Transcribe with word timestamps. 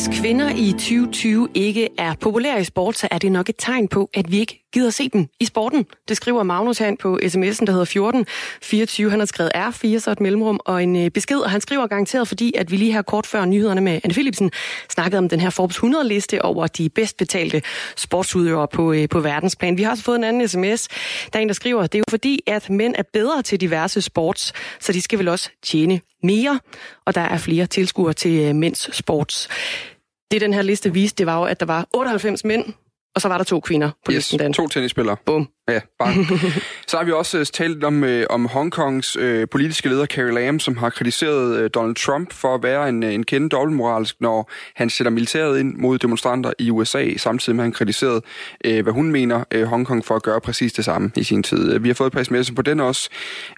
Hvis 0.00 0.20
kvinder 0.20 0.50
i 0.56 0.72
2020 0.72 1.48
ikke 1.54 1.88
er 1.98 2.14
populære 2.20 2.60
i 2.60 2.64
sport, 2.64 2.98
så 2.98 3.08
er 3.10 3.18
det 3.18 3.32
nok 3.32 3.48
et 3.48 3.54
tegn 3.58 3.88
på, 3.88 4.10
at 4.14 4.30
vi 4.30 4.38
ikke 4.38 4.68
gider 4.72 4.90
se 4.90 5.08
dem 5.08 5.26
i 5.40 5.44
sporten. 5.44 5.86
Det 6.08 6.16
skriver 6.16 6.42
Magnus 6.42 6.78
han 6.78 6.96
på 6.96 7.18
sms'en, 7.22 7.64
der 7.64 7.70
hedder 7.70 7.84
14 7.84 8.26
24. 8.62 9.10
Han 9.10 9.18
har 9.18 9.26
skrevet 9.26 9.52
R4, 9.56 9.98
så 9.98 10.10
et 10.10 10.20
mellemrum 10.20 10.60
og 10.64 10.82
en 10.82 10.96
øh, 10.96 11.10
besked, 11.10 11.38
og 11.38 11.50
han 11.50 11.60
skriver 11.60 11.86
garanteret, 11.86 12.28
fordi 12.28 12.52
at 12.58 12.70
vi 12.70 12.76
lige 12.76 12.92
her 12.92 13.02
kort 13.02 13.26
før 13.26 13.44
nyhederne 13.44 13.80
med 13.80 14.00
Anne 14.04 14.14
Philipsen 14.14 14.50
snakkede 14.90 15.18
om 15.18 15.28
den 15.28 15.40
her 15.40 15.50
Forbes 15.50 15.76
100-liste 15.76 16.42
over 16.42 16.66
de 16.66 16.88
bedst 16.88 17.16
betalte 17.16 17.62
sportsudøvere 17.96 18.68
på, 18.68 18.92
øh, 18.92 19.08
på 19.08 19.20
verdensplan. 19.20 19.76
Vi 19.76 19.82
har 19.82 19.90
også 19.90 20.04
fået 20.04 20.16
en 20.16 20.24
anden 20.24 20.48
sms, 20.48 20.88
der 21.32 21.38
er 21.38 21.42
en, 21.42 21.48
der 21.48 21.54
skriver, 21.54 21.82
det 21.82 21.94
er 21.94 21.98
jo 21.98 22.04
fordi, 22.10 22.40
at 22.46 22.70
mænd 22.70 22.94
er 22.98 23.04
bedre 23.12 23.42
til 23.42 23.60
diverse 23.60 24.00
sports, 24.00 24.52
så 24.80 24.92
de 24.92 25.00
skal 25.00 25.18
vel 25.18 25.28
også 25.28 25.50
tjene 25.62 26.00
mere, 26.22 26.60
og 27.04 27.14
der 27.14 27.20
er 27.20 27.38
flere 27.38 27.66
tilskuere 27.66 28.12
til 28.12 28.40
øh, 28.40 28.54
mænds 28.54 28.96
sports. 28.96 29.48
Det 30.30 30.40
den 30.40 30.54
her 30.54 30.62
liste 30.62 30.92
viste, 30.92 31.18
det 31.18 31.26
var 31.26 31.38
jo, 31.38 31.44
at 31.44 31.60
der 31.60 31.66
var 31.66 31.88
98 31.94 32.44
mænd, 32.44 32.64
og 33.14 33.20
så 33.20 33.28
var 33.28 33.36
der 33.38 33.44
to 33.44 33.60
kvinder 33.60 33.90
på 34.04 34.12
yes, 34.12 34.16
listen. 34.16 34.38
Dan. 34.38 34.52
to 34.52 34.68
tennisspillere. 34.68 35.16
Bum. 35.26 35.48
Ja, 35.70 35.80
bare. 35.98 36.14
så 36.88 36.96
har 36.96 37.04
vi 37.04 37.12
også 37.12 37.38
uh, 37.38 37.44
talt 37.44 37.84
om, 37.84 38.02
uh, 38.02 38.22
om 38.30 38.46
Hongkongs 38.46 39.16
uh, 39.16 39.44
politiske 39.50 39.88
leder 39.88 40.06
Carrie 40.06 40.34
Lam, 40.34 40.60
som 40.60 40.76
har 40.76 40.90
kritiseret 40.90 41.62
uh, 41.62 41.70
Donald 41.74 41.94
Trump 41.94 42.32
for 42.32 42.54
at 42.54 42.62
være 42.62 42.88
en, 42.88 43.02
uh, 43.02 43.14
en 43.14 43.24
kendt 43.24 43.52
dobbeltmoralsk, 43.52 44.16
når 44.20 44.50
han 44.76 44.90
sætter 44.90 45.10
militæret 45.10 45.60
ind 45.60 45.74
mod 45.76 45.98
demonstranter 45.98 46.52
i 46.58 46.70
USA, 46.70 47.16
samtidig 47.16 47.56
med 47.56 47.64
at 47.64 47.66
han 47.66 47.72
kritiseret, 47.72 48.24
uh, 48.68 48.78
hvad 48.80 48.92
hun 48.92 49.12
mener, 49.12 49.44
uh, 49.54 49.62
Hongkong 49.62 50.04
for 50.04 50.16
at 50.16 50.22
gøre 50.22 50.40
præcis 50.40 50.72
det 50.72 50.84
samme 50.84 51.10
i 51.16 51.24
sin 51.24 51.42
tid. 51.42 51.78
Vi 51.78 51.88
har 51.88 51.94
fået 51.94 52.06
et 52.06 52.12
par 52.12 52.22
sms'er 52.22 52.54
på 52.54 52.62
den 52.62 52.80
også. 52.80 53.10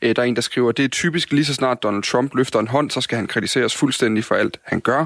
Uh, 0.04 0.10
der 0.10 0.22
er 0.22 0.26
en, 0.26 0.36
der 0.36 0.42
skriver, 0.42 0.72
det 0.72 0.84
er 0.84 0.88
typisk 0.88 1.32
lige 1.32 1.44
så 1.44 1.54
snart 1.54 1.82
Donald 1.82 2.02
Trump 2.02 2.34
løfter 2.34 2.58
en 2.58 2.68
hånd, 2.68 2.90
så 2.90 3.00
skal 3.00 3.16
han 3.16 3.26
kritiseres 3.26 3.76
fuldstændig 3.76 4.24
for 4.24 4.34
alt, 4.34 4.60
han 4.64 4.80
gør. 4.80 5.04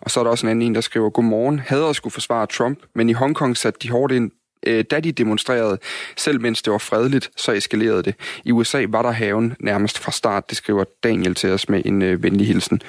Og 0.00 0.10
så 0.10 0.20
er 0.20 0.24
der 0.24 0.30
også 0.30 0.46
en 0.46 0.50
anden 0.50 0.62
en, 0.62 0.74
der 0.74 0.80
skriver, 0.80 1.10
godmorgen, 1.10 1.58
hader 1.58 1.88
at 1.88 1.96
skulle 1.96 2.12
forsvare 2.12 2.46
Trump, 2.46 2.78
men 2.94 3.08
i 3.08 3.12
Hongkong 3.12 3.56
satte 3.56 3.78
de 3.82 3.90
hårdt 3.90 4.12
ind 4.12 4.30
øh, 4.66 4.84
da 4.90 5.00
de 5.00 5.12
demonstrerede, 5.12 5.78
selv 6.16 6.40
mens 6.40 6.62
det 6.62 6.72
var 6.72 6.78
fredeligt, 6.78 7.30
så 7.36 7.52
eskalerede 7.52 8.02
det. 8.02 8.14
I 8.44 8.52
USA 8.52 8.86
var 8.88 9.02
der 9.02 9.10
haven 9.10 9.54
nærmest 9.60 9.98
fra 9.98 10.12
start, 10.12 10.50
det 10.50 10.56
skriver 10.56 10.84
Daniel 11.04 11.34
til 11.34 11.50
os 11.50 11.68
med 11.68 11.82
en 11.84 12.02
øh, 12.02 12.22
venlig 12.22 12.46
hilsen. 12.46 12.82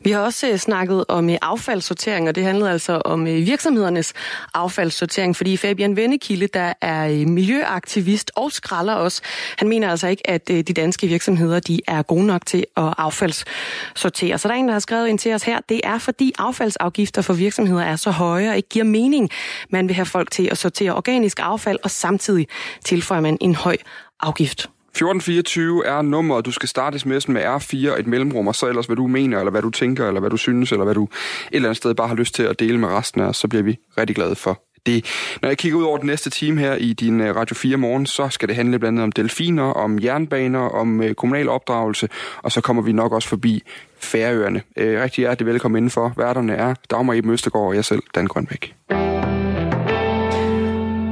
Vi 0.00 0.10
har 0.10 0.20
også 0.20 0.48
øh, 0.48 0.58
snakket 0.58 1.04
om 1.08 1.30
øh, 1.30 1.36
affaldssortering, 1.42 2.28
og 2.28 2.34
det 2.34 2.44
handlede 2.44 2.70
altså 2.70 3.02
om 3.04 3.26
øh, 3.26 3.46
virksomhedernes 3.46 4.12
affaldssortering, 4.54 5.36
fordi 5.36 5.56
Fabian 5.56 5.96
Vennekilde, 5.96 6.46
der 6.46 6.72
er 6.80 7.26
miljøaktivist 7.26 8.30
og 8.36 8.52
skralder 8.52 8.94
også, 8.94 9.22
han 9.58 9.68
mener 9.68 9.90
altså 9.90 10.08
ikke, 10.08 10.30
at 10.30 10.48
de 10.48 10.62
danske 10.62 11.06
virksomheder 11.06 11.60
de 11.60 11.80
er 11.88 12.02
gode 12.02 12.26
nok 12.26 12.46
til 12.46 12.64
at 12.76 12.94
affaldssortere. 12.98 14.38
Så 14.38 14.48
der 14.48 14.54
er 14.54 14.58
en, 14.58 14.66
der 14.68 14.72
har 14.72 14.80
skrevet 14.80 15.08
ind 15.08 15.18
til 15.18 15.34
os 15.34 15.42
her, 15.42 15.60
det 15.68 15.80
er 15.84 15.98
fordi 15.98 16.32
affaldsafgifter 16.38 17.22
for 17.22 17.32
virksomheder 17.34 17.82
er 17.82 17.96
så 17.96 18.10
høje 18.10 18.50
og 18.50 18.56
ikke 18.56 18.68
giver 18.68 18.84
mening. 18.84 19.30
Man 19.70 19.88
vil 19.88 19.96
have 19.96 20.06
folk 20.06 20.30
til 20.30 20.48
at 20.50 20.58
sortere 20.58 20.94
organisk 20.94 21.38
affald, 21.42 21.78
og 21.82 21.90
samtidig 21.90 22.46
tilføjer 22.84 23.20
man 23.20 23.38
en 23.40 23.54
høj 23.54 23.76
afgift. 24.20 24.68
1424 24.88 25.86
er 25.86 26.02
nummeret, 26.02 26.46
du 26.46 26.52
skal 26.52 26.68
starte 26.68 26.96
sms'en 26.96 27.32
med 27.32 27.44
R4 27.44 28.00
et 28.00 28.06
mellemrum, 28.06 28.48
og 28.48 28.54
så 28.54 28.66
ellers 28.66 28.86
hvad 28.86 28.96
du 28.96 29.06
mener, 29.06 29.38
eller 29.38 29.50
hvad 29.50 29.62
du 29.62 29.70
tænker, 29.70 30.06
eller 30.06 30.20
hvad 30.20 30.30
du 30.30 30.36
synes, 30.36 30.72
eller 30.72 30.84
hvad 30.84 30.94
du 30.94 31.02
et 31.02 31.10
eller 31.52 31.68
andet 31.68 31.76
sted 31.76 31.94
bare 31.94 32.08
har 32.08 32.14
lyst 32.14 32.34
til 32.34 32.42
at 32.42 32.60
dele 32.60 32.78
med 32.78 32.88
resten 32.88 33.20
af 33.20 33.26
os, 33.26 33.36
så 33.36 33.48
bliver 33.48 33.62
vi 33.62 33.78
rigtig 33.98 34.16
glade 34.16 34.34
for 34.34 34.62
det. 34.86 35.04
Når 35.42 35.48
jeg 35.48 35.58
kigger 35.58 35.78
ud 35.78 35.84
over 35.84 35.98
den 35.98 36.06
næste 36.06 36.30
time 36.30 36.60
her 36.60 36.74
i 36.74 36.92
din 36.92 37.20
øh, 37.20 37.36
Radio 37.36 37.54
4 37.54 37.76
morgen, 37.76 38.06
så 38.06 38.28
skal 38.28 38.48
det 38.48 38.56
handle 38.56 38.78
blandt 38.78 38.98
andet 38.98 39.04
om 39.04 39.12
delfiner, 39.12 39.62
om 39.62 40.02
jernbaner, 40.02 40.60
om 40.60 41.02
øh, 41.02 41.14
kommunal 41.14 41.48
opdragelse, 41.48 42.08
og 42.42 42.52
så 42.52 42.60
kommer 42.60 42.82
vi 42.82 42.92
nok 42.92 43.12
også 43.12 43.28
forbi 43.28 43.62
Færøerne. 44.00 44.62
Øh, 44.76 45.02
rigtig 45.02 45.22
hjertelig 45.22 45.46
velkommen 45.46 45.76
indenfor. 45.76 46.12
Værterne 46.16 46.54
er 46.54 46.74
Dagmar 46.90 47.14
Eben 47.14 47.30
Østergaard 47.30 47.66
og 47.66 47.74
jeg 47.74 47.84
selv, 47.84 48.02
Dan 48.14 48.26
Grønbæk. 48.26 48.74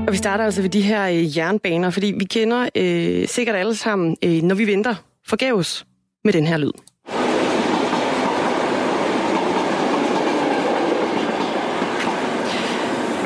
Og 0.06 0.12
vi 0.12 0.16
starter 0.16 0.44
altså 0.44 0.62
ved 0.62 0.70
de 0.70 0.80
her 0.80 1.08
øh, 1.08 1.36
jernbaner, 1.36 1.90
fordi 1.90 2.14
vi 2.18 2.24
kender 2.24 2.68
øh, 2.74 3.28
sikkert 3.28 3.56
alle 3.56 3.74
sammen, 3.74 4.16
øh, 4.24 4.42
når 4.42 4.54
vi 4.54 4.66
venter 4.66 4.94
forgæves 5.26 5.86
med 6.24 6.32
den 6.32 6.46
her 6.46 6.56
lyd. 6.56 6.72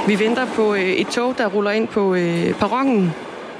Vi 0.08 0.18
venter 0.18 0.46
på 0.46 0.74
øh, 0.74 0.80
et 0.80 1.06
tog, 1.06 1.38
der 1.38 1.46
ruller 1.46 1.70
ind 1.70 1.88
på 1.88 2.14
øh, 2.14 2.54
perronen, 2.54 3.10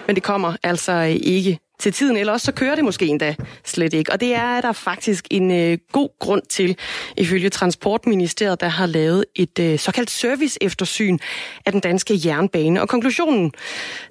men 0.06 0.16
det 0.16 0.22
kommer 0.22 0.56
altså 0.62 0.92
øh, 0.92 1.09
ikke 1.10 1.59
til 1.80 1.92
tiden, 1.92 2.16
eller 2.16 2.32
også 2.32 2.44
så 2.44 2.52
kører 2.52 2.74
det 2.74 2.84
måske 2.84 3.06
endda 3.06 3.34
slet 3.64 3.94
ikke. 3.94 4.12
Og 4.12 4.20
det 4.20 4.34
er 4.34 4.60
der 4.60 4.72
faktisk 4.72 5.26
en 5.30 5.50
øh, 5.50 5.78
god 5.92 6.08
grund 6.18 6.42
til, 6.48 6.76
ifølge 7.16 7.48
Transportministeriet, 7.48 8.60
der 8.60 8.68
har 8.68 8.86
lavet 8.86 9.24
et 9.34 9.58
øh, 9.58 9.78
såkaldt 9.78 10.10
service-eftersyn 10.10 11.18
af 11.66 11.72
den 11.72 11.80
danske 11.80 12.20
jernbane. 12.24 12.82
Og 12.82 12.88
konklusionen, 12.88 13.52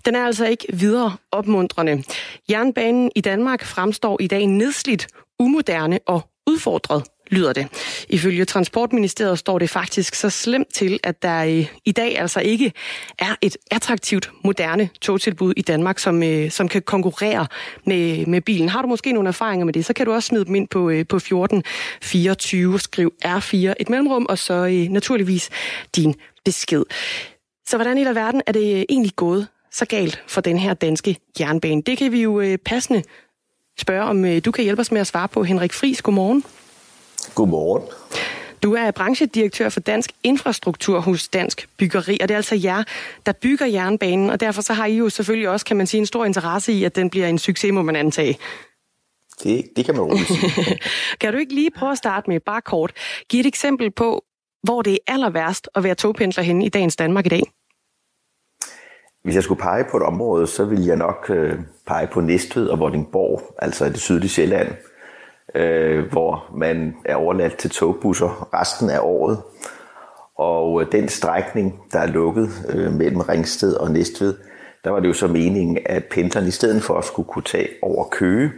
den 0.05 0.15
er 0.15 0.25
altså 0.25 0.45
ikke 0.45 0.65
videre 0.73 1.17
opmuntrende. 1.31 2.03
Jernbanen 2.49 3.11
i 3.15 3.21
Danmark 3.21 3.65
fremstår 3.65 4.17
i 4.21 4.27
dag 4.27 4.47
nedslidt, 4.47 5.07
umoderne 5.39 5.99
og 6.07 6.21
udfordret 6.47 7.03
lyder 7.29 7.53
det. 7.53 7.67
Ifølge 8.09 8.45
Transportministeriet 8.45 9.39
står 9.39 9.59
det 9.59 9.69
faktisk 9.69 10.15
så 10.15 10.29
slemt 10.29 10.73
til, 10.73 10.99
at 11.03 11.21
der 11.21 11.65
i 11.85 11.91
dag 11.91 12.19
altså 12.19 12.39
ikke 12.39 12.73
er 13.19 13.35
et 13.41 13.57
attraktivt, 13.71 14.31
moderne 14.43 14.89
togtilbud 15.01 15.53
i 15.57 15.61
Danmark, 15.61 15.99
som, 15.99 16.23
øh, 16.23 16.51
som 16.51 16.67
kan 16.67 16.81
konkurrere 16.81 17.47
med, 17.85 18.25
med 18.25 18.41
bilen. 18.41 18.69
Har 18.69 18.81
du 18.81 18.87
måske 18.87 19.11
nogle 19.11 19.27
erfaringer 19.27 19.65
med 19.65 19.73
det, 19.73 19.85
så 19.85 19.93
kan 19.93 20.05
du 20.05 20.13
også 20.13 20.27
smide 20.27 20.45
dem 20.45 20.55
ind 20.55 20.67
på, 20.67 20.89
øh, 20.89 21.07
på 21.07 21.15
1424, 21.15 22.79
skriv 22.79 23.13
R4, 23.25 23.55
et 23.79 23.89
mellemrum, 23.89 24.25
og 24.29 24.37
så 24.37 24.53
øh, 24.53 24.89
naturligvis 24.89 25.49
din 25.95 26.15
besked. 26.45 26.83
Så 27.67 27.77
hvordan 27.77 27.97
i 27.97 28.05
verden 28.05 28.41
er 28.47 28.51
det 28.51 28.75
øh, 28.75 28.83
egentlig 28.89 29.15
gået 29.15 29.47
så 29.71 29.85
galt 29.85 30.23
for 30.27 30.41
den 30.41 30.57
her 30.57 30.73
danske 30.73 31.17
jernbane? 31.39 31.81
Det 31.81 31.97
kan 31.97 32.11
vi 32.11 32.21
jo 32.21 32.39
øh, 32.39 32.57
passende 32.57 33.03
spørge, 33.77 34.03
om 34.03 34.25
øh, 34.25 34.41
du 34.45 34.51
kan 34.51 34.63
hjælpe 34.63 34.79
os 34.79 34.91
med 34.91 35.01
at 35.01 35.07
svare 35.07 35.27
på. 35.27 35.43
Henrik 35.43 35.73
Friis, 35.73 36.01
godmorgen. 36.01 36.43
Godmorgen. 37.35 37.83
Du 38.63 38.73
er 38.73 38.91
branchedirektør 38.91 39.69
for 39.69 39.79
Dansk 39.79 40.11
Infrastruktur 40.23 40.99
hos 40.99 41.27
Dansk 41.27 41.69
Byggeri, 41.77 42.17
og 42.21 42.27
det 42.27 42.33
er 42.33 42.37
altså 42.37 42.55
jer, 42.55 42.83
der 43.25 43.31
bygger 43.31 43.65
jernbanen, 43.65 44.29
og 44.29 44.39
derfor 44.39 44.61
så 44.61 44.73
har 44.73 44.85
I 44.85 44.97
jo 44.97 45.09
selvfølgelig 45.09 45.49
også, 45.49 45.65
kan 45.65 45.77
man 45.77 45.87
sige, 45.87 45.99
en 45.99 46.05
stor 46.05 46.25
interesse 46.25 46.71
i, 46.73 46.83
at 46.83 46.95
den 46.95 47.09
bliver 47.09 47.27
en 47.27 47.37
succes, 47.37 47.73
må 47.73 47.81
man 47.81 47.95
antage. 47.95 48.37
Det, 49.43 49.65
det 49.75 49.85
kan 49.85 49.95
man 49.95 50.03
roligt 50.03 50.27
sige. 50.27 50.79
kan 51.21 51.33
du 51.33 51.39
ikke 51.39 51.53
lige 51.53 51.71
prøve 51.71 51.91
at 51.91 51.97
starte 51.97 52.29
med, 52.29 52.39
bare 52.39 52.61
kort, 52.61 52.91
give 53.29 53.39
et 53.39 53.45
eksempel 53.45 53.91
på, 53.91 54.23
hvor 54.63 54.81
det 54.81 54.93
er 54.93 55.13
aller 55.13 55.29
værst 55.29 55.69
at 55.75 55.83
være 55.83 55.95
togpendler 55.95 56.43
henne 56.43 56.65
i 56.65 56.69
dagens 56.69 56.95
Danmark 56.95 57.25
i 57.25 57.29
dag? 57.29 57.43
Hvis 59.23 59.35
jeg 59.35 59.43
skulle 59.43 59.61
pege 59.61 59.85
på 59.91 59.97
et 59.97 60.03
område, 60.03 60.47
så 60.47 60.65
ville 60.65 60.87
jeg 60.87 60.95
nok 60.95 61.25
øh, 61.29 61.59
pege 61.87 62.07
på 62.07 62.21
Næstved 62.21 62.67
og 62.67 62.79
Vordingborg, 62.79 63.55
altså 63.57 63.85
det 63.85 63.99
sydlige 63.99 64.29
Sjælland 64.29 64.67
øh, 65.55 66.11
hvor 66.11 66.45
man 66.57 66.95
er 67.05 67.15
overladt 67.15 67.57
til 67.57 67.69
togbusser 67.69 68.49
resten 68.53 68.89
af 68.89 68.99
året. 69.01 69.37
Og 70.37 70.81
øh, 70.81 70.91
den 70.91 71.09
strækning, 71.09 71.83
der 71.91 71.99
er 71.99 72.07
lukket 72.07 72.49
øh, 72.69 72.93
mellem 72.93 73.19
Ringsted 73.19 73.73
og 73.73 73.91
Næstved, 73.91 74.35
der 74.83 74.89
var 74.89 74.99
det 74.99 75.07
jo 75.07 75.13
så 75.13 75.27
meningen, 75.27 75.77
at 75.85 76.03
pendlerne 76.11 76.47
i 76.47 76.51
stedet 76.51 76.83
for 76.83 76.97
at 76.97 77.05
skulle 77.05 77.27
kunne 77.27 77.43
tage 77.43 77.67
over 77.81 78.05
Køge, 78.11 78.51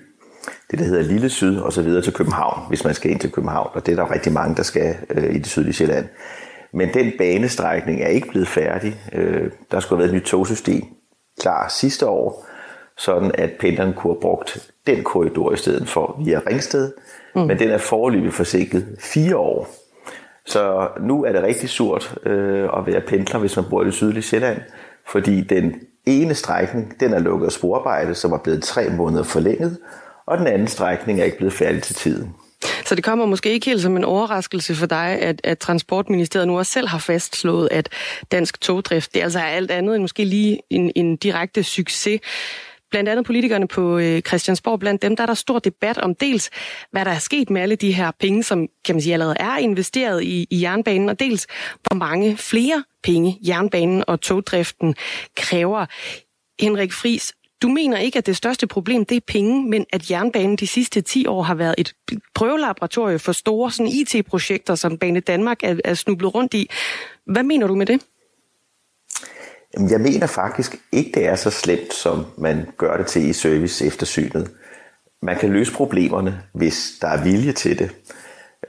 det 0.71 0.79
der 0.79 0.85
hedder 0.85 1.01
Lille 1.01 1.29
Syd, 1.29 1.57
og 1.57 1.73
så 1.73 1.81
videre 1.81 2.01
til 2.01 2.13
København, 2.13 2.59
hvis 2.69 2.83
man 2.83 2.93
skal 2.93 3.11
ind 3.11 3.19
til 3.19 3.31
København, 3.31 3.69
og 3.73 3.85
det 3.85 3.91
er 3.91 3.95
der 3.95 4.13
rigtig 4.13 4.33
mange, 4.33 4.55
der 4.55 4.63
skal 4.63 4.95
øh, 5.09 5.35
i 5.35 5.37
det 5.37 5.47
sydlige 5.47 5.73
Sjælland. 5.73 6.05
Men 6.73 6.93
den 6.93 7.11
banestrækning 7.17 8.01
er 8.01 8.07
ikke 8.07 8.27
blevet 8.27 8.47
færdig. 8.47 9.01
Øh, 9.13 9.51
der 9.71 9.79
skulle 9.79 9.97
have 9.97 10.03
været 10.03 10.15
et 10.15 10.21
nyt 10.21 10.29
togsystem 10.29 10.83
klar 11.41 11.67
sidste 11.67 12.07
år, 12.07 12.45
sådan 13.01 13.31
at 13.33 13.51
pendlerne 13.59 13.93
kunne 13.93 14.13
have 14.13 14.21
brugt 14.21 14.69
den 14.87 15.03
korridor 15.03 15.53
i 15.53 15.57
stedet 15.57 15.89
for 15.89 16.21
via 16.25 16.41
Ringsted, 16.49 16.91
mm. 17.35 17.41
men 17.41 17.59
den 17.59 17.69
er 17.69 17.77
foreløbig 17.77 18.33
forsinket 18.33 18.95
fire 18.99 19.37
år. 19.37 19.69
Så 20.45 20.87
nu 20.99 21.23
er 21.23 21.31
det 21.31 21.43
rigtig 21.43 21.69
surt 21.69 22.15
øh, 22.25 22.69
at 22.77 22.87
være 22.87 23.01
pendler, 23.01 23.39
hvis 23.39 23.55
man 23.55 23.65
bor 23.69 23.81
i 23.81 23.85
det 23.85 23.93
sydlige 23.93 24.23
Sjælland, 24.23 24.61
fordi 25.07 25.41
den 25.41 25.75
ene 26.05 26.35
strækning, 26.35 26.99
den 26.99 27.13
er 27.13 27.19
lukket 27.19 27.45
af 27.45 27.51
sporarbejde, 27.51 28.15
som 28.15 28.31
er 28.31 28.37
blevet 28.37 28.63
tre 28.63 28.89
måneder 28.89 29.23
forlænget, 29.23 29.77
og 30.25 30.37
den 30.37 30.47
anden 30.47 30.67
strækning 30.67 31.19
er 31.19 31.23
ikke 31.23 31.37
blevet 31.37 31.53
færdig 31.53 31.83
til 31.83 31.95
tiden. 31.95 32.35
Så 32.85 32.95
det 32.95 33.03
kommer 33.03 33.25
måske 33.25 33.49
ikke 33.49 33.65
helt 33.65 33.81
som 33.81 33.97
en 33.97 34.03
overraskelse 34.03 34.75
for 34.75 34.85
dig, 34.85 35.19
at, 35.21 35.41
at 35.43 35.59
Transportministeriet 35.59 36.47
nu 36.47 36.57
også 36.57 36.71
selv 36.71 36.87
har 36.87 36.99
fastslået, 36.99 37.67
at 37.71 37.89
dansk 38.31 38.61
togdrift, 38.61 39.13
det 39.13 39.19
er 39.19 39.23
altså 39.23 39.39
alt 39.39 39.71
andet 39.71 39.95
end 39.95 40.03
måske 40.03 40.25
lige 40.25 40.59
en, 40.69 40.91
en 40.95 41.15
direkte 41.15 41.63
succes 41.63 42.19
blandt 42.91 43.09
andet 43.09 43.25
politikerne 43.25 43.67
på 43.67 43.97
øh, 43.97 44.21
Christiansborg, 44.21 44.79
blandt 44.79 45.01
dem 45.01 45.15
der 45.15 45.23
er 45.23 45.27
der 45.27 45.33
stor 45.33 45.59
debat 45.59 45.97
om 45.97 46.15
dels, 46.15 46.49
hvad 46.91 47.05
der 47.05 47.11
er 47.11 47.19
sket 47.19 47.49
med 47.49 47.61
alle 47.61 47.75
de 47.75 47.91
her 47.91 48.11
penge, 48.19 48.43
som 48.43 48.67
kan 48.85 48.95
man 48.95 49.01
sige 49.01 49.13
allerede 49.13 49.35
er 49.39 49.57
investeret 49.57 50.23
i, 50.23 50.47
i 50.49 50.61
jernbanen, 50.61 51.09
og 51.09 51.19
dels 51.19 51.47
hvor 51.87 51.95
mange 51.95 52.37
flere 52.37 52.83
penge 53.03 53.37
jernbanen 53.47 54.03
og 54.07 54.21
togdriften 54.21 54.95
kræver. 55.37 55.85
Henrik 56.59 56.93
Fris, 56.93 57.33
du 57.61 57.69
mener 57.69 57.97
ikke, 57.97 58.17
at 58.17 58.25
det 58.25 58.37
største 58.37 58.67
problem 58.67 59.05
det 59.05 59.15
er 59.15 59.21
penge, 59.27 59.69
men 59.69 59.85
at 59.93 60.11
jernbanen 60.11 60.55
de 60.55 60.67
sidste 60.67 61.01
10 61.01 61.25
år 61.27 61.41
har 61.41 61.55
været 61.55 61.75
et 61.77 61.93
prøvelaboratorium 62.35 63.19
for 63.19 63.31
store 63.31 63.71
sådan 63.71 63.91
IT-projekter, 63.91 64.75
som 64.75 64.97
Bane 64.97 65.19
Danmark 65.19 65.63
er, 65.63 65.75
er 65.85 65.93
snublet 65.93 66.35
rundt 66.35 66.53
i. 66.53 66.69
Hvad 67.25 67.43
mener 67.43 67.67
du 67.67 67.75
med 67.75 67.85
det? 67.85 68.01
Jeg 69.89 70.01
mener 70.01 70.27
faktisk 70.27 70.75
ikke, 70.91 71.11
det 71.13 71.27
er 71.27 71.35
så 71.35 71.49
slemt, 71.49 71.93
som 71.93 72.25
man 72.37 72.67
gør 72.77 72.97
det 72.97 73.07
til 73.07 73.29
i 73.29 73.33
service 73.33 73.85
eftersynet. 73.85 74.51
Man 75.21 75.37
kan 75.37 75.49
løse 75.49 75.73
problemerne, 75.73 76.41
hvis 76.53 76.91
der 77.01 77.07
er 77.07 77.23
vilje 77.23 77.51
til 77.51 77.79
det. 77.79 77.95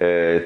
Øh, 0.00 0.40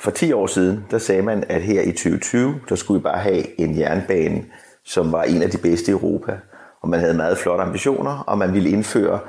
for 0.00 0.10
10 0.10 0.32
år 0.32 0.46
siden, 0.46 0.84
der 0.90 0.98
sagde 0.98 1.22
man, 1.22 1.44
at 1.48 1.62
her 1.62 1.82
i 1.82 1.92
2020, 1.92 2.60
der 2.68 2.74
skulle 2.74 3.00
vi 3.00 3.02
bare 3.02 3.18
have 3.18 3.60
en 3.60 3.78
jernbane, 3.78 4.44
som 4.84 5.12
var 5.12 5.22
en 5.22 5.42
af 5.42 5.50
de 5.50 5.58
bedste 5.58 5.90
i 5.90 5.92
Europa. 5.92 6.36
Og 6.80 6.88
man 6.88 7.00
havde 7.00 7.14
meget 7.14 7.38
flotte 7.38 7.64
ambitioner, 7.64 8.24
og 8.26 8.38
man 8.38 8.54
ville 8.54 8.70
indføre 8.70 9.20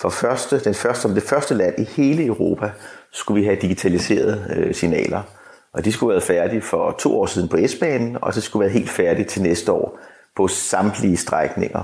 for 0.00 0.08
første, 0.08 0.60
den 0.64 0.74
første, 0.74 1.02
som 1.02 1.14
det 1.14 1.22
første 1.22 1.54
land 1.54 1.74
i 1.78 1.84
hele 1.84 2.24
Europa, 2.24 2.70
skulle 3.12 3.40
vi 3.40 3.46
have 3.46 3.58
digitaliserede 3.60 4.54
øh, 4.56 4.74
signaler. 4.74 5.22
Og 5.72 5.84
de 5.84 5.92
skulle 5.92 6.12
være 6.12 6.22
færdige 6.22 6.62
for 6.62 6.90
to 6.98 7.20
år 7.20 7.26
siden 7.26 7.48
på 7.48 7.56
S-banen, 7.66 8.18
og 8.22 8.34
så 8.34 8.40
skulle 8.40 8.60
være 8.60 8.72
helt 8.72 8.90
færdige 8.90 9.26
til 9.26 9.42
næste 9.42 9.72
år 9.72 9.98
på 10.38 10.48
samtlige 10.48 11.16
strækninger. 11.16 11.82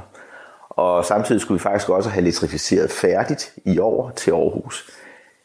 Og 0.71 1.05
samtidig 1.05 1.41
skulle 1.41 1.59
vi 1.59 1.63
faktisk 1.63 1.89
også 1.89 2.11
have 2.11 2.23
elektrificeret 2.23 2.91
færdigt 2.91 3.53
i 3.65 3.79
år 3.79 4.13
til 4.17 4.31
Aarhus. 4.31 4.91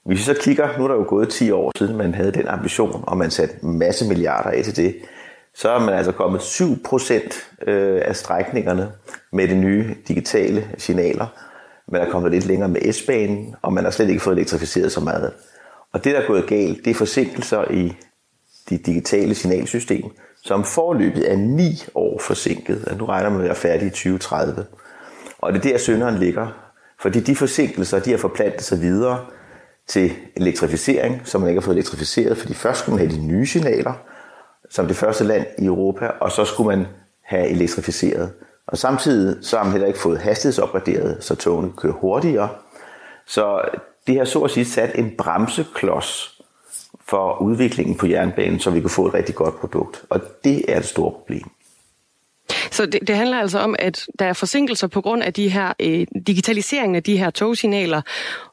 Hvis 0.06 0.18
vi 0.20 0.24
så 0.24 0.42
kigger, 0.42 0.78
nu 0.78 0.84
er 0.84 0.88
der 0.88 0.96
jo 0.96 1.06
gået 1.08 1.30
10 1.30 1.52
år 1.52 1.72
siden, 1.78 1.98
man 1.98 2.14
havde 2.14 2.32
den 2.32 2.48
ambition, 2.48 3.04
og 3.08 3.18
man 3.18 3.32
satte 3.32 3.56
en 3.64 3.80
masse 3.80 4.08
milliarder 4.08 4.50
af 4.50 4.64
til 4.64 4.76
det, 4.76 4.96
så 5.56 5.70
er 5.70 5.80
man 5.80 5.94
altså 5.94 6.12
kommet 6.12 6.40
7% 6.40 7.68
øh, 7.68 8.02
af 8.06 8.16
strækningerne 8.16 8.92
med 9.32 9.48
de 9.48 9.56
nye 9.56 9.96
digitale 10.08 10.68
signaler. 10.78 11.28
Man 11.88 12.02
er 12.02 12.12
kommet 12.12 12.32
lidt 12.32 12.46
længere 12.46 12.70
med 12.70 12.94
S-banen, 12.94 13.56
og 13.62 13.74
man 13.74 13.84
har 13.84 13.92
slet 13.92 14.10
ikke 14.10 14.22
fået 14.22 14.38
elektrificeret 14.38 14.92
så 14.92 15.00
meget. 15.00 15.34
Og 15.94 16.04
det, 16.04 16.14
der 16.14 16.22
er 16.22 16.28
gået 16.28 16.48
galt, 16.48 16.86
det 16.86 16.92
er 16.92 16.96
forsinkelser 16.96 17.72
i 17.72 17.96
de 18.70 18.78
digitale 18.78 19.36
signalsystem, 19.36 20.12
som 20.50 20.63
forløbet 20.63 21.31
er 21.31 21.36
9 21.36 21.84
år 21.96 22.19
forsinket. 22.19 22.75
Altså, 22.75 22.96
nu 22.98 23.06
regner 23.06 23.30
man 23.30 23.38
med 23.38 23.46
at 23.46 23.50
være 23.50 23.56
færdig 23.56 23.88
i 23.88 23.90
2030. 23.90 24.66
Og 25.40 25.54
det 25.54 25.66
er 25.66 25.72
der, 25.72 25.78
synderen 25.78 26.18
ligger. 26.18 26.48
Fordi 27.00 27.19
de 27.19 27.36
forsinkelser, 27.36 28.00
de 28.00 28.12
har 28.12 28.18
forplantet 28.18 28.62
sig 28.62 28.81
videre 28.81 29.25
til 29.88 30.12
elektrificering, 30.36 31.22
som 31.25 31.42
man 31.42 31.50
ikke 31.50 31.62
har 31.62 31.66
fået 31.66 31.75
elektrificeret, 31.75 32.38
fordi 32.38 32.54
først 32.54 32.80
skulle 32.80 32.96
man 32.96 33.07
have 33.07 33.22
de 33.22 33.28
nye 33.28 33.46
signaler, 33.46 33.94
som 34.69 34.88
det 34.88 34.96
første 34.96 35.24
land 35.24 35.46
i 35.57 35.66
Europa, 35.66 36.07
og 36.07 36.31
så 36.31 36.46
skulle 36.46 36.78
man 36.78 36.88
have 37.22 37.48
elektrificeret. 37.48 38.31
Og 38.68 38.78
samtidig 38.78 39.46
så 39.46 39.57
har 39.57 39.63
man 39.63 39.72
heller 39.72 39.88
ikke 39.88 40.00
fået 40.00 40.19
hastighedsopgraderet, 40.19 41.24
så 41.24 41.36
togene 41.36 41.72
kører 41.78 41.94
hurtigere. 41.94 42.50
Så 43.25 43.62
det 44.07 44.18
har 44.18 44.25
så 44.25 44.40
at 44.40 44.51
sige 44.51 44.66
sat 44.66 44.92
en 44.96 45.12
bremseklods 45.18 46.38
for 47.10 47.42
udviklingen 47.42 47.96
på 47.96 48.08
jernbanen, 48.08 48.60
så 48.60 48.72
vi 48.72 48.82
kunne 48.82 48.90
få 48.90 49.08
et 49.08 49.14
rigtig 49.14 49.36
godt 49.36 49.60
produkt. 49.60 50.04
Og 50.10 50.22
det 50.44 50.66
er 50.68 50.78
et 50.78 50.86
stort 50.86 51.14
problem. 51.14 51.50
Så 52.72 52.86
det, 52.86 53.08
det 53.08 53.16
handler 53.16 53.40
altså 53.40 53.60
om, 53.60 53.76
at 53.80 54.06
der 54.20 54.26
er 54.26 54.34
forsinkelser 54.34 54.88
på 54.88 55.02
grund 55.02 55.24
af 55.24 55.34
de 55.34 55.50
her 55.50 55.74
øh, 55.80 56.08
digitaliseringen 56.28 56.96
af 56.96 57.04
de 57.04 57.18
her 57.18 57.30
togsignaler, 57.30 58.02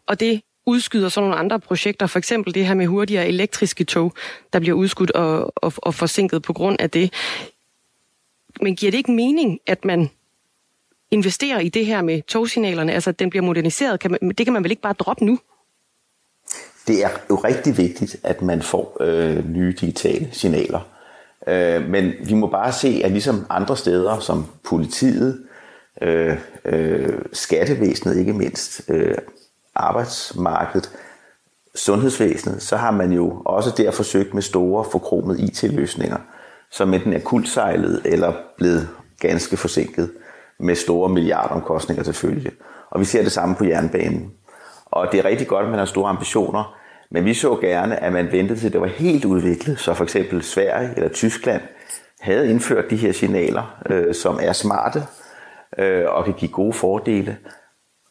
og 0.06 0.20
det 0.20 0.42
udskyder 0.66 1.08
så 1.08 1.20
nogle 1.20 1.36
andre 1.36 1.60
projekter, 1.60 2.06
for 2.06 2.18
eksempel 2.18 2.54
det 2.54 2.66
her 2.66 2.74
med 2.74 2.86
hurtigere 2.86 3.28
elektriske 3.28 3.84
tog, 3.84 4.12
der 4.52 4.58
bliver 4.60 4.76
udskudt 4.76 5.10
og, 5.10 5.52
og, 5.56 5.72
og 5.76 5.94
forsinket 5.94 6.42
på 6.42 6.52
grund 6.52 6.76
af 6.80 6.90
det. 6.90 7.12
Men 8.60 8.76
giver 8.76 8.90
det 8.90 8.98
ikke 8.98 9.12
mening, 9.12 9.60
at 9.66 9.84
man 9.84 10.10
investerer 11.10 11.60
i 11.60 11.68
det 11.68 11.86
her 11.86 12.02
med 12.02 12.22
togsignalerne, 12.22 12.92
altså 12.92 13.10
at 13.10 13.18
den 13.18 13.30
bliver 13.30 13.42
moderniseret? 13.42 14.00
Kan 14.00 14.10
man, 14.10 14.30
det 14.30 14.46
kan 14.46 14.52
man 14.52 14.62
vel 14.62 14.70
ikke 14.70 14.82
bare 14.82 14.92
droppe 14.92 15.24
nu? 15.24 15.38
Det 16.86 17.04
er 17.04 17.08
jo 17.30 17.36
rigtig 17.36 17.78
vigtigt, 17.78 18.16
at 18.22 18.42
man 18.42 18.62
får 18.62 18.96
øh, 19.00 19.50
nye 19.50 19.74
digitale 19.80 20.28
signaler. 20.32 20.80
Øh, 21.46 21.88
men 21.88 22.12
vi 22.24 22.34
må 22.34 22.46
bare 22.46 22.72
se, 22.72 23.00
at 23.04 23.10
ligesom 23.10 23.46
andre 23.50 23.76
steder, 23.76 24.18
som 24.18 24.46
politiet, 24.64 25.44
øh, 26.02 26.36
øh, 26.64 27.18
skattevæsenet 27.32 28.16
ikke 28.16 28.32
mindst, 28.32 28.82
øh, 28.88 29.14
arbejdsmarkedet, 29.74 30.90
sundhedsvæsenet, 31.74 32.62
så 32.62 32.76
har 32.76 32.90
man 32.90 33.12
jo 33.12 33.42
også 33.44 33.72
der 33.76 33.90
forsøgt 33.90 34.34
med 34.34 34.42
store 34.42 34.84
forkromede 34.92 35.40
IT-løsninger, 35.40 36.18
som 36.70 36.94
enten 36.94 37.12
er 37.12 37.18
kuldsejlet 37.18 38.02
eller 38.04 38.32
blevet 38.56 38.88
ganske 39.20 39.56
forsinket 39.56 40.10
med 40.58 40.74
store 40.74 41.08
milliardomkostninger 41.08 42.02
til 42.02 42.14
følge. 42.14 42.50
Og 42.90 43.00
vi 43.00 43.04
ser 43.04 43.22
det 43.22 43.32
samme 43.32 43.54
på 43.54 43.64
jernbanen. 43.64 44.32
Og 44.86 45.08
det 45.12 45.20
er 45.20 45.24
rigtig 45.24 45.48
godt, 45.48 45.64
at 45.64 45.70
man 45.70 45.78
har 45.78 45.86
store 45.86 46.10
ambitioner, 46.10 46.76
men 47.10 47.24
vi 47.24 47.34
så 47.34 47.56
gerne, 47.56 48.02
at 48.02 48.12
man 48.12 48.32
ventede 48.32 48.58
til, 48.58 48.72
det 48.72 48.80
var 48.80 48.86
helt 48.86 49.24
udviklet, 49.24 49.78
så 49.78 49.94
for 49.94 50.04
eksempel 50.04 50.42
Sverige 50.42 50.90
eller 50.96 51.08
Tyskland 51.08 51.62
havde 52.20 52.50
indført 52.50 52.90
de 52.90 52.96
her 52.96 53.12
signaler, 53.12 53.82
øh, 53.90 54.14
som 54.14 54.38
er 54.42 54.52
smarte 54.52 55.02
øh, 55.78 56.04
og 56.08 56.24
kan 56.24 56.34
give 56.34 56.50
gode 56.50 56.72
fordele. 56.72 57.36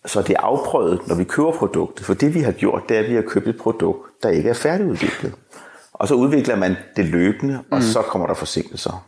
Så 0.05 0.21
det 0.21 0.29
er 0.29 0.41
afprøvet, 0.41 1.07
når 1.07 1.15
vi 1.15 1.23
køber 1.23 1.51
produktet. 1.51 2.05
For 2.05 2.13
det 2.13 2.33
vi 2.33 2.39
har 2.39 2.51
gjort, 2.51 2.83
det 2.89 2.97
er, 2.97 3.01
at 3.01 3.09
vi 3.09 3.15
har 3.15 3.21
købt 3.21 3.47
et 3.47 3.57
produkt, 3.57 4.09
der 4.23 4.29
ikke 4.29 4.49
er 4.49 4.53
færdigudviklet. 4.53 5.33
Og 5.93 6.07
så 6.07 6.15
udvikler 6.15 6.55
man 6.55 6.75
det 6.95 7.05
løbende, 7.05 7.59
og 7.71 7.77
mm. 7.77 7.81
så 7.81 8.01
kommer 8.01 8.27
der 8.27 8.33
forsinkelser. 8.33 9.05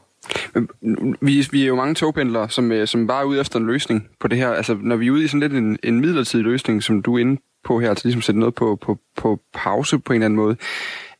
Vi, 1.21 1.47
vi 1.51 1.63
er 1.63 1.67
jo 1.67 1.75
mange 1.75 1.95
togpendlere, 1.95 2.49
som, 2.49 2.71
øh, 2.71 2.87
som 2.87 3.07
bare 3.07 3.21
er 3.21 3.25
ude 3.25 3.39
efter 3.39 3.59
en 3.59 3.67
løsning 3.67 4.07
på 4.19 4.27
det 4.27 4.37
her. 4.37 4.49
Altså, 4.49 4.77
når 4.81 4.95
vi 4.95 5.07
er 5.07 5.11
ude 5.11 5.23
i 5.23 5.27
sådan 5.27 5.39
lidt 5.39 5.53
en, 5.53 5.77
en 5.83 5.99
midlertidig 5.99 6.45
løsning, 6.45 6.83
som 6.83 7.01
du 7.01 7.15
er 7.15 7.19
inde 7.19 7.41
på 7.67 7.79
her, 7.79 7.89
altså 7.89 8.07
ligesom 8.07 8.21
sætte 8.21 8.39
noget 8.39 8.55
på, 8.55 8.75
på, 8.75 8.97
på 9.17 9.39
pause 9.53 9.99
på 9.99 10.13
en 10.13 10.15
eller 10.15 10.25
anden 10.25 10.37
måde, 10.37 10.57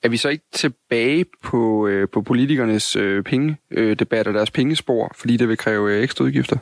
er 0.03 0.09
vi 0.09 0.17
så 0.17 0.29
ikke 0.29 0.45
tilbage 0.53 1.25
på, 1.43 1.87
øh, 1.87 2.09
på 2.09 2.21
politikernes 2.21 2.95
øh, 2.95 3.23
pengedebat 3.23 4.27
øh, 4.27 4.31
og 4.31 4.33
deres 4.33 4.51
pengespor, 4.51 5.11
fordi 5.15 5.37
det 5.37 5.47
vil 5.47 5.57
kræve 5.57 5.91
øh, 5.91 6.03
ekstra 6.03 6.25
udgifter? 6.25 6.57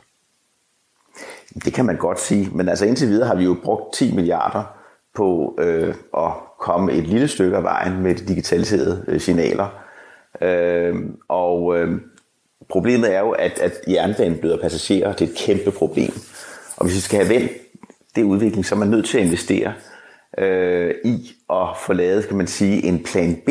Det 1.64 1.74
kan 1.74 1.84
man 1.84 1.96
godt 1.96 2.20
sige, 2.20 2.50
men 2.52 2.68
altså 2.68 2.86
indtil 2.86 3.08
videre 3.08 3.26
har 3.26 3.34
vi 3.34 3.44
jo 3.44 3.56
brugt 3.64 3.94
10 3.94 4.14
milliarder 4.14 4.62
på 5.14 5.58
øh, 5.60 5.94
at 6.16 6.32
komme 6.60 6.92
et 6.92 7.06
lille 7.06 7.28
stykke 7.28 7.56
af 7.56 7.62
vejen 7.62 8.02
med 8.02 8.14
de 8.14 8.26
digitaliserede 8.26 9.04
øh, 9.08 9.20
signaler. 9.20 9.68
Øh, 10.42 10.94
og 11.28 11.78
øh, 11.78 12.00
problemet 12.68 13.14
er 13.14 13.20
jo, 13.20 13.30
at, 13.30 13.58
at 13.58 13.72
jernbanen 13.88 14.38
bløder 14.38 14.60
passagerer. 14.60 15.12
Det 15.12 15.28
er 15.28 15.30
et 15.30 15.38
kæmpe 15.38 15.70
problem. 15.70 16.12
Og 16.76 16.84
hvis 16.84 16.96
vi 16.96 17.00
skal 17.00 17.18
have 17.18 17.34
vendt 17.34 17.52
det 18.16 18.22
udvikling, 18.22 18.66
så 18.66 18.74
er 18.74 18.78
man 18.78 18.88
nødt 18.88 19.06
til 19.06 19.18
at 19.18 19.24
investere 19.24 19.72
øh, 20.38 20.94
i 21.04 21.32
at 21.50 21.68
få 21.86 21.92
lavet, 21.92 22.28
kan 22.28 22.36
man 22.36 22.46
sige, 22.46 22.84
en 22.84 23.02
plan 23.04 23.42
B, 23.46 23.48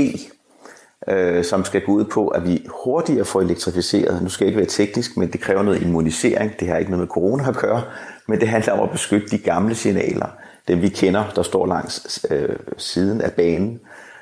øh, 1.10 1.44
som 1.44 1.66
skal 1.66 1.82
gå 1.82 1.92
ud 1.92 2.06
på, 2.06 2.28
at 2.28 2.48
vi 2.48 2.68
hurtigere 2.84 3.25
får 3.25 3.42
elektrificeret. 3.42 4.24
Nu 4.24 4.30
skal 4.30 4.46
jeg 4.46 4.50
ikke 4.50 4.60
være 4.60 4.70
teknisk, 4.70 5.18
men 5.18 5.32
det 5.32 5.42
kræver 5.42 5.63
noget 5.63 5.82
immunisering. 5.82 6.60
Det 6.60 6.68
har 6.68 6.78
ikke 6.78 6.92
noget 6.92 7.01
med 7.01 7.13
corona 7.13 7.50
at 7.50 7.56
gøre, 7.56 7.82
men 8.28 8.40
det 8.40 8.48
handler 8.48 8.74
om 8.74 8.80
at 8.80 8.92
beskytte 8.92 9.28
de 9.28 9.38
gamle 9.38 9.75
signaler, 9.75 10.28
dem 10.68 10.82
vi 10.82 10.90
kender, 10.90 11.24
der 11.36 11.44
står 11.44 11.66
langs 11.66 12.25
øh, 12.32 12.56
siden 12.78 13.22
af 13.22 13.32
banen, 13.32 13.80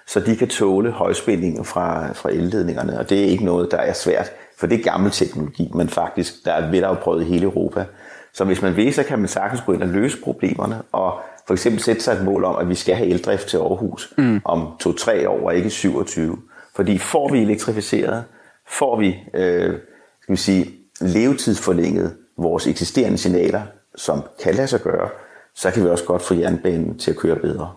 så 0.07 0.19
de 0.19 0.35
kan 0.35 0.47
tåle 0.47 0.91
højspændinger 0.91 1.63
fra, 1.63 2.13
fra 2.13 2.29
elledningerne, 2.29 2.99
og 2.99 3.09
det 3.09 3.19
er 3.19 3.25
ikke 3.25 3.45
noget, 3.45 3.71
der 3.71 3.77
er 3.77 3.93
svært, 3.93 4.31
for 4.57 4.67
det 4.67 4.79
er 4.79 4.83
gammel 4.83 5.11
teknologi, 5.11 5.71
men 5.75 5.89
faktisk, 5.89 6.33
der 6.45 6.51
er 6.51 6.71
velafprøvet 6.71 7.21
i 7.21 7.25
hele 7.25 7.43
Europa. 7.43 7.85
Så 8.33 8.45
hvis 8.45 8.61
man 8.61 8.75
vil, 8.75 8.93
så 8.93 9.03
kan 9.03 9.19
man 9.19 9.27
sagtens 9.27 9.61
gå 9.65 9.73
ind 9.73 9.83
og 9.83 9.89
løse 9.89 10.21
problemerne, 10.21 10.81
og 10.91 11.19
for 11.47 11.53
eksempel 11.53 11.81
sætte 11.81 12.01
sig 12.01 12.13
et 12.13 12.23
mål 12.23 12.43
om, 12.43 12.55
at 12.55 12.69
vi 12.69 12.75
skal 12.75 12.95
have 12.95 13.09
eldrift 13.09 13.47
til 13.47 13.57
Aarhus 13.57 14.13
mm. 14.17 14.41
om 14.45 14.67
2-3 14.83 15.27
år, 15.27 15.45
og 15.45 15.55
ikke 15.55 15.69
27. 15.69 16.37
Fordi 16.75 16.97
får 16.97 17.31
vi 17.31 17.41
elektrificeret, 17.41 18.23
får 18.67 18.99
vi 18.99 19.15
øh, 19.33 19.73
skal 20.21 20.33
vi 20.33 20.37
sige, 20.37 20.71
levetidsforlænget 21.01 22.15
vores 22.37 22.67
eksisterende 22.67 23.17
signaler, 23.17 23.61
som 23.95 24.21
kan 24.43 24.55
lade 24.55 24.67
sig 24.67 24.81
gøre, 24.81 25.09
så 25.55 25.71
kan 25.71 25.83
vi 25.83 25.89
også 25.89 26.05
godt 26.05 26.21
få 26.21 26.33
jernbanen 26.33 26.97
til 26.97 27.11
at 27.11 27.17
køre 27.17 27.35
bedre. 27.35 27.73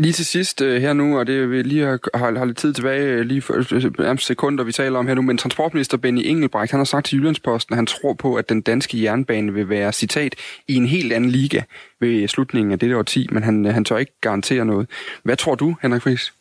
Lige 0.00 0.12
til 0.12 0.26
sidst 0.26 0.60
øh, 0.60 0.82
her 0.82 0.92
nu, 0.92 1.18
og 1.18 1.26
det 1.26 1.50
vi 1.50 1.62
lige 1.62 1.84
har, 1.86 1.98
har, 2.14 2.38
har 2.38 2.44
lidt 2.44 2.58
tid 2.58 2.72
tilbage, 2.72 3.02
øh, 3.02 3.20
lige 3.20 3.42
for 3.42 3.54
øh, 3.98 4.18
sekunder, 4.18 4.64
vi 4.64 4.72
taler 4.72 4.98
om 4.98 5.06
her 5.06 5.14
nu, 5.14 5.22
men 5.22 5.38
transportminister 5.38 5.96
Benny 5.96 6.22
Engelbrecht, 6.24 6.70
han 6.70 6.80
har 6.80 6.84
sagt 6.84 7.06
til 7.06 7.18
Jyllandsposten, 7.18 7.72
at 7.72 7.76
han 7.76 7.86
tror 7.86 8.12
på, 8.12 8.34
at 8.34 8.48
den 8.48 8.60
danske 8.60 9.02
jernbane 9.02 9.54
vil 9.54 9.68
være, 9.68 9.92
citat, 9.92 10.34
i 10.68 10.74
en 10.74 10.86
helt 10.86 11.12
anden 11.12 11.30
liga 11.30 11.62
ved 12.00 12.28
slutningen 12.28 12.72
af 12.72 12.78
dette 12.78 12.98
årti, 12.98 13.28
men 13.32 13.42
han, 13.42 13.66
øh, 13.66 13.74
han 13.74 13.84
tør 13.84 13.96
ikke 13.96 14.12
garantere 14.20 14.64
noget. 14.64 14.88
Hvad 15.22 15.36
tror 15.36 15.54
du, 15.54 15.76
Henrik 15.82 16.02
Friis? 16.02 16.32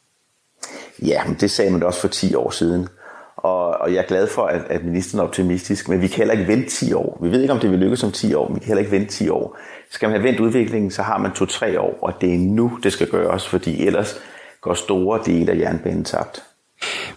Ja, 1.01 1.21
men 1.27 1.37
det 1.39 1.51
sagde 1.51 1.71
man 1.71 1.83
også 1.83 2.01
for 2.01 2.07
10 2.07 2.35
år 2.35 2.49
siden. 2.49 2.87
Og, 3.35 3.67
og 3.67 3.93
jeg 3.93 3.99
er 3.99 4.07
glad 4.07 4.27
for, 4.27 4.41
at, 4.41 4.61
at 4.69 4.83
ministeren 4.83 5.19
er 5.19 5.23
optimistisk, 5.23 5.89
men 5.89 6.01
vi 6.01 6.07
kan 6.07 6.17
heller 6.17 6.33
ikke 6.33 6.47
vente 6.47 6.69
10 6.69 6.93
år. 6.93 7.19
Vi 7.21 7.31
ved 7.31 7.41
ikke, 7.41 7.53
om 7.53 7.59
det 7.59 7.71
vil 7.71 7.79
lykkes 7.79 8.03
om 8.03 8.11
10 8.11 8.33
år, 8.33 8.47
men 8.47 8.55
vi 8.55 8.59
kan 8.59 8.67
heller 8.67 8.79
ikke 8.79 8.91
vente 8.91 9.11
10 9.13 9.29
år. 9.29 9.57
Skal 9.91 10.09
man 10.09 10.19
have 10.19 10.23
vendt 10.27 10.39
udviklingen, 10.39 10.91
så 10.91 11.01
har 11.03 11.17
man 11.17 11.31
2-3 11.31 11.79
år, 11.79 11.99
og 12.01 12.21
det 12.21 12.33
er 12.33 12.37
nu, 12.37 12.79
det 12.83 12.93
skal 12.93 13.09
gøres, 13.09 13.47
fordi 13.47 13.85
ellers 13.85 14.21
går 14.61 14.73
store 14.73 15.21
dele 15.25 15.51
af 15.51 15.57
jernbanen 15.57 16.03
tabt. 16.03 16.43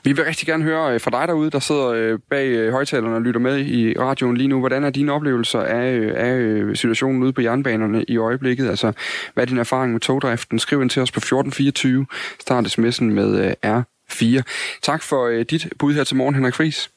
Vi 0.04 0.12
vil 0.12 0.24
rigtig 0.24 0.46
gerne 0.46 0.64
høre 0.64 0.94
øh, 0.94 1.00
fra 1.00 1.10
dig 1.10 1.28
derude, 1.28 1.50
der 1.50 1.58
sidder 1.58 1.86
øh, 1.86 2.18
bag 2.30 2.48
øh, 2.48 2.72
højtalerne 2.72 3.14
og 3.16 3.22
lytter 3.22 3.40
med 3.40 3.58
i 3.58 3.98
radioen 3.98 4.36
lige 4.36 4.48
nu. 4.48 4.58
Hvordan 4.58 4.84
er 4.84 4.90
dine 4.90 5.12
oplevelser 5.12 5.60
af, 5.60 6.12
af 6.14 6.76
situationen 6.76 7.22
ude 7.22 7.32
på 7.32 7.40
jernbanerne 7.40 8.04
i 8.08 8.16
øjeblikket? 8.16 8.68
Altså, 8.68 8.92
hvad 9.34 9.44
er 9.44 9.46
din 9.46 9.58
erfaring 9.58 9.92
med 9.92 10.00
togdriften? 10.00 10.58
Skriv 10.58 10.82
ind 10.82 10.90
til 10.90 11.02
os 11.02 11.12
på 11.12 11.18
1424. 11.18 12.06
Start 12.40 12.78
sms'en 12.78 13.04
med 13.04 13.54
R4. 13.66 14.42
Tak 14.82 15.02
for 15.02 15.42
dit 15.42 15.68
bud 15.78 15.94
her 15.94 16.04
til 16.04 16.16
morgen, 16.16 16.34
Henrik 16.34 16.54
Friis. 16.54 16.90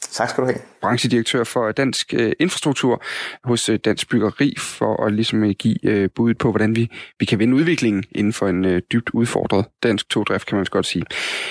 Tak 0.00 0.30
skal 0.30 0.42
du 0.42 0.46
have. 0.46 0.58
Branchedirektør 0.80 1.44
for 1.44 1.72
Dansk 1.72 2.14
øh, 2.14 2.32
Infrastruktur 2.40 3.02
hos 3.44 3.68
øh, 3.68 3.78
Dansk 3.84 4.10
Byggeri, 4.10 4.54
for 4.58 5.06
at 5.06 5.12
ligesom 5.12 5.44
øh, 5.44 5.50
give 5.50 6.08
bud 6.08 6.34
på, 6.34 6.50
hvordan 6.50 6.76
vi, 6.76 6.90
vi 7.20 7.24
kan 7.24 7.38
vende 7.38 7.56
udviklingen 7.56 8.04
inden 8.12 8.32
for 8.32 8.48
en 8.48 8.80
dybt 8.92 9.10
udfordret 9.10 9.64
dansk 9.82 10.08
togdrift, 10.08 10.46
kan 10.46 10.56
man 10.56 10.66
godt 10.70 10.86
sige. 10.86 11.04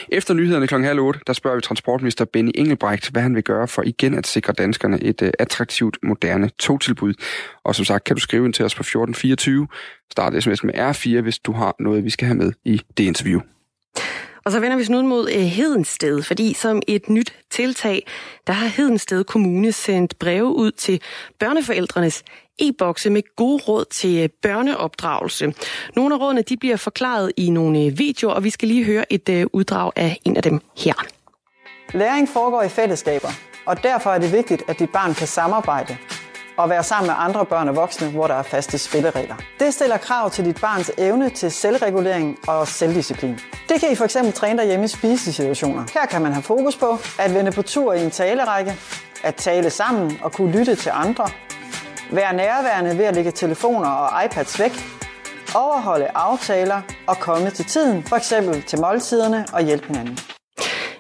Efter 0.09 0.33
nyhederne 0.33 0.67
kl. 0.67 0.75
halv 0.75 0.99
8, 0.99 1.19
der 1.27 1.33
spørger 1.33 1.55
vi 1.57 1.61
transportminister 1.61 2.25
Benny 2.25 2.51
Engelbrecht, 2.55 3.09
hvad 3.09 3.21
han 3.21 3.35
vil 3.35 3.43
gøre 3.43 3.67
for 3.67 3.83
igen 3.85 4.17
at 4.17 4.27
sikre 4.27 4.53
danskerne 4.53 5.03
et 5.03 5.31
attraktivt, 5.39 5.97
moderne 6.03 6.49
togtilbud. 6.49 7.13
Og 7.63 7.75
som 7.75 7.85
sagt, 7.85 8.03
kan 8.03 8.15
du 8.15 8.21
skrive 8.21 8.45
ind 8.45 8.53
til 8.53 8.65
os 8.65 8.75
på 8.75 8.81
1424. 8.81 9.67
Start 10.11 10.43
sms 10.43 10.63
med 10.63 10.73
R4, 10.73 11.21
hvis 11.21 11.39
du 11.39 11.51
har 11.51 11.75
noget, 11.79 12.03
vi 12.03 12.09
skal 12.09 12.27
have 12.27 12.37
med 12.37 12.51
i 12.65 12.81
det 12.97 13.03
interview. 13.03 13.41
Og 14.45 14.51
så 14.51 14.59
vender 14.59 14.77
vi 14.77 14.83
snuden 14.83 15.07
mod 15.07 15.29
øh, 15.31 15.41
Hedensted, 15.41 16.23
fordi 16.23 16.53
som 16.53 16.81
et 16.87 17.09
nyt 17.09 17.33
tiltag, 17.51 18.07
der 18.47 18.53
har 18.53 18.67
Hedensted 18.67 19.23
Kommune 19.23 19.71
sendt 19.71 20.19
breve 20.19 20.45
ud 20.45 20.71
til 20.71 21.01
børneforældrenes 21.39 22.23
e-bokse 22.61 23.09
med 23.09 23.35
gode 23.35 23.63
råd 23.67 23.85
til 23.85 24.23
øh, 24.23 24.29
børneopdragelse. 24.41 25.53
Nogle 25.95 26.15
af 26.15 26.19
rådene 26.19 26.41
de 26.41 26.57
bliver 26.57 26.77
forklaret 26.77 27.31
i 27.37 27.49
nogle 27.49 27.79
øh, 27.79 27.97
videoer, 27.97 28.33
og 28.33 28.43
vi 28.43 28.49
skal 28.49 28.67
lige 28.67 28.83
høre 28.83 29.13
et 29.13 29.47
uddrag 29.53 29.91
af 29.95 30.17
en 30.25 30.37
af 30.37 30.43
dem 30.43 30.61
her. 30.77 30.93
Læring 31.93 32.29
foregår 32.29 32.63
i 32.63 32.69
fællesskaber, 32.69 33.29
og 33.65 33.83
derfor 33.83 34.09
er 34.09 34.19
det 34.19 34.31
vigtigt, 34.31 34.63
at 34.67 34.79
dit 34.79 34.89
barn 34.89 35.13
kan 35.13 35.27
samarbejde 35.27 35.97
og 36.57 36.69
være 36.69 36.83
sammen 36.83 37.07
med 37.07 37.15
andre 37.17 37.45
børn 37.45 37.69
og 37.69 37.75
voksne, 37.75 38.07
hvor 38.07 38.27
der 38.27 38.35
er 38.35 38.43
faste 38.43 38.77
spilleregler. 38.77 39.35
Det 39.59 39.73
stiller 39.73 39.97
krav 39.97 40.29
til 40.29 40.45
dit 40.45 40.61
barns 40.61 40.91
evne 40.97 41.29
til 41.29 41.51
selvregulering 41.51 42.37
og 42.47 42.67
selvdisciplin. 42.67 43.39
Det 43.69 43.79
kan 43.79 43.91
I 43.91 43.95
for 43.95 44.05
eksempel 44.05 44.33
træne 44.33 44.59
derhjemme 44.59 44.85
i 44.85 44.87
spisesituationer. 44.87 45.83
Her 45.93 46.05
kan 46.05 46.21
man 46.21 46.33
have 46.33 46.43
fokus 46.43 46.77
på 46.77 46.97
at 47.19 47.33
vende 47.33 47.51
på 47.51 47.61
tur 47.61 47.93
i 47.93 48.03
en 48.03 48.11
talerække, 48.11 48.75
at 49.23 49.35
tale 49.35 49.69
sammen 49.69 50.19
og 50.23 50.31
kunne 50.31 50.51
lytte 50.51 50.75
til 50.75 50.91
andre, 50.93 51.27
være 52.11 52.33
nærværende 52.33 52.97
ved 52.97 53.05
at 53.05 53.15
lægge 53.15 53.31
telefoner 53.31 53.89
og 53.89 54.25
iPads 54.25 54.59
væk, 54.59 54.71
overholde 55.55 56.07
aftaler 56.15 56.81
og 57.07 57.17
komme 57.19 57.49
til 57.49 57.65
tiden, 57.65 58.03
for 58.03 58.15
eksempel 58.15 58.63
til 58.63 58.79
måltiderne 58.81 59.45
og 59.53 59.61
hjælpe 59.61 59.87
hinanden. 59.87 60.34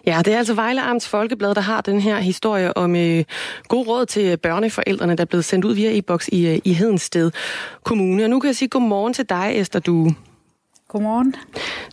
Ja, 0.07 0.21
det 0.25 0.33
er 0.33 0.37
altså 0.37 0.53
Vejle 0.53 0.81
Amts 0.81 1.07
Folkeblad, 1.07 1.55
der 1.55 1.61
har 1.61 1.81
den 1.81 2.01
her 2.01 2.17
historie 2.17 2.77
om 2.77 2.95
øh, 2.95 3.23
god 3.67 3.87
råd 3.87 4.05
til 4.05 4.37
børneforældrene, 4.37 5.15
der 5.15 5.21
er 5.21 5.25
blevet 5.25 5.45
sendt 5.45 5.65
ud 5.65 5.73
via 5.73 5.97
e-boks 5.97 6.27
i, 6.27 6.47
øh, 6.47 6.59
i 6.63 6.73
Hedensted 6.73 7.31
Kommune. 7.83 8.23
Og 8.23 8.29
nu 8.29 8.39
kan 8.39 8.47
jeg 8.47 8.55
sige 8.55 8.69
godmorgen 8.69 9.13
til 9.13 9.29
dig, 9.29 9.51
Esther 9.55 9.79
Due. 9.79 10.15
Godmorgen. 10.95 11.35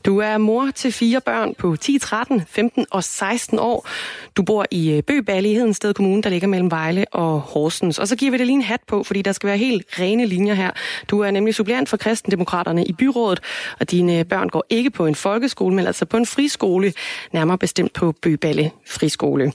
Du 0.04 0.18
er 0.18 0.38
mor 0.38 0.71
til 0.75 0.92
fire 0.92 1.21
børn 1.21 1.54
på 1.54 1.76
10, 1.76 1.99
13, 1.99 2.42
15 2.47 2.87
og 2.90 3.04
16 3.04 3.59
år. 3.59 3.88
Du 4.37 4.42
bor 4.42 4.66
i 4.71 4.90
øh, 4.90 5.02
Bøballe 5.02 5.50
i 5.50 5.54
Hedensted 5.54 5.94
Kommune, 5.94 6.23
der 6.23 6.30
ligger 6.30 6.49
mellem 6.49 6.71
Vejle 6.71 7.04
og 7.12 7.40
Horsens. 7.40 7.99
Og 7.99 8.09
så 8.09 8.16
giver 8.16 8.30
vi 8.30 8.38
dig 8.38 8.47
lige 8.47 8.56
en 8.56 8.62
hat 8.62 8.80
på, 8.87 9.02
fordi 9.02 9.23
der 9.23 9.32
skal 9.32 9.47
være 9.47 9.56
helt 9.56 9.87
rene 9.99 10.26
linjer 10.26 10.54
her. 10.54 10.71
Du 11.09 11.21
er 11.21 11.30
nemlig 11.30 11.54
suppleant 11.54 11.88
for 11.88 11.97
kristendemokraterne 11.97 12.85
i 12.85 12.92
byrådet, 12.92 13.40
og 13.80 13.90
dine 13.90 14.18
øh, 14.18 14.25
børn 14.25 14.49
går 14.49 14.64
ikke 14.71 14.90
på 14.90 15.06
en 15.06 15.14
folkeskole, 15.14 15.75
men 15.75 15.87
altså 15.87 16.04
på 16.04 16.16
en 16.16 16.26
friskole, 16.26 16.92
nærmere 17.32 17.59
bestemt 17.59 17.92
på 17.92 18.12
Bøballe 18.23 18.71
Friskole. 18.87 19.52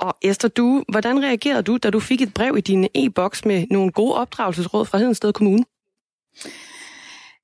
Og 0.00 0.16
Esther, 0.22 0.48
du, 0.48 0.84
hvordan 0.88 1.22
reagerede 1.22 1.62
du, 1.62 1.76
da 1.76 1.90
du 1.90 2.00
fik 2.00 2.22
et 2.22 2.34
brev 2.34 2.54
i 2.58 2.60
din 2.60 2.88
e-boks 2.94 3.44
med 3.44 3.66
nogle 3.70 3.92
gode 3.92 4.14
opdragelsesråd 4.14 4.86
fra 4.86 4.98
Hedensted 4.98 5.32
Kommune? 5.32 5.64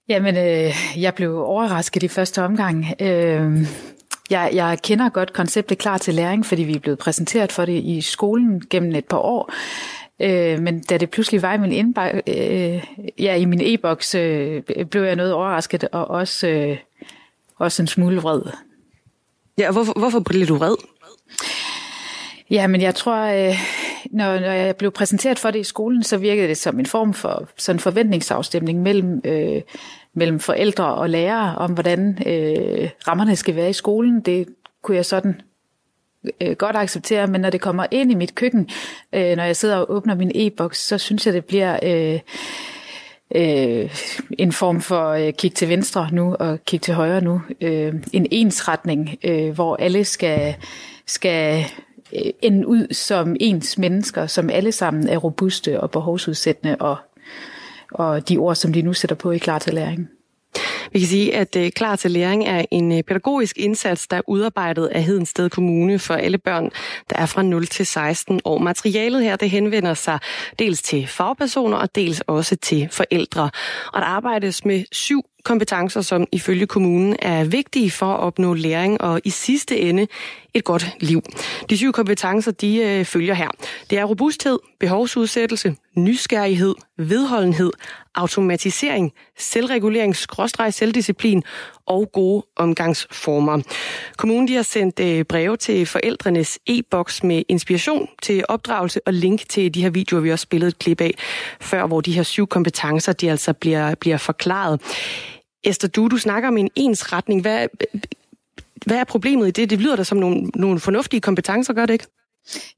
Jamen, 0.08 0.36
øh, 0.36 0.74
jeg 0.96 1.14
blev 1.14 1.38
overrasket 1.44 2.02
i 2.02 2.08
første 2.08 2.42
omgang. 2.42 2.86
Øh, 3.00 3.66
jeg, 4.30 4.50
jeg 4.52 4.78
kender 4.82 5.08
godt 5.08 5.32
konceptet 5.32 5.78
klar 5.78 5.98
til 5.98 6.14
læring, 6.14 6.46
fordi 6.46 6.62
vi 6.62 6.74
er 6.74 6.78
blevet 6.78 6.98
præsenteret 6.98 7.52
for 7.52 7.64
det 7.64 7.84
i 7.84 8.00
skolen 8.00 8.62
gennem 8.70 8.94
et 8.94 9.04
par 9.04 9.18
år. 9.18 9.52
Øh, 10.20 10.60
men 10.60 10.80
da 10.82 10.98
det 10.98 11.10
pludselig 11.10 11.42
var 11.42 11.54
i 11.54 11.58
min, 11.58 11.72
indbag, 11.72 12.22
øh, 12.26 12.84
ja, 13.18 13.34
i 13.34 13.44
min 13.44 13.60
e-boks, 13.62 14.14
øh, 14.14 14.62
blev 14.90 15.02
jeg 15.02 15.16
noget 15.16 15.32
overrasket 15.32 15.84
og 15.92 16.10
også, 16.10 16.48
øh, 16.48 16.76
også 17.56 17.82
en 17.82 17.86
smule 17.86 18.20
vred. 18.20 18.42
Ja, 19.58 19.66
og 19.66 19.72
hvorfor, 19.72 19.92
hvorfor 19.98 20.20
blev 20.20 20.46
du 20.46 20.56
vred? 20.56 20.76
Ja, 22.50 22.66
men 22.66 22.80
jeg 22.80 22.94
tror, 22.94 23.16
øh, 23.16 23.54
når, 24.10 24.40
når 24.40 24.52
jeg 24.52 24.76
blev 24.76 24.90
præsenteret 24.90 25.38
for 25.38 25.50
det 25.50 25.58
i 25.58 25.64
skolen, 25.64 26.02
så 26.02 26.16
virkede 26.16 26.48
det 26.48 26.56
som 26.56 26.78
en 26.80 26.86
form 26.86 27.14
for 27.14 27.48
sådan 27.56 27.80
forventningsafstemning 27.80 28.82
mellem, 28.82 29.20
øh, 29.24 29.62
mellem 30.14 30.40
forældre 30.40 30.94
og 30.94 31.10
lærere 31.10 31.58
om, 31.58 31.72
hvordan 31.72 32.18
øh, 32.26 32.90
rammerne 33.08 33.36
skal 33.36 33.56
være 33.56 33.70
i 33.70 33.72
skolen. 33.72 34.20
Det 34.20 34.46
kunne 34.82 34.96
jeg 34.96 35.04
sådan 35.04 35.40
øh, 36.40 36.56
godt 36.56 36.76
acceptere, 36.76 37.26
men 37.26 37.40
når 37.40 37.50
det 37.50 37.60
kommer 37.60 37.86
ind 37.90 38.10
i 38.12 38.14
mit 38.14 38.34
køkken, 38.34 38.68
øh, 39.12 39.36
når 39.36 39.44
jeg 39.44 39.56
sidder 39.56 39.76
og 39.76 39.90
åbner 39.90 40.14
min 40.14 40.32
e-boks, 40.34 40.78
så 40.78 40.98
synes 40.98 41.26
jeg, 41.26 41.34
det 41.34 41.44
bliver... 41.44 41.78
Øh, 41.82 42.20
øh, 43.34 43.90
en 44.38 44.52
form 44.52 44.80
for 44.80 45.10
øh, 45.10 45.32
kig 45.32 45.54
til 45.54 45.68
venstre 45.68 46.08
nu 46.12 46.34
og 46.34 46.58
kig 46.64 46.80
til 46.80 46.94
højre 46.94 47.20
nu. 47.20 47.40
Øh, 47.60 47.94
en 48.12 48.26
ensretning, 48.30 49.16
øh, 49.24 49.50
hvor 49.50 49.76
alle 49.76 50.04
skal, 50.04 50.54
skal 51.06 51.64
Øh, 52.12 52.32
ende 52.42 52.66
ud 52.66 52.94
som 52.94 53.36
ens 53.40 53.78
mennesker, 53.78 54.26
som 54.26 54.50
alle 54.50 54.72
sammen 54.72 55.08
er 55.08 55.16
robuste 55.16 55.80
og 55.80 55.90
behovsudsættende, 55.90 56.76
og, 56.76 56.96
og 57.92 58.28
de 58.28 58.36
ord, 58.36 58.54
som 58.54 58.72
de 58.72 58.82
nu 58.82 58.92
sætter 58.92 59.16
på 59.16 59.30
i 59.30 59.38
klar 59.38 59.58
til 59.58 59.74
læring. 59.74 60.08
Vi 60.92 60.98
kan 60.98 61.08
sige, 61.08 61.36
at 61.36 61.56
øh, 61.56 61.70
Klar 61.70 61.96
til 61.96 62.10
Læring 62.10 62.48
er 62.48 62.64
en 62.70 62.92
øh, 62.92 63.02
pædagogisk 63.02 63.58
indsats, 63.58 64.08
der 64.08 64.16
er 64.16 64.20
udarbejdet 64.28 64.86
af 64.86 65.02
Hedensted 65.02 65.50
Kommune 65.50 65.98
for 65.98 66.14
alle 66.14 66.38
børn, 66.38 66.70
der 67.10 67.16
er 67.16 67.26
fra 67.26 67.42
0 67.42 67.66
til 67.66 67.86
16 67.86 68.40
år. 68.44 68.58
Materialet 68.58 69.22
her, 69.22 69.36
det 69.36 69.50
henvender 69.50 69.94
sig 69.94 70.18
dels 70.58 70.82
til 70.82 71.06
fagpersoner 71.06 71.76
og 71.76 71.94
dels 71.94 72.20
også 72.20 72.56
til 72.56 72.88
forældre. 72.90 73.50
Og 73.92 74.00
der 74.00 74.06
arbejdes 74.06 74.64
med 74.64 74.84
syv 74.92 75.22
kompetencer, 75.46 76.00
som 76.00 76.26
ifølge 76.32 76.66
kommunen 76.66 77.16
er 77.18 77.44
vigtige 77.44 77.90
for 77.90 78.06
at 78.06 78.20
opnå 78.20 78.54
læring 78.54 79.00
og 79.00 79.20
i 79.24 79.30
sidste 79.30 79.80
ende 79.80 80.06
et 80.54 80.64
godt 80.64 80.96
liv. 81.00 81.22
De 81.70 81.76
syv 81.76 81.92
kompetencer, 81.92 82.50
de 82.50 82.76
øh, 82.76 83.04
følger 83.04 83.34
her. 83.34 83.48
Det 83.90 83.98
er 83.98 84.04
robusthed, 84.04 84.58
behovsudsættelse, 84.80 85.76
nysgerrighed, 85.96 86.74
vedholdenhed, 86.98 87.72
automatisering, 88.14 89.12
selvregulering, 89.38 90.16
skråstreg 90.16 90.74
selvdisciplin 90.74 91.42
og 91.86 92.12
gode 92.12 92.46
omgangsformer. 92.56 93.62
Kommunen 94.16 94.48
de 94.48 94.54
har 94.54 94.62
sendt 94.62 95.00
øh, 95.00 95.24
breve 95.24 95.56
til 95.56 95.86
forældrenes 95.86 96.58
e-boks 96.66 97.22
med 97.22 97.42
inspiration 97.48 98.08
til 98.22 98.44
opdragelse 98.48 99.00
og 99.06 99.12
link 99.12 99.48
til 99.48 99.74
de 99.74 99.82
her 99.82 99.90
videoer, 99.90 100.20
vi 100.20 100.32
også 100.32 100.42
spillede 100.42 100.68
et 100.68 100.78
klip 100.78 101.00
af 101.00 101.14
før, 101.60 101.86
hvor 101.86 102.00
de 102.00 102.12
her 102.12 102.22
syv 102.22 102.46
kompetencer 102.46 103.12
de 103.12 103.30
altså 103.30 103.52
bliver, 103.52 103.94
bliver 103.94 104.16
forklaret. 104.16 104.80
Esther 105.66 105.88
Du, 105.88 106.08
du 106.08 106.18
snakker 106.18 106.48
om 106.48 106.56
en 106.56 106.70
ensretning. 106.76 107.40
Hvad, 107.40 107.68
hvad 108.86 108.96
er 108.96 109.04
problemet 109.04 109.48
i 109.48 109.50
det? 109.50 109.70
Det 109.70 109.80
lyder 109.80 109.96
da 109.96 110.04
som 110.04 110.18
nogle, 110.18 110.50
nogle 110.54 110.80
fornuftige 110.80 111.20
kompetencer, 111.20 111.72
gør 111.72 111.86
det 111.86 111.92
ikke? 111.92 112.06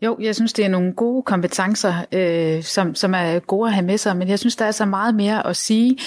Jo, 0.02 0.16
jeg 0.20 0.34
synes, 0.34 0.52
det 0.52 0.64
er 0.64 0.68
nogle 0.68 0.92
gode 0.92 1.22
kompetencer, 1.22 1.94
øh, 2.12 2.62
som, 2.62 2.94
som 2.94 3.14
er 3.14 3.38
gode 3.38 3.68
at 3.68 3.74
have 3.74 3.86
med 3.86 3.98
sig, 3.98 4.16
men 4.16 4.28
jeg 4.28 4.38
synes, 4.38 4.56
der 4.56 4.64
er 4.64 4.70
så 4.70 4.84
meget 4.84 5.14
mere 5.14 5.46
at 5.46 5.56
sige 5.56 5.98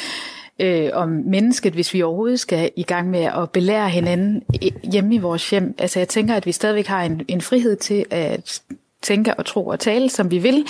øh, 0.60 0.90
om 0.94 1.10
mennesket, 1.10 1.74
hvis 1.74 1.94
vi 1.94 2.02
overhovedet 2.02 2.40
skal 2.40 2.72
i 2.76 2.84
gang 2.84 3.10
med 3.10 3.24
at 3.24 3.52
belære 3.52 3.90
hinanden 3.90 4.44
hjemme 4.84 5.16
i 5.16 5.18
vores 5.18 5.50
hjem. 5.50 5.76
Altså 5.78 6.00
jeg 6.00 6.08
tænker, 6.08 6.36
at 6.36 6.46
vi 6.46 6.52
stadigvæk 6.52 6.88
har 6.88 7.04
en, 7.04 7.22
en 7.28 7.42
frihed 7.42 7.76
til 7.76 8.06
at 8.10 8.62
tænke 9.02 9.34
og 9.34 9.46
tro 9.46 9.68
og 9.68 9.80
tale, 9.80 10.10
som 10.10 10.32
vi 10.32 10.38
vil. 10.38 10.66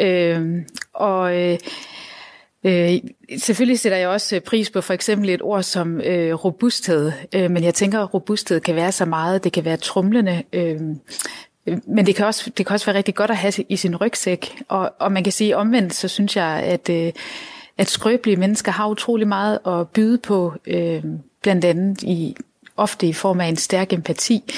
Øh, 0.00 0.62
og 0.94 1.36
øh, 1.42 1.58
Øh, 2.66 2.98
selvfølgelig 3.38 3.78
sætter 3.78 3.98
jeg 3.98 4.08
også 4.08 4.36
øh, 4.36 4.42
pris 4.42 4.70
på 4.70 4.80
for 4.80 4.94
eksempel 4.94 5.30
et 5.30 5.42
ord 5.42 5.62
som 5.62 6.00
øh, 6.00 6.34
robusthed, 6.34 7.12
øh, 7.34 7.50
men 7.50 7.64
jeg 7.64 7.74
tænker, 7.74 8.00
at 8.00 8.14
robusthed 8.14 8.60
kan 8.60 8.76
være 8.76 8.92
så 8.92 9.04
meget. 9.04 9.44
Det 9.44 9.52
kan 9.52 9.64
være 9.64 9.76
trumlende, 9.76 10.42
øh, 10.52 10.80
men 11.86 12.06
det 12.06 12.14
kan, 12.14 12.26
også, 12.26 12.50
det 12.56 12.66
kan 12.66 12.74
også 12.74 12.86
være 12.86 12.96
rigtig 12.96 13.14
godt 13.14 13.30
at 13.30 13.36
have 13.36 13.52
i 13.68 13.76
sin 13.76 13.96
rygsæk. 13.96 14.62
Og, 14.68 14.92
og 14.98 15.12
man 15.12 15.24
kan 15.24 15.32
sige 15.32 15.56
omvendt, 15.56 15.94
så 15.94 16.08
synes 16.08 16.36
jeg, 16.36 16.62
at, 16.64 16.88
øh, 16.88 17.12
at 17.78 17.88
skrøbelige 17.88 18.36
mennesker 18.36 18.72
har 18.72 18.88
utrolig 18.88 19.28
meget 19.28 19.58
at 19.66 19.88
byde 19.88 20.18
på, 20.18 20.52
øh, 20.66 21.04
blandt 21.42 21.64
andet 21.64 22.02
i, 22.02 22.36
ofte 22.76 23.06
i 23.06 23.12
form 23.12 23.40
af 23.40 23.46
en 23.46 23.56
stærk 23.56 23.92
empati. 23.92 24.44
Øh, 24.48 24.54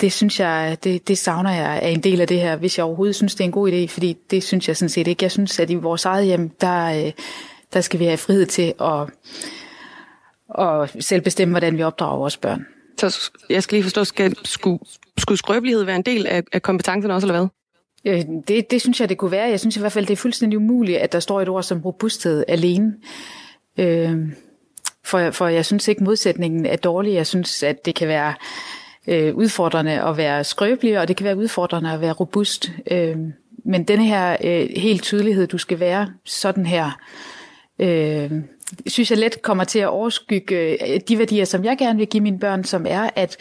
det 0.00 0.12
synes 0.12 0.40
jeg, 0.40 0.78
det, 0.84 1.08
det 1.08 1.18
savner 1.18 1.50
jeg 1.50 1.80
af 1.82 1.88
en 1.88 2.00
del 2.00 2.20
af 2.20 2.28
det 2.28 2.40
her, 2.40 2.56
hvis 2.56 2.78
jeg 2.78 2.84
overhovedet 2.84 3.16
synes, 3.16 3.34
det 3.34 3.40
er 3.40 3.44
en 3.44 3.52
god 3.52 3.72
idé, 3.72 3.86
fordi 3.86 4.16
det 4.30 4.42
synes 4.42 4.68
jeg 4.68 4.76
sådan 4.76 4.88
set 4.88 5.06
ikke. 5.06 5.24
Jeg 5.24 5.30
synes, 5.30 5.60
at 5.60 5.70
i 5.70 5.74
vores 5.74 6.04
eget 6.04 6.26
hjem, 6.26 6.48
der, 6.48 7.06
øh, 7.06 7.12
der 7.72 7.80
skal 7.80 8.00
vi 8.00 8.04
have 8.04 8.16
frihed 8.16 8.46
til 8.46 8.74
at, 8.80 9.06
at 10.58 11.04
selv 11.04 11.20
bestemme, 11.20 11.52
hvordan 11.52 11.76
vi 11.76 11.82
opdrager 11.82 12.18
vores 12.18 12.36
børn. 12.36 12.66
Så 12.98 13.30
jeg 13.50 13.62
skal 13.62 13.76
lige 13.76 13.82
forstå, 13.82 14.04
skal, 14.04 14.36
skulle, 14.44 14.78
skulle 15.18 15.38
skrøbelighed 15.38 15.82
være 15.84 15.96
en 15.96 16.02
del 16.02 16.26
af, 16.26 16.42
af 16.52 16.62
kompetencerne 16.62 17.14
også, 17.14 17.26
eller 17.26 17.40
hvad? 17.40 17.48
Øh, 18.04 18.24
det, 18.48 18.70
det 18.70 18.80
synes 18.80 19.00
jeg, 19.00 19.08
det 19.08 19.18
kunne 19.18 19.30
være. 19.30 19.48
Jeg 19.48 19.60
synes 19.60 19.76
i 19.76 19.80
hvert 19.80 19.92
fald, 19.92 20.06
det 20.06 20.12
er 20.12 20.16
fuldstændig 20.16 20.58
umuligt, 20.58 20.98
at 20.98 21.12
der 21.12 21.20
står 21.20 21.40
et 21.40 21.48
ord 21.48 21.62
som 21.62 21.80
robusthed 21.80 22.44
alene. 22.48 22.94
Øh, 23.78 24.18
for, 25.04 25.30
for 25.30 25.46
jeg 25.46 25.66
synes 25.66 25.88
ikke, 25.88 26.04
modsætningen 26.04 26.66
er 26.66 26.76
dårlig. 26.76 27.14
Jeg 27.14 27.26
synes, 27.26 27.62
at 27.62 27.84
det 27.84 27.94
kan 27.94 28.08
være 28.08 28.34
øh, 29.10 29.34
udfordrende 29.34 30.02
at 30.02 30.16
være 30.16 30.44
skrøbelig, 30.44 30.98
og 30.98 31.08
det 31.08 31.16
kan 31.16 31.24
være 31.24 31.36
udfordrende 31.36 31.92
at 31.92 32.00
være 32.00 32.12
robust. 32.12 32.70
Øh, 32.90 33.16
men 33.64 33.84
denne 33.84 34.06
her 34.06 34.36
øh, 34.44 34.68
helt 34.76 35.02
tydelighed, 35.02 35.46
du 35.46 35.58
skal 35.58 35.80
være 35.80 36.08
sådan 36.24 36.66
her, 36.66 36.98
øh, 37.78 38.30
synes 38.86 39.10
jeg 39.10 39.18
let 39.18 39.42
kommer 39.42 39.64
til 39.64 39.78
at 39.78 39.88
overskygge 39.88 40.56
øh, 40.94 41.00
de 41.08 41.18
værdier, 41.18 41.44
som 41.44 41.64
jeg 41.64 41.78
gerne 41.78 41.98
vil 41.98 42.08
give 42.08 42.22
mine 42.22 42.38
børn, 42.38 42.64
som 42.64 42.86
er, 42.88 43.10
at 43.16 43.36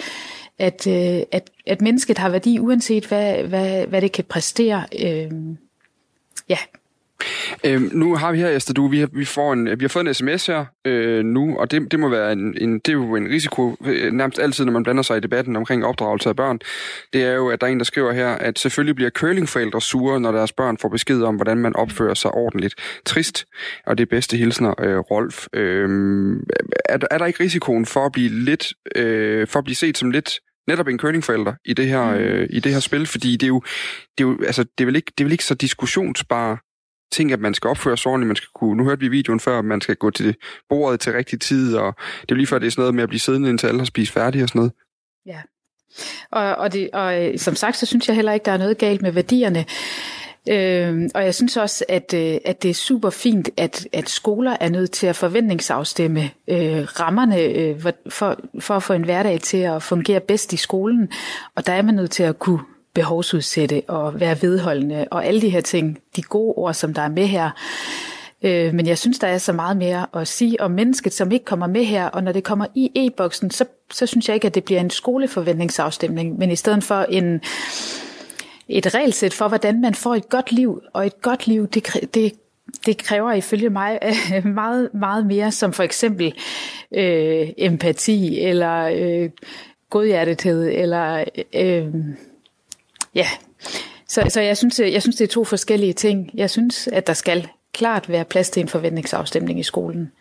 at, 0.60 0.88
øh, 0.88 1.24
at, 1.32 1.50
at 1.68 1.82
mennesket 1.82 2.18
har 2.18 2.30
værdi, 2.30 2.60
uanset 2.60 3.06
hvad, 3.06 3.44
hvad, 3.44 3.88
hvad 3.88 4.02
det 4.02 4.12
kan 4.12 4.24
præstere. 4.24 4.86
Øh, 5.00 5.32
ja, 6.50 6.58
Øhm, 7.66 7.90
nu 7.94 8.16
har 8.16 8.32
vi 8.32 8.38
her, 8.38 8.50
Esther, 8.50 8.74
du, 8.74 8.88
vi 8.88 9.00
har, 9.00 9.10
vi, 9.14 9.26
får 9.26 9.54
en, 9.54 9.66
vi 9.66 9.84
har 9.84 9.88
fået 9.88 10.08
en 10.08 10.14
sms 10.14 10.46
her 10.46 10.66
øh, 10.88 11.26
nu, 11.26 11.58
og 11.58 11.72
det, 11.72 11.92
det 11.92 12.00
må 12.00 12.10
være 12.10 12.32
en, 12.32 12.58
en, 12.62 12.74
det 12.74 12.90
er 12.90 12.94
jo 12.94 13.16
en 13.16 13.28
risiko 13.28 13.78
øh, 13.86 14.14
nærmest 14.14 14.40
altid, 14.40 14.66
når 14.66 14.72
man 14.72 14.84
blander 14.84 15.04
sig 15.04 15.18
i 15.18 15.20
debatten 15.20 15.56
omkring 15.56 15.86
opdragelse 15.86 16.30
af 16.30 16.36
børn. 16.36 16.60
Det 17.14 17.24
er 17.24 17.34
jo, 17.34 17.50
at 17.50 17.62
der 17.62 17.68
er 17.68 17.72
en, 17.72 17.80
der 17.80 17.84
skriver 17.84 18.12
her, 18.12 18.30
at 18.30 18.60
selvfølgelig 18.60 18.96
bliver 18.96 19.10
curlingforældre 19.10 19.82
sure, 19.82 20.20
når 20.20 20.32
deres 20.32 20.52
børn 20.52 20.78
får 20.78 20.90
besked 20.90 21.22
om, 21.22 21.36
hvordan 21.36 21.58
man 21.58 21.76
opfører 21.76 22.14
sig 22.14 22.32
ordentligt. 22.32 22.76
Trist, 23.06 23.46
og 23.86 23.98
det 23.98 24.04
er 24.04 24.10
bedste 24.10 24.38
hilsner, 24.38 24.74
øh, 24.80 24.98
Rolf. 24.98 25.48
Øh, 25.54 25.90
er, 26.90 26.98
er 27.12 27.18
der 27.18 27.26
ikke 27.26 27.44
risikoen 27.44 27.86
for 27.86 28.06
at 28.06 28.12
blive 28.12 28.30
lidt, 28.30 28.74
øh, 28.96 29.48
for 29.48 29.60
at 29.60 29.66
blive 29.66 29.76
set 29.76 29.98
som 29.98 30.12
lidt 30.12 30.40
netop 30.68 30.88
en 30.88 31.00
curlingforælder 31.00 31.54
i 31.66 31.74
det 31.74 31.88
her, 31.88 32.12
mm. 32.12 32.18
øh, 32.18 32.48
i 32.50 32.60
det 32.60 32.74
her 32.74 32.80
spil, 32.80 33.06
fordi 33.08 33.32
det 33.32 33.44
er 33.44 33.48
jo, 33.48 33.62
det 34.18 34.24
er 34.24 34.28
jo 34.28 34.38
altså, 34.46 34.64
det 34.64 34.84
er 34.84 34.86
vel 34.86 34.96
ikke, 34.96 35.12
det 35.18 35.24
er 35.24 35.26
vel 35.26 35.32
ikke 35.32 35.46
så 35.46 35.56
diskussionsbare 35.56 36.58
ting, 37.12 37.32
at 37.32 37.40
man 37.40 37.54
skal 37.54 37.68
opføre 37.68 37.98
sig 37.98 38.12
ordentligt. 38.12 38.28
Man 38.28 38.36
skal 38.36 38.50
kunne, 38.56 38.78
nu 38.78 38.84
hørte 38.84 39.00
vi 39.00 39.08
videoen 39.08 39.40
før, 39.40 39.60
at 39.60 39.66
man 39.66 39.82
skal 39.82 39.96
gå 39.96 40.10
til 40.10 40.36
bordet 40.70 41.00
til 41.00 41.14
rigtig 41.14 41.42
tid, 41.42 41.76
og 41.76 41.96
det 42.22 42.32
er 42.32 42.36
lige 42.36 42.48
før, 42.48 42.60
det 42.60 42.68
er 42.68 42.72
sådan 42.72 42.82
noget 42.82 42.96
med 42.96 43.04
at 43.04 43.10
blive 43.10 43.20
siddende 43.20 43.50
indtil 43.50 43.68
alle 43.68 43.80
har 43.80 43.86
spist 43.86 44.12
færdigt 44.12 44.44
og 44.44 44.50
sådan 44.50 44.60
noget. 44.60 44.74
Ja, 45.26 45.42
og, 46.32 46.56
og, 46.56 46.74
det, 46.74 46.90
og 46.94 47.26
øh, 47.26 47.40
som 47.40 47.56
sagt, 47.56 47.78
så 47.78 47.86
synes 47.86 48.08
jeg 48.08 48.16
heller 48.16 48.32
ikke, 48.32 48.46
der 48.46 48.52
er 48.52 48.58
noget 48.58 48.78
galt 48.78 49.02
med 49.02 49.12
værdierne. 49.12 49.66
Øh, 50.50 51.10
og 51.16 51.24
jeg 51.24 51.36
synes 51.36 51.58
også, 51.58 51.86
at, 51.90 52.14
øh, 52.14 52.38
at 52.46 52.64
det 52.64 52.70
er 52.70 52.74
super 52.74 53.10
fint, 53.10 53.50
at, 53.58 53.88
at 53.94 54.10
skoler 54.10 54.58
er 54.60 54.70
nødt 54.70 54.92
til 54.92 55.08
at 55.08 55.16
forventningsafstemme 55.16 56.22
øh, 56.48 56.84
rammerne 57.00 57.42
øh, 57.42 57.86
for, 58.10 58.40
for 58.60 58.76
at 58.76 58.84
få 58.84 58.94
en 58.94 59.04
hverdag 59.04 59.42
til 59.42 59.58
at 59.58 59.84
fungere 59.84 60.20
bedst 60.20 60.54
i 60.54 60.58
skolen. 60.58 61.12
Og 61.56 61.66
der 61.68 61.74
er 61.74 61.82
man 61.82 61.96
nødt 61.96 62.12
til 62.12 62.24
at 62.24 62.40
kunne 62.40 62.60
behovsudsætte 62.94 63.84
og 63.88 64.20
være 64.20 64.42
vedholdende 64.42 65.08
og 65.12 65.26
alle 65.26 65.42
de 65.42 65.50
her 65.50 65.62
ting, 65.62 66.00
de 66.16 66.22
gode 66.22 66.54
ord, 66.54 66.74
som 66.74 66.94
der 66.94 67.02
er 67.02 67.10
med 67.10 67.26
her. 67.26 67.50
Øh, 68.44 68.74
men 68.74 68.88
jeg 68.88 68.98
synes, 68.98 69.20
der 69.20 69.28
er 69.28 69.38
så 69.38 69.54
meget 69.54 69.78
mere 69.78 70.06
at 70.14 70.28
sige 70.28 70.62
om 70.62 70.72
mennesket, 70.72 71.14
som 71.14 71.32
ikke 71.32 71.46
kommer 71.46 71.68
med 71.68 71.84
her, 71.84 72.06
og 72.06 72.24
når 72.24 72.32
det 72.32 72.44
kommer 72.44 72.66
i 72.76 72.92
e-boksen, 72.96 73.52
så, 73.52 73.66
så 73.92 74.06
synes 74.06 74.28
jeg 74.28 74.34
ikke, 74.34 74.48
at 74.48 74.56
det 74.56 74.64
bliver 74.64 74.82
en 74.82 74.90
skoleforventningsafstemning, 74.90 76.38
men 76.38 76.52
i 76.52 76.56
stedet 76.56 76.84
for 76.84 77.06
en, 77.10 77.42
et 78.70 78.96
regelsæt 78.96 79.34
for, 79.34 79.48
hvordan 79.48 79.82
man 79.82 79.96
får 79.96 80.16
et 80.16 80.30
godt 80.30 80.52
liv, 80.52 80.82
og 80.94 81.06
et 81.06 81.22
godt 81.22 81.48
liv, 81.48 81.68
det, 81.68 81.88
det, 82.14 82.34
det 82.86 82.98
kræver 82.98 83.34
ifølge 83.34 83.70
mig 83.70 84.00
øh, 84.36 84.46
meget, 84.46 84.90
meget 84.94 85.26
mere, 85.26 85.52
som 85.52 85.74
for 85.74 85.84
eksempel 85.84 86.34
øh, 86.92 87.50
empati, 87.58 88.40
eller 88.40 88.90
øh, 88.96 89.30
godhjertethed, 89.90 90.70
eller 90.74 91.24
øh, 91.56 91.86
Ja, 93.16 93.28
så, 94.08 94.26
så 94.30 94.42
jeg, 94.42 94.58
synes, 94.58 94.80
jeg 94.80 95.02
synes, 95.02 95.16
det 95.16 95.24
er 95.24 95.28
to 95.28 95.44
forskellige 95.44 95.94
ting. 95.94 96.32
Jeg 96.34 96.50
synes, 96.50 96.88
at 96.88 97.08
der 97.08 97.14
skal 97.14 97.48
klart 97.74 98.10
være 98.10 98.26
plads 98.26 98.50
til 98.50 98.62
en 98.62 98.68
forventningsafstemning 98.68 99.60
i 99.60 99.64
skolen. 99.64 100.12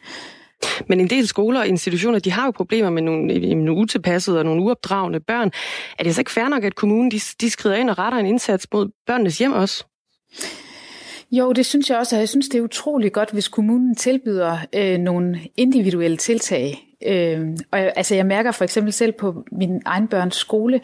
Men 0.88 1.00
en 1.00 1.10
del 1.10 1.26
skoler 1.26 1.60
og 1.60 1.66
institutioner, 1.66 2.18
de 2.18 2.32
har 2.32 2.44
jo 2.44 2.50
problemer 2.50 2.90
med 2.90 3.02
nogle, 3.02 3.54
nogle 3.54 3.72
utilpassede 3.72 4.38
og 4.38 4.44
nogle 4.44 4.62
uopdragende 4.62 5.20
børn. 5.20 5.50
Er 5.98 6.04
det 6.04 6.14
så 6.14 6.20
ikke 6.20 6.30
fair 6.30 6.48
nok, 6.48 6.64
at 6.64 6.74
kommunen 6.74 7.10
de, 7.10 7.20
de 7.40 7.50
skrider 7.50 7.76
ind 7.76 7.90
og 7.90 7.98
retter 7.98 8.18
en 8.18 8.26
indsats 8.26 8.66
mod 8.72 8.88
børnenes 9.06 9.38
hjem 9.38 9.52
også? 9.52 9.84
Jo, 11.30 11.52
det 11.52 11.66
synes 11.66 11.90
jeg 11.90 11.98
også, 11.98 12.16
og 12.16 12.20
jeg 12.20 12.28
synes, 12.28 12.48
det 12.48 12.58
er 12.58 12.62
utrolig 12.62 13.12
godt, 13.12 13.30
hvis 13.30 13.48
kommunen 13.48 13.96
tilbyder 13.96 14.58
øh, 14.74 14.98
nogle 14.98 15.40
individuelle 15.56 16.16
tiltag. 16.16 16.87
Øh, 17.06 17.56
og 17.70 17.78
jeg, 17.78 17.92
altså, 17.96 18.14
jeg 18.14 18.26
mærker 18.26 18.52
for 18.52 18.64
eksempel 18.64 18.92
selv 18.92 19.12
på 19.12 19.44
min 19.52 19.82
egen 19.84 20.08
børns 20.08 20.36
skole, 20.36 20.80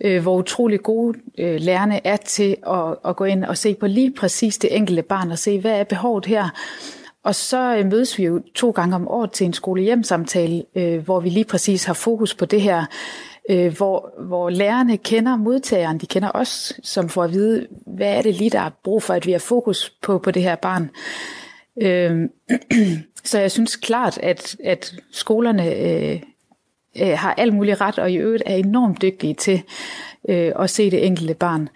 øh, 0.00 0.22
hvor 0.22 0.36
utrolig 0.36 0.82
gode 0.82 1.18
øh, 1.38 1.60
lærerne 1.60 2.06
er 2.06 2.16
til 2.16 2.56
at, 2.66 2.96
at 3.04 3.16
gå 3.16 3.24
ind 3.24 3.44
og 3.44 3.58
se 3.58 3.74
på 3.74 3.86
lige 3.86 4.14
præcis 4.14 4.58
det 4.58 4.76
enkelte 4.76 5.02
barn 5.02 5.30
og 5.30 5.38
se, 5.38 5.60
hvad 5.60 5.80
er 5.80 5.84
behovet 5.84 6.26
her. 6.26 6.48
Og 7.24 7.34
så 7.34 7.76
øh, 7.76 7.86
mødes 7.86 8.18
vi 8.18 8.24
jo 8.24 8.42
to 8.54 8.70
gange 8.70 8.94
om 8.94 9.08
året 9.08 9.32
til 9.32 9.46
en 9.46 9.52
skolehjemsamtale, 9.52 10.64
øh, 10.74 11.04
hvor 11.04 11.20
vi 11.20 11.28
lige 11.28 11.44
præcis 11.44 11.84
har 11.84 11.94
fokus 11.94 12.34
på 12.34 12.44
det 12.44 12.60
her 12.60 12.84
øh, 13.50 13.76
hvor, 13.76 14.12
hvor 14.26 14.50
lærerne 14.50 14.96
kender 14.96 15.36
modtageren, 15.36 15.98
de 15.98 16.06
kender 16.06 16.30
os, 16.34 16.80
som 16.82 17.08
får 17.08 17.24
at 17.24 17.32
vide, 17.32 17.66
hvad 17.86 18.16
er 18.16 18.22
det 18.22 18.34
lige, 18.34 18.50
der 18.50 18.60
er 18.60 18.70
brug 18.84 19.02
for, 19.02 19.14
at 19.14 19.26
vi 19.26 19.32
har 19.32 19.38
fokus 19.38 19.90
på, 20.02 20.18
på 20.18 20.30
det 20.30 20.42
her 20.42 20.56
barn. 20.56 20.90
Øh, 21.82 22.28
så 23.26 23.38
jeg 23.38 23.50
synes 23.50 23.76
klart, 23.76 24.18
at, 24.18 24.56
at 24.64 24.94
skolerne 25.10 25.74
øh, 25.74 26.20
øh, 27.00 27.18
har 27.18 27.34
al 27.34 27.52
mulig 27.52 27.80
ret, 27.80 27.98
og 27.98 28.10
i 28.12 28.16
øvrigt 28.16 28.42
er 28.46 28.54
enormt 28.54 29.02
dygtige 29.02 29.34
til 29.34 29.62
øh, 30.28 30.52
at 30.58 30.70
se 30.70 30.90
det 30.90 31.06
enkelte 31.06 31.34
barn. 31.34 31.68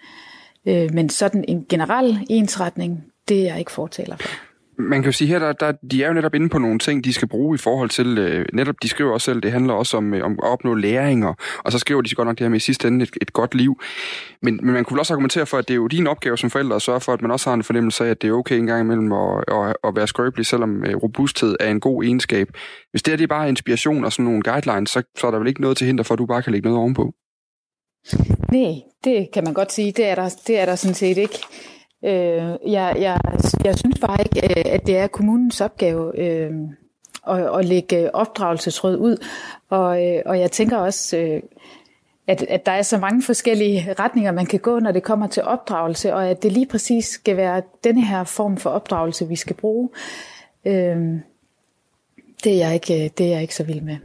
Øh, 0.65 0.93
men 0.93 1.09
sådan 1.09 1.45
en 1.47 1.65
generel 1.69 2.27
ensretning, 2.29 3.03
det 3.29 3.39
er 3.39 3.43
jeg 3.43 3.59
ikke 3.59 3.71
fortaler 3.71 4.17
for 4.17 4.50
man 4.81 5.01
kan 5.01 5.05
jo 5.07 5.11
sige 5.11 5.27
her, 5.27 5.39
der, 5.39 5.53
der, 5.53 5.71
de 5.91 6.03
er 6.03 6.07
jo 6.07 6.13
netop 6.13 6.35
inde 6.35 6.49
på 6.49 6.57
nogle 6.57 6.79
ting, 6.79 7.03
de 7.03 7.13
skal 7.13 7.27
bruge 7.27 7.55
i 7.55 7.57
forhold 7.57 7.89
til, 7.89 8.17
øh, 8.17 8.45
netop 8.53 8.75
de 8.83 8.87
skriver 8.87 9.13
også 9.13 9.25
selv, 9.25 9.41
det 9.41 9.51
handler 9.51 9.73
også 9.73 9.97
om, 9.97 10.13
øh, 10.13 10.25
om 10.25 10.31
at 10.31 10.49
opnå 10.49 10.73
læringer, 10.73 11.33
og 11.57 11.71
så 11.71 11.79
skriver 11.79 12.01
de 12.01 12.09
så 12.09 12.15
godt 12.15 12.27
nok 12.27 12.37
det 12.37 12.43
her 12.43 12.49
med 12.49 12.57
i 12.57 12.59
sidste 12.59 12.87
ende 12.87 13.03
et, 13.03 13.17
et 13.21 13.33
godt 13.33 13.55
liv. 13.55 13.81
Men, 14.41 14.59
men 14.63 14.73
man 14.73 14.83
kunne 14.83 14.99
også 14.99 15.13
argumentere 15.13 15.45
for, 15.45 15.57
at 15.57 15.67
det 15.67 15.73
er 15.73 15.75
jo 15.75 15.87
din 15.87 16.07
opgave 16.07 16.37
som 16.37 16.49
forældre 16.49 16.75
at 16.75 16.81
sørge 16.81 17.01
for, 17.01 17.13
at 17.13 17.21
man 17.21 17.31
også 17.31 17.49
har 17.49 17.53
en 17.53 17.63
fornemmelse 17.63 18.05
af, 18.05 18.09
at 18.09 18.21
det 18.21 18.27
er 18.27 18.33
okay 18.33 18.55
en 18.55 18.67
gang 18.67 18.81
imellem 18.81 19.11
at, 19.11 19.43
at, 19.47 19.75
at 19.83 19.95
være 19.95 20.07
skrøbelig, 20.07 20.45
selvom 20.45 20.85
øh, 20.85 20.95
robusthed 20.95 21.55
er 21.59 21.71
en 21.71 21.79
god 21.79 22.03
egenskab. 22.03 22.49
Hvis 22.91 23.03
det 23.03 23.11
her 23.11 23.17
det 23.17 23.23
er 23.23 23.27
bare 23.27 23.49
inspiration 23.49 24.05
og 24.05 24.11
sådan 24.11 24.25
nogle 24.25 24.41
guidelines, 24.41 24.89
så, 24.89 25.03
så 25.17 25.27
er 25.27 25.31
der 25.31 25.39
vel 25.39 25.47
ikke 25.47 25.61
noget 25.61 25.77
til 25.77 25.87
hinder 25.87 26.03
for, 26.03 26.13
at 26.13 26.19
du 26.19 26.25
bare 26.25 26.41
kan 26.41 26.51
lægge 26.51 26.67
noget 26.67 26.79
ovenpå. 26.79 27.13
Nej, 28.51 28.73
det 29.03 29.29
kan 29.33 29.43
man 29.43 29.53
godt 29.53 29.71
sige. 29.71 29.91
Det 29.91 30.05
er 30.05 30.15
der, 30.15 30.29
det 30.47 30.59
er 30.59 30.65
der 30.65 30.75
sådan 30.75 30.95
set 30.95 31.17
ikke. 31.17 31.39
Øh, 32.05 32.71
jeg, 32.71 32.95
jeg, 32.99 33.19
jeg 33.63 33.77
synes 33.77 33.99
bare 33.99 34.17
ikke, 34.19 34.59
øh, 34.59 34.73
at 34.73 34.87
det 34.87 34.97
er 34.97 35.07
kommunens 35.07 35.61
opgave 35.61 36.19
øh, 36.19 36.51
at, 37.27 37.59
at 37.59 37.65
lægge 37.65 38.15
opdragelsesråd 38.15 38.97
ud. 38.97 39.25
Og, 39.69 40.05
øh, 40.05 40.21
og 40.25 40.39
jeg 40.39 40.51
tænker 40.51 40.77
også, 40.77 41.17
øh, 41.17 41.41
at, 42.27 42.43
at 42.43 42.65
der 42.65 42.71
er 42.71 42.81
så 42.81 42.97
mange 42.97 43.23
forskellige 43.23 43.93
retninger, 43.99 44.31
man 44.31 44.45
kan 44.45 44.59
gå, 44.59 44.79
når 44.79 44.91
det 44.91 45.03
kommer 45.03 45.27
til 45.27 45.43
opdragelse, 45.43 46.13
og 46.13 46.29
at 46.29 46.43
det 46.43 46.51
lige 46.51 46.65
præcis 46.65 47.05
skal 47.05 47.37
være 47.37 47.61
denne 47.83 48.05
her 48.05 48.23
form 48.23 48.57
for 48.57 48.69
opdragelse, 48.69 49.27
vi 49.27 49.35
skal 49.35 49.55
bruge. 49.55 49.89
Øh, 50.65 50.97
det, 52.43 52.53
er 52.53 52.57
jeg 52.57 52.73
ikke, 52.73 53.11
det 53.17 53.25
er 53.25 53.31
jeg 53.31 53.41
ikke 53.41 53.55
så 53.55 53.63
vild 53.63 53.81
med. 53.81 53.97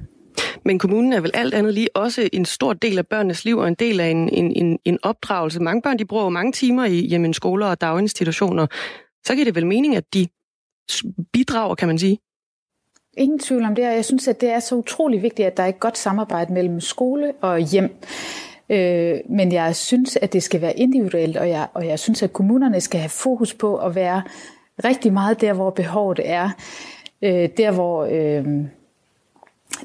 Men 0.67 0.79
kommunen 0.79 1.13
er 1.13 1.21
vel 1.21 1.31
alt 1.35 1.55
andet 1.55 1.75
lige 1.75 1.97
også 1.97 2.29
en 2.33 2.45
stor 2.45 2.73
del 2.73 2.99
af 2.99 3.07
børnenes 3.07 3.45
liv 3.45 3.59
og 3.59 3.69
en 3.69 3.75
del 3.75 4.01
af 4.01 4.09
en, 4.09 4.29
en, 4.29 4.53
en, 4.57 4.79
en 4.85 4.99
opdragelse. 5.03 5.61
Mange 5.61 5.83
børn 5.83 5.99
de 5.99 6.05
bruger 6.05 6.25
jo 6.25 6.31
mange 6.31 6.53
timer 6.53 6.85
i 6.85 7.07
jamen, 7.07 7.35
skoler 7.35 7.67
og 7.67 7.81
daginstitutioner. 7.81 8.67
Så 9.25 9.35
giver 9.35 9.45
det 9.45 9.55
vel 9.55 9.67
mening, 9.67 9.97
at 9.97 10.15
de 10.15 10.27
bidrager, 11.33 11.75
kan 11.75 11.89
man 11.89 11.99
sige? 11.99 12.19
Ingen 13.17 13.39
tvivl 13.39 13.65
om 13.65 13.75
det, 13.75 13.89
og 13.89 13.95
jeg 13.95 14.05
synes, 14.05 14.29
at 14.29 14.41
det 14.41 14.51
er 14.51 14.61
så 14.61 14.75
utrolig 14.75 15.23
vigtigt, 15.23 15.47
at 15.47 15.57
der 15.57 15.63
er 15.63 15.69
et 15.69 15.81
godt 15.81 15.99
samarbejde 15.99 16.53
mellem 16.53 16.81
skole 16.81 17.33
og 17.41 17.59
hjem. 17.59 17.97
Øh, 18.71 19.15
men 19.29 19.53
jeg 19.53 19.77
synes, 19.77 20.17
at 20.17 20.33
det 20.33 20.43
skal 20.43 20.61
være 20.61 20.79
individuelt, 20.79 21.37
og 21.37 21.49
jeg, 21.49 21.67
og 21.75 21.87
jeg 21.87 21.99
synes, 21.99 22.23
at 22.23 22.33
kommunerne 22.33 22.81
skal 22.81 23.01
have 23.01 23.11
fokus 23.11 23.55
på 23.55 23.77
at 23.77 23.95
være 23.95 24.23
rigtig 24.85 25.13
meget 25.13 25.41
der, 25.41 25.53
hvor 25.53 25.71
behovet 25.71 26.21
er. 26.25 26.51
Øh, 27.23 27.49
der, 27.57 27.71
hvor... 27.71 28.09
Øh, 28.11 28.67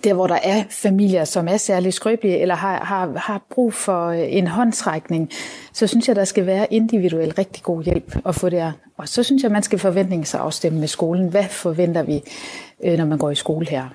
der 0.04 0.14
hvor 0.14 0.28
der 0.28 0.40
er 0.44 0.64
familier, 0.70 1.26
som 1.26 1.48
er 1.48 1.58
særlig 1.58 1.94
skrøbelige, 1.94 2.38
eller 2.38 2.56
har, 2.56 2.86
har, 2.86 3.14
har 3.18 3.46
brug 3.50 3.74
for 3.74 4.08
øh, 4.08 4.20
en 4.28 4.48
håndsrækning, 4.48 5.30
så 5.74 5.88
synes 5.88 6.08
jeg, 6.08 6.16
der 6.16 6.26
skal 6.26 6.46
være 6.46 6.74
individuel 6.74 7.34
rigtig 7.34 7.64
god 7.64 7.84
hjælp 7.84 8.16
at 8.26 8.36
få 8.36 8.50
der. 8.50 8.72
Og 8.98 9.08
så 9.08 9.24
synes 9.24 9.44
jeg, 9.44 9.52
man 9.52 9.64
skal 9.64 9.80
forventningsafstemme 9.80 10.80
med 10.80 10.88
skolen. 10.88 11.30
Hvad 11.30 11.44
forventer 11.50 12.04
vi, 12.04 12.22
øh, 12.84 12.98
når 12.98 13.06
man 13.06 13.18
går 13.18 13.32
i 13.32 13.36
skole 13.36 13.68
her? 13.70 13.88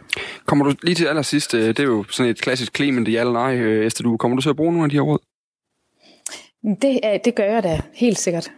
Kommer 0.46 0.64
du 0.64 0.74
lige 0.82 0.94
til 0.94 1.06
allersidst, 1.06 1.54
øh, 1.54 1.68
det 1.68 1.78
er 1.78 1.84
jo 1.84 2.04
sådan 2.10 2.30
et 2.30 2.40
klassisk 2.40 2.76
Clement 2.76 3.08
ja 3.08 3.20
eller 3.20 3.32
nej, 3.32 3.54
Esther, 3.86 4.02
du, 4.02 4.16
kommer 4.16 4.36
du 4.36 4.42
til 4.42 4.50
at 4.50 4.56
bruge 4.56 4.72
nogle 4.72 4.84
af 4.84 4.90
de 4.90 4.96
her 4.96 5.02
råd? 5.02 5.18
Det, 6.82 7.00
det 7.24 7.34
gør 7.34 7.44
jeg 7.44 7.62
da, 7.62 7.80
helt 7.94 8.18
sikkert. 8.18 8.50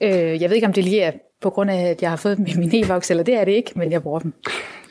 Jeg 0.00 0.50
ved 0.50 0.54
ikke, 0.54 0.66
om 0.66 0.72
det 0.72 0.84
lige 0.84 1.00
er 1.00 1.12
på 1.40 1.50
grund 1.50 1.70
af, 1.70 1.90
at 1.90 2.02
jeg 2.02 2.10
har 2.10 2.16
fået 2.16 2.38
min 2.38 2.74
e-voks, 2.74 3.10
eller 3.10 3.22
det 3.22 3.34
er 3.34 3.44
det 3.44 3.52
ikke, 3.52 3.72
men 3.74 3.92
jeg 3.92 4.02
bruger 4.02 4.18
dem. 4.18 4.32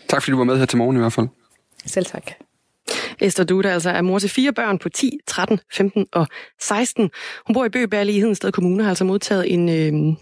Tak 0.10 0.21
fordi 0.21 0.32
du 0.32 0.38
var 0.38 0.43
med 0.43 0.58
her 0.58 0.65
til 0.65 0.77
morgen 0.77 0.97
i 0.97 0.99
hvert 0.99 1.13
fald. 1.13 1.27
Selv 1.85 2.05
tak. 2.05 2.31
Esther 3.21 3.43
Duda 3.43 3.69
altså 3.69 3.89
er 3.89 4.01
mor 4.01 4.19
til 4.19 4.29
fire 4.29 4.53
børn 4.53 4.79
på 4.79 4.89
10, 4.89 5.17
13, 5.27 5.59
15 5.73 6.05
og 6.11 6.27
16. 6.61 7.09
Hun 7.47 7.53
bor 7.53 7.65
i 7.65 7.69
Bøgeballe 7.69 8.13
i 8.13 8.19
Hedensted 8.19 8.51
Kommune, 8.51 8.83
har 8.83 8.89
altså 8.89 9.03
modtaget 9.03 9.53
en, 9.53 9.69
øh, 9.69 10.15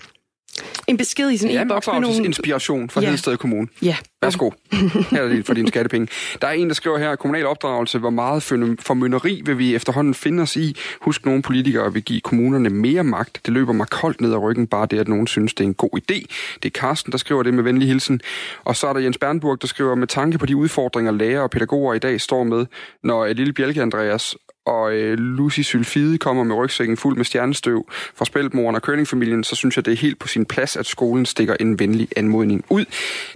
en 0.88 0.98
besked 0.98 1.30
i 1.32 1.38
sin 1.38 1.50
ja, 1.52 1.62
e-boks 1.64 1.88
med 1.88 2.00
nogle... 2.00 2.26
inspiration 2.26 2.90
fra 2.90 3.02
Ja. 3.02 3.10
Hedsted 3.10 3.38
Kommune. 3.38 3.68
Ja, 3.82 3.96
Værsgo. 4.22 4.52
Her 5.12 5.22
er 5.22 5.28
det 5.28 5.46
for 5.46 5.54
dine 5.54 5.68
skattepenge. 5.68 6.08
Der 6.42 6.48
er 6.48 6.52
en, 6.52 6.68
der 6.68 6.74
skriver 6.74 6.98
her, 6.98 7.16
kommunal 7.16 7.46
opdragelse, 7.46 8.00
hvor 8.00 8.10
meget 8.10 8.44
formynderi 8.80 9.42
vil 9.46 9.58
vi 9.58 9.76
efterhånden 9.76 10.14
finde 10.14 10.44
os 10.44 10.56
i. 10.56 10.76
Husk, 11.02 11.26
nogle 11.26 11.42
politikere 11.42 11.94
vil 11.94 12.04
give 12.04 12.22
kommunerne 12.22 12.70
mere 12.70 13.04
magt. 13.04 13.40
Det 13.46 13.54
løber 13.54 13.74
mig 13.74 13.88
koldt 13.88 14.22
ned 14.22 14.34
ad 14.34 14.38
ryggen, 14.38 14.68
bare 14.68 14.86
det, 14.86 15.00
at 15.00 15.08
nogen 15.08 15.28
synes, 15.28 15.54
det 15.54 15.64
er 15.64 15.68
en 15.68 15.74
god 15.74 15.90
idé. 15.98 16.26
Det 16.64 16.66
er 16.66 16.80
Carsten, 16.80 17.12
der 17.12 17.18
skriver 17.18 17.44
det 17.44 17.54
med 17.54 17.64
venlig 17.64 17.88
hilsen. 17.88 18.22
Og 18.64 18.76
så 18.76 18.88
er 18.88 18.94
der 18.94 19.00
Jens 19.00 19.18
Bernburg, 19.18 19.62
der 19.62 19.68
skriver, 19.68 19.96
med 19.96 20.08
tanke 20.08 20.38
på 20.38 20.46
de 20.46 20.56
udfordringer, 20.56 21.12
lærere 21.12 21.44
og 21.44 21.50
pædagoger 21.50 21.94
i 21.94 22.00
dag 22.00 22.22
står 22.22 22.44
med, 22.44 22.66
når 23.04 23.28
lille 23.28 23.54
Bjelke 23.54 23.82
Andreas 23.82 24.36
og 24.66 24.94
øh, 24.94 25.18
Lucy 25.18 25.60
Sylfide 25.60 26.18
kommer 26.18 26.44
med 26.44 26.56
rygsækken 26.56 26.98
fuld 26.98 27.18
med 27.18 27.26
stjernestøv 27.26 27.86
fra 27.92 28.26
spældmoren 28.26 28.76
og 28.76 28.82
kørningfamilien, 28.82 29.44
så 29.44 29.56
synes 29.56 29.76
jeg, 29.76 29.86
det 29.86 29.92
er 29.92 29.98
helt 29.98 30.20
på 30.20 30.28
sin 30.28 30.46
plads, 30.46 30.78
at 30.78 30.86
skolen 30.86 31.26
stikker 31.26 31.56
en 31.60 31.80
venlig 31.80 32.08
anmodning 32.16 32.66
ud. 32.70 32.86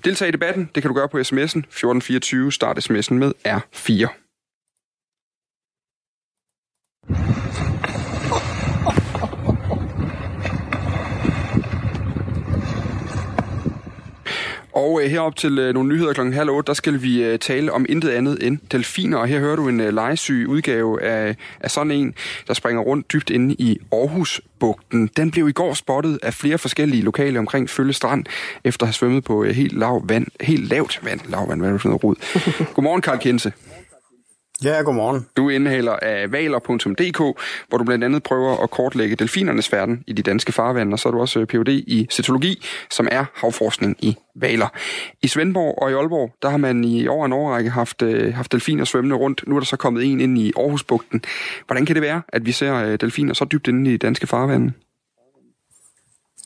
Deltag 0.06 0.28
i 0.28 0.32
debatten, 0.32 0.70
det 0.76 0.84
kan 0.84 0.90
du 0.90 0.96
gøre 0.96 1.10
på 1.10 1.18
sms'en 1.18 1.62
1424, 1.62 2.52
start 2.52 2.90
sms'en 2.90 3.14
med 3.14 3.32
R4. 3.48 4.26
Og 14.76 15.02
øh, 15.04 15.10
herop 15.10 15.36
til 15.36 15.60
øh, 15.60 15.74
nogle 15.74 15.90
nyheder 15.90 16.14
klokken 16.14 16.34
halv 16.34 16.50
otte, 16.50 16.68
der 16.68 16.74
skal 16.74 17.02
vi 17.02 17.24
øh, 17.24 17.40
tale 17.40 17.72
om 17.72 17.86
intet 17.90 18.10
andet 18.10 18.48
end 18.48 18.58
delfiner. 18.72 19.18
Og 19.18 19.28
her 19.28 19.40
hører 19.40 19.56
du 19.56 19.70
en 19.70 19.80
øh, 19.80 19.94
legesyg 19.94 20.46
udgave 20.50 21.02
af, 21.04 21.36
af 21.60 21.72
sådan 21.72 21.92
en, 21.92 22.14
der 22.48 22.54
springer 22.54 22.82
rundt 22.82 23.14
dybt 23.14 23.30
inde 23.30 23.56
i 23.60 23.78
Aarhusbugten. 23.92 25.10
Den 25.18 25.32
blev 25.32 25.50
i 25.50 25.52
går 25.52 25.74
spottet 25.74 26.20
af 26.24 26.34
flere 26.34 26.58
forskellige 26.58 27.04
lokale 27.04 27.40
omkring 27.40 27.70
Følge 27.70 27.94
Strand, 27.94 28.26
efter 28.64 28.84
at 28.84 28.88
have 28.88 28.94
svømmet 28.94 29.24
på 29.24 29.44
øh, 29.44 29.56
helt, 29.56 29.80
lav 29.80 30.02
vand, 30.10 30.28
helt 30.42 30.70
lavt 30.70 31.00
vand. 31.04 31.20
Lav 31.30 31.50
vand, 31.50 31.62
hvad 31.62 31.70
er 31.70 31.74
det 31.74 31.82
for 31.82 31.90
noget 31.90 32.04
rod? 32.04 32.16
Godmorgen, 32.76 33.02
Karl 33.02 33.20
Kinse. 33.20 33.54
Ja, 34.64 34.82
godmorgen. 34.82 35.26
Du 35.38 35.50
er 35.50 35.98
af 36.02 36.32
valer.dk, 36.32 37.18
hvor 37.70 37.78
du 37.78 37.84
blandt 37.84 38.04
andet 38.04 38.24
prøver 38.24 38.64
at 38.64 38.70
kortlægge 38.70 39.16
delfinernes 39.16 39.72
verden 39.72 40.04
i 40.08 40.14
de 40.14 40.22
danske 40.22 40.52
farvande, 40.52 40.94
og 40.94 41.00
så 41.00 41.10
er 41.10 41.12
du 41.12 41.20
også 41.20 41.40
øh, 41.40 41.48
Ph.D. 41.48 41.70
i 41.70 42.08
cetologi, 42.12 42.66
som 42.90 43.08
er 43.12 43.26
havforskning 43.34 43.96
i 44.00 44.16
valer. 44.36 44.68
I 45.22 45.28
Svendborg 45.28 45.82
og 45.82 45.92
i 45.92 45.94
Aalborg, 45.94 46.34
der 46.42 46.50
har 46.50 46.58
man 46.58 46.84
i 46.84 47.08
over 47.08 47.26
en 47.26 47.34
årrække 47.34 47.70
haft, 47.70 48.02
øh, 48.02 48.34
haft 48.34 48.52
delfiner 48.52 48.86
svømmende 48.86 49.16
rundt. 49.16 49.44
Nu 49.48 49.56
er 49.56 49.60
der 49.60 49.66
så 49.66 49.78
kommet 49.78 50.04
en 50.06 50.20
ind 50.20 50.38
i 50.38 50.54
Aarhusbugten. 50.58 51.22
Hvordan 51.66 51.86
kan 51.86 51.96
det 51.96 52.04
være, 52.04 52.22
at 52.28 52.46
vi 52.46 52.52
ser 52.52 52.76
øh, 52.76 52.98
delfiner 53.02 53.34
så 53.34 53.46
dybt 53.46 53.68
inde 53.68 53.90
i 53.90 53.94
de 53.94 53.98
danske 53.98 54.28
farvande? 54.28 54.74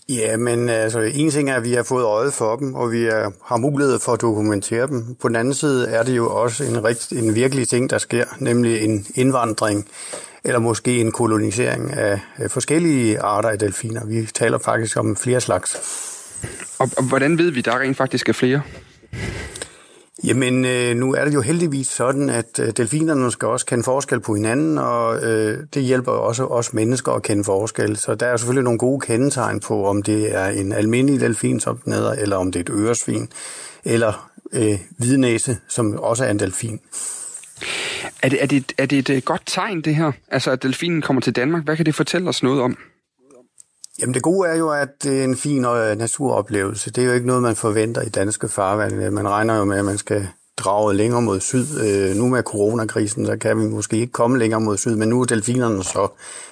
Ja, 0.09 0.37
men 0.37 0.69
øh, 0.69 0.75
altså, 0.75 0.99
en 0.99 1.31
ting 1.31 1.49
er, 1.49 1.55
at 1.55 1.63
vi 1.63 1.73
har 1.73 1.83
fået 1.83 2.03
øjet 2.03 2.33
for 2.33 2.55
dem, 2.55 2.75
og 2.75 2.91
vi 2.91 3.05
er, 3.05 3.31
har 3.45 3.57
mulighed 3.57 3.99
for 3.99 4.11
at 4.11 4.21
dokumentere 4.21 4.87
dem. 4.87 5.15
På 5.21 5.27
den 5.27 5.35
anden 5.35 5.53
side 5.53 5.89
er 5.89 6.03
det 6.03 6.17
jo 6.17 6.29
også 6.29 6.63
en, 6.63 6.83
rigt, 6.83 7.11
en 7.11 7.35
virkelig 7.35 7.67
ting, 7.67 7.89
der 7.89 7.97
sker, 7.97 8.25
nemlig 8.39 8.81
en 8.81 9.05
indvandring, 9.15 9.87
eller 10.43 10.59
måske 10.59 10.99
en 10.99 11.11
kolonisering 11.11 11.93
af 11.93 12.19
forskellige 12.47 13.19
arter 13.19 13.49
af 13.49 13.59
delfiner. 13.59 14.05
Vi 14.05 14.25
taler 14.33 14.57
faktisk 14.57 14.97
om 14.97 15.15
flere 15.15 15.41
slags. 15.41 15.77
Og, 16.79 16.89
og 16.97 17.03
hvordan 17.03 17.37
ved 17.37 17.51
vi, 17.51 17.61
der 17.61 17.79
rent 17.79 17.97
faktisk 17.97 18.29
er 18.29 18.33
flere? 18.33 18.61
Jamen, 20.23 20.65
øh, 20.65 20.95
nu 20.95 21.13
er 21.13 21.25
det 21.25 21.33
jo 21.33 21.41
heldigvis 21.41 21.87
sådan, 21.87 22.29
at 22.29 22.59
øh, 22.59 22.71
delfinerne 22.77 23.31
skal 23.31 23.47
også 23.47 23.65
kende 23.65 23.83
forskel 23.83 24.19
på 24.19 24.35
hinanden, 24.35 24.77
og 24.77 25.23
øh, 25.23 25.57
det 25.73 25.83
hjælper 25.83 26.11
også 26.11 26.45
os 26.45 26.73
mennesker 26.73 27.11
at 27.11 27.23
kende 27.23 27.43
forskel. 27.43 27.97
Så 27.97 28.15
der 28.15 28.25
er 28.25 28.37
selvfølgelig 28.37 28.63
nogle 28.63 28.79
gode 28.79 28.99
kendetegn 28.99 29.59
på, 29.59 29.85
om 29.85 30.03
det 30.03 30.35
er 30.35 30.45
en 30.45 30.71
almindelig 30.71 31.21
delfin, 31.21 31.59
som 31.59 31.77
den 31.77 31.93
hedder, 31.93 32.11
eller 32.11 32.35
om 32.35 32.51
det 32.51 32.59
er 32.59 32.73
et 32.73 32.79
øresvin, 32.79 33.29
eller 33.85 34.29
øh, 34.53 34.79
hvidnæse, 34.97 35.57
som 35.67 35.99
også 35.99 36.25
er 36.25 36.31
en 36.31 36.39
delfin. 36.39 36.79
Er 38.21 38.29
det, 38.29 38.43
er, 38.43 38.47
det, 38.47 38.73
er 38.77 38.85
det 38.85 38.99
et 38.99 39.09
øh, 39.09 39.21
godt 39.25 39.43
tegn, 39.45 39.81
det 39.81 39.95
her? 39.95 40.11
Altså, 40.27 40.51
at 40.51 40.63
delfinen 40.63 41.01
kommer 41.01 41.21
til 41.21 41.35
Danmark. 41.35 41.63
Hvad 41.63 41.75
kan 41.75 41.85
det 41.85 41.95
fortælle 41.95 42.29
os 42.29 42.43
noget 42.43 42.61
om? 42.61 42.77
Jamen 44.01 44.13
det 44.13 44.21
gode 44.21 44.49
er 44.49 44.55
jo, 44.55 44.69
at 44.69 45.03
det 45.03 45.19
er 45.19 45.23
en 45.23 45.35
fin 45.37 45.65
øh, 45.65 45.97
naturoplevelse. 45.97 46.91
Det 46.91 47.01
er 47.01 47.05
jo 47.07 47.13
ikke 47.13 47.27
noget, 47.27 47.41
man 47.41 47.55
forventer 47.55 48.01
i 48.01 48.09
danske 48.09 48.49
farvande. 48.49 49.11
Man 49.11 49.29
regner 49.29 49.57
jo 49.57 49.65
med, 49.65 49.77
at 49.77 49.85
man 49.85 49.97
skal 49.97 50.27
drage 50.57 50.93
længere 50.95 51.21
mod 51.21 51.39
syd. 51.39 51.65
Øh, 51.85 52.15
nu 52.15 52.29
med 52.29 52.43
coronakrisen, 52.43 53.25
så 53.25 53.37
kan 53.37 53.59
vi 53.59 53.65
måske 53.65 53.97
ikke 53.97 54.13
komme 54.13 54.39
længere 54.39 54.61
mod 54.61 54.77
syd, 54.77 54.95
men 54.95 55.09
nu 55.09 55.21
er 55.21 55.25
delfinerne 55.25 55.83
så 55.83 56.07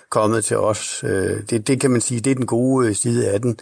kommet 0.10 0.46
til 0.46 0.58
os. 0.58 1.04
Øh, 1.04 1.42
det, 1.50 1.68
det 1.68 1.82
kan 1.82 1.92
man 1.92 2.02
sige, 2.02 2.20
det 2.20 2.32
er 2.32 2.36
den 2.36 2.46
gode 2.46 2.88
øh, 2.88 2.96
side 2.96 3.28
af 3.28 3.42
den. 3.42 3.60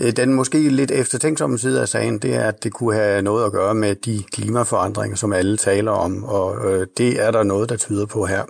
Øh, 0.00 0.12
Den 0.12 0.34
måske 0.34 0.58
lidt 0.58 0.90
eftertænksomme 0.90 1.58
side 1.58 1.80
af 1.80 1.88
sagen, 1.88 2.18
det 2.18 2.34
er, 2.34 2.44
at 2.44 2.64
det 2.64 2.72
kunne 2.72 2.94
have 2.94 3.22
noget 3.22 3.44
at 3.44 3.52
gøre 3.52 3.74
med 3.74 3.94
de 3.94 4.22
klimaforandringer, 4.32 5.16
som 5.16 5.32
alle 5.32 5.56
taler 5.56 5.92
om, 5.92 6.24
og 6.24 6.72
øh, 6.72 6.86
det 6.98 7.22
er 7.22 7.30
der 7.30 7.42
noget, 7.42 7.68
der 7.68 7.76
tyder 7.76 8.06
på 8.06 8.26
her. 8.26 8.42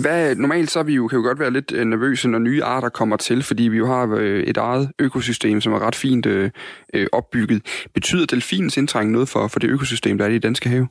Hvad, 0.00 0.34
normalt 0.34 0.70
så 0.70 0.78
er 0.78 0.82
vi 0.82 0.94
jo, 0.94 1.08
kan 1.08 1.18
vi 1.18 1.22
godt 1.22 1.38
være 1.38 1.50
lidt 1.50 1.72
øh, 1.72 1.84
nervøse, 1.84 2.28
når 2.28 2.38
nye 2.38 2.64
arter 2.64 2.88
kommer 2.88 3.16
til, 3.16 3.42
fordi 3.42 3.62
vi 3.62 3.76
jo 3.76 3.86
har 3.86 4.16
øh, 4.16 4.42
et 4.42 4.56
eget 4.56 4.90
økosystem, 4.98 5.60
som 5.60 5.72
er 5.72 5.78
ret 5.78 5.94
fint 5.94 6.26
øh, 6.26 6.50
øh, 6.94 7.06
opbygget. 7.12 7.62
Betyder 7.94 8.26
delfinens 8.26 8.76
indtrængen 8.76 9.12
noget 9.12 9.28
for, 9.28 9.48
for 9.48 9.58
det 9.58 9.70
økosystem, 9.70 10.18
der 10.18 10.24
er 10.24 10.28
i 10.28 10.38
danske 10.38 10.68
have? 10.68 10.88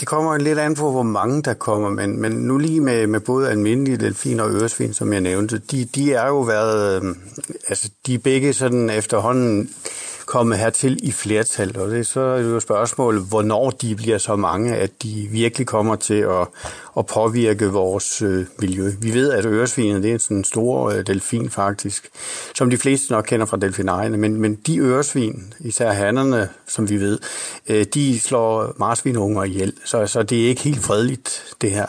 Det 0.00 0.08
kommer 0.08 0.38
lidt 0.38 0.58
an 0.58 0.74
på, 0.74 0.90
hvor 0.90 1.02
mange 1.02 1.42
der 1.42 1.54
kommer, 1.54 1.90
men, 1.90 2.20
men 2.20 2.32
nu 2.32 2.58
lige 2.58 2.80
med, 2.80 3.06
med 3.06 3.20
både 3.20 3.50
almindelige 3.50 3.96
delfiner 3.96 4.44
og 4.44 4.50
øresvin, 4.50 4.94
som 4.94 5.12
jeg 5.12 5.20
nævnte, 5.20 5.58
de, 5.58 5.84
de 5.84 6.12
er 6.12 6.26
jo 6.26 6.40
været, 6.40 7.02
øh, 7.02 7.14
altså 7.68 7.90
de 8.06 8.14
er 8.14 8.18
begge 8.18 8.52
sådan 8.52 8.90
efterhånden 8.90 9.70
kommet 10.26 10.58
hertil 10.58 10.98
i 11.02 11.12
flertal, 11.12 11.78
og 11.78 11.90
det 11.90 11.98
er 11.98 12.02
så 12.02 12.20
er 12.20 12.42
det 12.42 12.50
jo 12.50 12.60
spørgsmålet, 12.60 13.26
hvornår 13.28 13.70
de 13.70 13.96
bliver 13.96 14.18
så 14.18 14.36
mange, 14.36 14.76
at 14.76 15.02
de 15.02 15.28
virkelig 15.30 15.66
kommer 15.66 15.96
til 15.96 16.14
at, 16.14 16.46
at 16.98 17.06
påvirke 17.06 17.66
vores 17.66 18.22
øh, 18.22 18.46
miljø. 18.58 18.92
Vi 19.00 19.14
ved, 19.14 19.32
at 19.32 19.44
øresvinet 19.44 20.02
det 20.02 20.12
er 20.12 20.18
sådan 20.18 20.36
en 20.36 20.44
stor 20.44 20.90
øh, 20.90 21.06
delfin 21.06 21.50
faktisk, 21.50 22.08
som 22.54 22.70
de 22.70 22.76
fleste 22.76 23.12
nok 23.12 23.24
kender 23.24 23.46
fra 23.46 23.56
delfinarierne, 23.56 24.16
men, 24.16 24.40
men 24.40 24.54
de 24.54 24.78
øresvin, 24.78 25.54
især 25.60 25.92
hannerne, 25.92 26.48
som 26.66 26.90
vi 26.90 26.96
ved, 26.96 27.18
øh, 27.68 27.84
de 27.94 28.20
slår 28.20 28.74
marsvinunger 28.78 29.44
ihjel, 29.44 29.72
så, 29.84 30.06
så 30.06 30.22
det 30.22 30.44
er 30.44 30.48
ikke 30.48 30.62
helt 30.62 30.84
fredeligt, 30.84 31.54
det 31.60 31.70
her. 31.70 31.86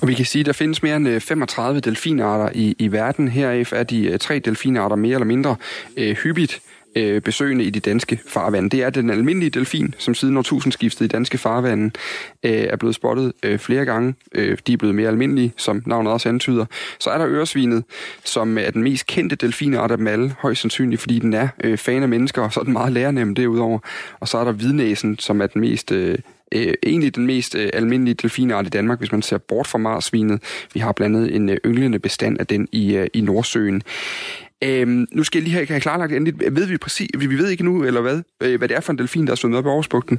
Og 0.00 0.08
vi 0.08 0.14
kan 0.14 0.24
sige, 0.24 0.40
at 0.40 0.46
der 0.46 0.52
findes 0.52 0.82
mere 0.82 0.96
end 0.96 1.08
øh, 1.08 1.20
35 1.20 1.80
delfinarter 1.80 2.48
i, 2.54 2.76
i 2.78 2.92
verden. 2.92 3.28
Heraf 3.28 3.72
er 3.72 3.82
de 3.82 4.06
øh, 4.06 4.18
tre 4.18 4.38
delfinarter 4.38 4.96
mere 4.96 5.14
eller 5.14 5.26
mindre 5.26 5.56
øh, 5.96 6.16
hyppigt 6.16 6.60
øh, 6.96 7.22
besøgende 7.22 7.64
i 7.64 7.70
de 7.70 7.80
danske 7.80 8.20
farvande. 8.28 8.70
Det 8.70 8.82
er 8.82 8.90
den 8.90 9.10
almindelige 9.10 9.50
delfin, 9.50 9.94
som 9.98 10.14
siden 10.14 10.36
årtusindskiftet 10.36 11.04
i 11.04 11.08
danske 11.08 11.38
farvande 11.38 11.90
øh, 12.42 12.52
er 12.52 12.76
blevet 12.76 12.94
spottet 12.94 13.32
øh, 13.42 13.58
flere 13.58 13.84
gange. 13.84 14.14
Øh, 14.34 14.58
de 14.66 14.72
er 14.72 14.76
blevet 14.76 14.94
mere 14.94 15.08
almindelige, 15.08 15.52
som 15.56 15.82
navnet 15.86 16.12
også 16.12 16.28
antyder. 16.28 16.66
Så 16.98 17.10
er 17.10 17.18
der 17.18 17.28
øresvinet, 17.28 17.84
som 18.24 18.58
er 18.58 18.70
den 18.70 18.82
mest 18.82 19.06
kendte 19.06 19.36
delfinart 19.36 19.90
af 19.90 19.96
dem 19.96 20.06
alle, 20.06 20.34
højst 20.38 20.60
sandsynligt, 20.60 21.00
fordi 21.00 21.18
den 21.18 21.34
er 21.34 21.48
øh, 21.64 21.78
fan 21.78 22.02
af 22.02 22.08
mennesker, 22.08 22.42
og 22.42 22.52
så 22.52 22.60
er 22.60 22.64
den 22.64 22.72
meget 22.72 22.92
lærenem 22.92 23.34
derudover. 23.34 23.78
Og 24.20 24.28
så 24.28 24.38
er 24.38 24.44
der 24.44 24.52
hvidnæsen, 24.52 25.18
som 25.18 25.40
er 25.40 25.46
den 25.46 25.60
mest... 25.60 25.92
Øh, 25.92 26.18
øh, 26.52 26.74
egentlig 26.82 27.14
den 27.16 27.26
mest 27.26 27.54
øh, 27.54 27.70
almindelige 27.72 28.14
delfinart 28.14 28.66
i 28.66 28.70
Danmark, 28.70 28.98
hvis 28.98 29.12
man 29.12 29.22
ser 29.22 29.38
bort 29.38 29.66
fra 29.66 29.78
marsvinet. 29.78 30.42
Vi 30.74 30.80
har 30.80 30.92
blandt 30.92 31.16
andet 31.16 31.36
en 31.36 31.48
øh, 31.48 31.56
ynglende 31.66 31.98
bestand 31.98 32.38
af 32.38 32.46
den 32.46 32.68
i, 32.72 32.96
øh, 32.96 33.06
i 33.14 33.20
Nordsøen. 33.20 33.82
Øhm, 34.62 35.06
nu 35.12 35.24
skal 35.24 35.38
jeg 35.38 35.44
lige 35.44 35.54
have, 35.54 35.66
have 35.66 35.80
klarlagt 35.80 36.12
endeligt. 36.12 36.56
Ved 36.56 36.66
vi 36.66 36.78
præcis, 36.78 37.08
vi, 37.18 37.26
vi 37.26 37.38
ved 37.38 37.48
ikke 37.48 37.64
nu, 37.64 37.84
eller 37.84 38.00
hvad, 38.00 38.22
øh, 38.40 38.58
hvad 38.58 38.68
det 38.68 38.76
er 38.76 38.80
for 38.80 38.92
en 38.92 38.98
delfin, 38.98 39.26
der 39.26 39.32
er 39.32 39.36
svømmet 39.36 39.58
op 39.58 39.64
i 39.64 39.68
Aarhusbugten? 39.68 40.18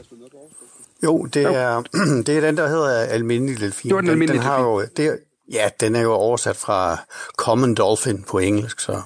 Jo, 1.04 1.25
det 1.25 1.43
er, 1.43 1.82
det 2.25 2.38
er 2.38 2.41
den, 2.41 2.58
der 2.58 2.67
hedder 2.67 2.99
almindelig 2.99 3.60
delfin. 3.60 3.89
Det 3.89 3.95
var 3.95 4.01
den 4.01 4.10
almindelige 4.10 4.41
den, 4.41 4.49
den 4.49 4.58
har 4.58 4.63
jo, 4.63 4.86
det, 4.97 5.19
Ja, 5.51 5.69
den 5.80 5.95
er 5.95 6.01
jo 6.01 6.12
oversat 6.12 6.56
fra 6.56 6.97
common 7.38 7.75
dolphin 7.75 8.23
på 8.30 8.39
engelsk. 8.39 8.80
Så. 8.80 9.01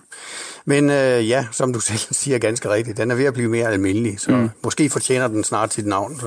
Men 0.65 0.89
øh, 0.89 1.29
ja, 1.29 1.47
som 1.51 1.73
du 1.73 1.79
selv 1.79 1.99
siger 2.21 2.37
ganske 2.37 2.69
rigtigt, 2.69 2.97
den 2.97 3.11
er 3.11 3.15
ved 3.15 3.25
at 3.25 3.33
blive 3.33 3.49
mere 3.49 3.71
almindelig, 3.71 4.19
så 4.19 4.31
mm. 4.31 4.49
måske 4.63 4.89
fortjener 4.89 5.27
den 5.27 5.43
snart 5.43 5.73
sit 5.73 5.85
navn. 5.85 6.19
Så. 6.19 6.25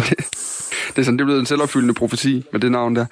Det 0.88 0.98
er 0.98 1.04
sådan, 1.04 1.18
det 1.18 1.20
er 1.20 1.26
blevet 1.26 1.40
en 1.40 1.46
selvopfyldende 1.46 1.94
profeti 1.94 2.46
med 2.52 2.60
det 2.60 2.72
navn 2.72 2.96
der. 2.96 3.06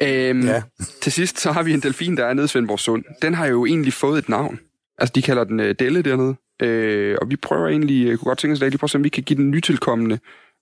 Øhm, 0.00 0.46
Ja. 0.46 0.62
Til 1.00 1.12
sidst, 1.12 1.40
så 1.40 1.52
har 1.52 1.62
vi 1.62 1.72
en 1.72 1.80
delfin, 1.80 2.16
der 2.16 2.24
er 2.24 2.34
nede 2.34 2.44
i 2.44 2.48
Svendborg 2.48 2.78
Sund. 2.80 3.04
Den 3.22 3.34
har 3.34 3.46
jo 3.46 3.66
egentlig 3.66 3.92
fået 3.92 4.18
et 4.18 4.28
navn. 4.28 4.58
Altså, 4.98 5.12
de 5.14 5.22
kalder 5.22 5.44
den 5.44 5.60
øh, 5.60 5.74
Delle 5.78 6.02
dernede. 6.02 6.36
Øh, 6.62 7.18
og 7.22 7.30
vi 7.30 7.36
prøver 7.36 7.68
egentlig, 7.68 8.06
jeg 8.08 8.18
kunne 8.18 8.28
godt 8.28 8.38
tænke 8.38 8.52
os, 8.52 8.62
at 8.62 8.70
lige 8.70 8.78
prøve 8.78 8.86
at 8.86 8.90
se, 8.90 8.98
om 8.98 9.04
vi 9.04 9.08
kan 9.08 9.22
give 9.22 9.36
den 9.36 9.50
nytilkommende 9.50 10.18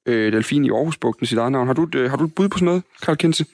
øh, 0.06 0.32
delfin 0.32 0.64
i 0.64 0.70
Aarhusbugten 0.70 1.26
sit 1.26 1.38
eget 1.38 1.52
navn. 1.52 1.66
Har 1.66 1.74
du, 1.74 1.82
et, 1.82 1.94
øh, 1.94 2.10
har 2.10 2.16
du 2.16 2.24
et 2.24 2.34
bud 2.34 2.48
på 2.48 2.58
sådan 2.58 2.66
noget, 2.66 2.82
Karl 3.02 3.16
Kinse? 3.16 3.46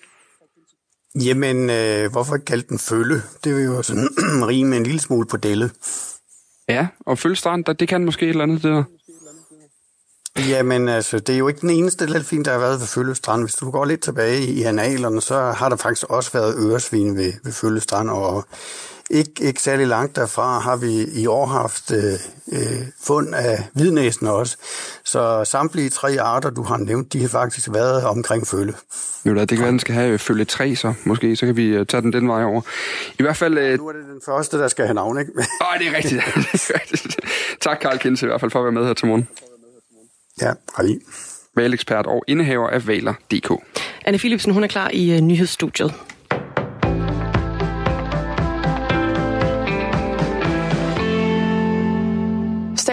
Jamen, 1.15 1.71
øh, 1.71 2.11
hvorfor 2.13 2.35
ikke 2.35 2.45
kalde 2.45 2.65
den 2.69 2.79
følge? 2.79 3.23
Det 3.45 3.57
vil 3.57 3.65
jo 3.65 3.83
sådan 3.83 4.09
rime 4.49 4.77
en 4.77 4.83
lille 4.83 5.01
smule 5.01 5.27
på 5.27 5.37
delle. 5.37 5.71
Ja, 6.69 6.87
og 7.01 7.19
følge 7.19 7.37
strand, 7.37 7.65
der, 7.65 7.73
det 7.73 7.89
kan 7.89 8.05
måske 8.05 8.25
et 8.25 8.31
eller 8.31 8.43
andet, 8.43 8.63
det 8.63 8.71
der. 8.71 8.85
Jamen 10.49 10.89
altså, 10.89 11.19
det 11.19 11.35
er 11.35 11.39
jo 11.39 11.49
ikke 11.49 11.61
den 11.61 11.71
eneste 11.71 12.07
delfin, 12.07 12.45
der 12.45 12.53
har 12.53 12.59
været 12.59 12.81
ved 12.81 12.87
Følgestrand. 12.87 13.43
Hvis 13.43 13.55
du 13.55 13.71
går 13.71 13.85
lidt 13.85 14.01
tilbage 14.01 14.47
i 14.47 14.63
analerne, 14.63 15.21
så 15.21 15.41
har 15.41 15.69
der 15.69 15.77
faktisk 15.77 16.11
også 16.11 16.33
været 16.33 16.55
øresvin 16.59 17.17
ved, 17.17 17.33
ved 17.45 17.53
Følgestrand, 17.53 18.11
og 18.11 18.45
ikke, 19.11 19.33
ikke 19.41 19.63
særlig 19.63 19.87
langt 19.87 20.17
derfra 20.17 20.59
har 20.59 20.77
vi 20.77 21.21
i 21.21 21.27
år 21.27 21.47
haft 21.47 21.91
øh, 21.91 22.13
øh, 22.53 22.87
fund 23.03 23.35
af 23.35 23.69
hvidnæsen 23.73 24.27
også. 24.27 24.57
Så 25.05 25.45
samtlige 25.45 25.91
tre 25.91 26.21
arter, 26.21 26.51
du 26.51 26.63
har 26.63 26.77
nævnt, 26.77 27.13
de 27.13 27.21
har 27.21 27.29
faktisk 27.29 27.69
været 27.73 28.05
omkring 28.05 28.47
følge. 28.47 28.75
Jo 29.27 29.35
da, 29.35 29.41
det 29.41 29.49
kan 29.49 29.61
være, 29.61 29.71
den 29.71 29.79
skal 29.79 29.95
have 29.95 30.19
følge 30.19 30.45
tre, 30.45 30.77
så 30.77 30.95
måske, 31.05 31.37
så 31.37 31.47
kan 31.47 31.57
vi 31.57 31.79
uh, 31.79 31.87
tage 31.87 32.01
den 32.01 32.13
den 32.13 32.29
vej 32.29 32.45
over. 32.45 32.61
I 33.19 33.23
hvert 33.23 33.37
fald... 33.37 33.59
Uh... 33.59 33.79
Nu 33.79 33.89
er 33.89 33.93
det 33.93 34.05
den 34.05 34.21
første, 34.27 34.59
der 34.59 34.69
skal 34.69 34.85
have 34.85 34.95
navn, 34.95 35.19
ikke? 35.19 35.33
Åh, 35.39 35.79
det 35.79 35.87
er 35.87 35.97
rigtigt. 35.97 37.21
tak, 37.61 37.79
Karl 37.81 37.99
Kinse, 37.99 38.27
i 38.27 38.29
hvert 38.29 38.41
fald 38.41 38.51
for 38.51 38.59
at 38.59 38.65
være 38.65 38.73
med 38.73 38.87
her 38.87 38.95
til 38.95 39.07
morgen. 39.07 39.29
Ja, 40.43 40.53
hej. 40.77 40.87
Valekspert 41.57 42.07
og 42.07 42.25
indehaver 42.29 42.69
af 42.69 42.87
Valer.dk. 42.87 43.53
Anne 44.05 44.19
Philipsen, 44.19 44.53
hun 44.53 44.65
er 44.65 44.69
klar 44.69 44.91
i 44.93 45.21
nyhedsstudiet. 45.21 45.95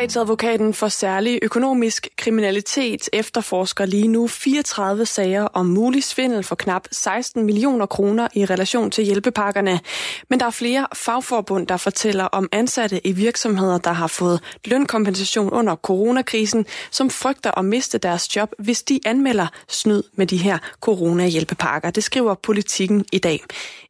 Statsadvokaten 0.07 0.73
for 0.73 0.87
særlig 0.87 1.39
økonomisk 1.41 2.07
kriminalitet 2.17 3.09
efterforsker 3.13 3.85
lige 3.85 4.07
nu 4.07 4.27
34 4.27 5.05
sager 5.05 5.43
om 5.43 5.65
mulig 5.65 6.03
svindel 6.03 6.43
for 6.43 6.55
knap 6.55 6.87
16 6.91 7.43
millioner 7.43 7.85
kroner 7.85 8.27
i 8.33 8.45
relation 8.45 8.91
til 8.91 9.03
hjælpepakkerne. 9.03 9.79
Men 10.29 10.39
der 10.39 10.45
er 10.45 10.49
flere 10.49 10.87
fagforbund, 10.95 11.67
der 11.67 11.77
fortæller 11.77 12.23
om 12.23 12.49
ansatte 12.51 13.07
i 13.07 13.11
virksomheder, 13.11 13.77
der 13.77 13.91
har 13.91 14.07
fået 14.07 14.39
lønkompensation 14.65 15.49
under 15.49 15.75
coronakrisen, 15.75 16.65
som 16.91 17.09
frygter 17.09 17.57
at 17.57 17.65
miste 17.65 17.97
deres 17.97 18.35
job, 18.35 18.51
hvis 18.59 18.83
de 18.83 18.99
anmelder 19.05 19.47
snyd 19.67 20.03
med 20.13 20.27
de 20.27 20.37
her 20.37 20.57
coronahjælpepakker. 20.81 21.91
Det 21.91 22.03
skriver 22.03 22.35
politikken 22.35 23.05
i 23.11 23.17
dag. 23.17 23.43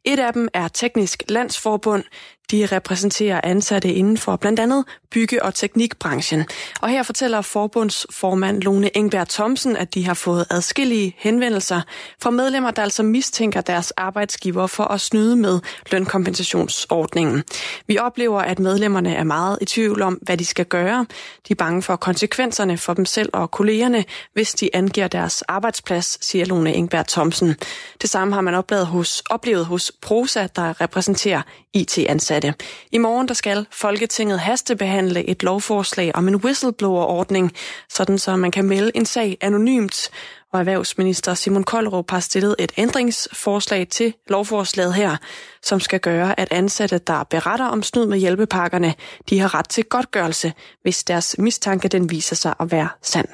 Et 0.08 0.18
af 0.18 0.32
dem 0.32 0.48
er 0.54 0.68
Teknisk 0.68 1.22
Landsforbund. 1.28 2.04
De 2.50 2.66
repræsenterer 2.66 3.40
ansatte 3.44 3.92
inden 3.92 4.18
for 4.18 4.36
blandt 4.36 4.60
andet 4.60 4.84
bygge- 5.10 5.42
og 5.42 5.54
teknikbranchen. 5.54 6.44
Og 6.80 6.88
her 6.88 7.02
fortæller 7.02 7.40
forbundsformand 7.40 8.62
Lone 8.62 8.96
Engberg 8.96 9.28
Thomsen, 9.28 9.76
at 9.76 9.94
de 9.94 10.06
har 10.06 10.14
fået 10.14 10.46
adskillige 10.50 11.14
henvendelser 11.18 11.80
fra 12.22 12.30
medlemmer, 12.30 12.70
der 12.70 12.82
altså 12.82 13.02
mistænker 13.02 13.60
deres 13.60 13.90
arbejdsgiver 13.90 14.66
for 14.66 14.84
at 14.84 15.00
snyde 15.00 15.36
med 15.36 15.60
lønkompensationsordningen. 15.92 17.44
Vi 17.86 17.98
oplever, 17.98 18.40
at 18.40 18.58
medlemmerne 18.58 19.14
er 19.14 19.24
meget 19.24 19.58
i 19.60 19.64
tvivl 19.64 20.02
om, 20.02 20.14
hvad 20.22 20.36
de 20.36 20.44
skal 20.44 20.66
gøre. 20.66 21.06
De 21.48 21.52
er 21.52 21.54
bange 21.54 21.82
for 21.82 21.96
konsekvenserne 21.96 22.78
for 22.78 22.94
dem 22.94 23.04
selv 23.04 23.30
og 23.32 23.50
kollegerne, 23.50 24.04
hvis 24.32 24.54
de 24.54 24.70
angiver 24.72 25.08
deres 25.08 25.42
arbejdsplads, 25.42 26.26
siger 26.26 26.44
Lone 26.44 26.74
Engberg 26.74 27.06
Thomsen. 27.06 27.56
Det 28.02 28.10
samme 28.10 28.34
har 28.34 28.40
man 28.40 28.54
oplevet 28.54 28.86
hos, 28.86 29.22
oplevet 29.30 29.66
hos 29.66 29.92
Prosa, 30.02 30.46
der 30.56 30.80
repræsenterer 30.80 31.42
IT-ansatte. 31.74 32.54
I 32.92 32.98
morgen 32.98 33.28
der 33.28 33.34
skal 33.34 33.66
Folketinget 33.70 34.40
hastebehandle 34.40 35.28
et 35.28 35.42
lovforslag 35.42 36.10
om 36.14 36.28
en 36.28 36.36
whistleblower-ordning, 36.36 37.52
sådan 37.88 38.18
så 38.18 38.36
man 38.36 38.50
kan 38.50 38.64
melde 38.64 38.90
en 38.94 39.06
sag 39.06 39.38
anonymt. 39.40 40.10
Og 40.52 40.60
erhvervsminister 40.60 41.34
Simon 41.34 41.64
Koldrup 41.64 42.10
har 42.10 42.20
stillet 42.20 42.56
et 42.58 42.72
ændringsforslag 42.76 43.88
til 43.88 44.14
lovforslaget 44.28 44.94
her, 44.94 45.16
som 45.62 45.80
skal 45.80 46.00
gøre, 46.00 46.40
at 46.40 46.48
ansatte, 46.50 46.98
der 46.98 47.24
beretter 47.24 47.66
om 47.66 47.82
snyd 47.82 48.06
med 48.06 48.18
hjælpepakkerne, 48.18 48.94
de 49.30 49.38
har 49.38 49.54
ret 49.54 49.68
til 49.68 49.84
godtgørelse, 49.84 50.52
hvis 50.82 51.04
deres 51.04 51.36
mistanke 51.38 51.88
den 51.88 52.10
viser 52.10 52.36
sig 52.36 52.54
at 52.60 52.72
være 52.72 52.88
sand. 53.02 53.28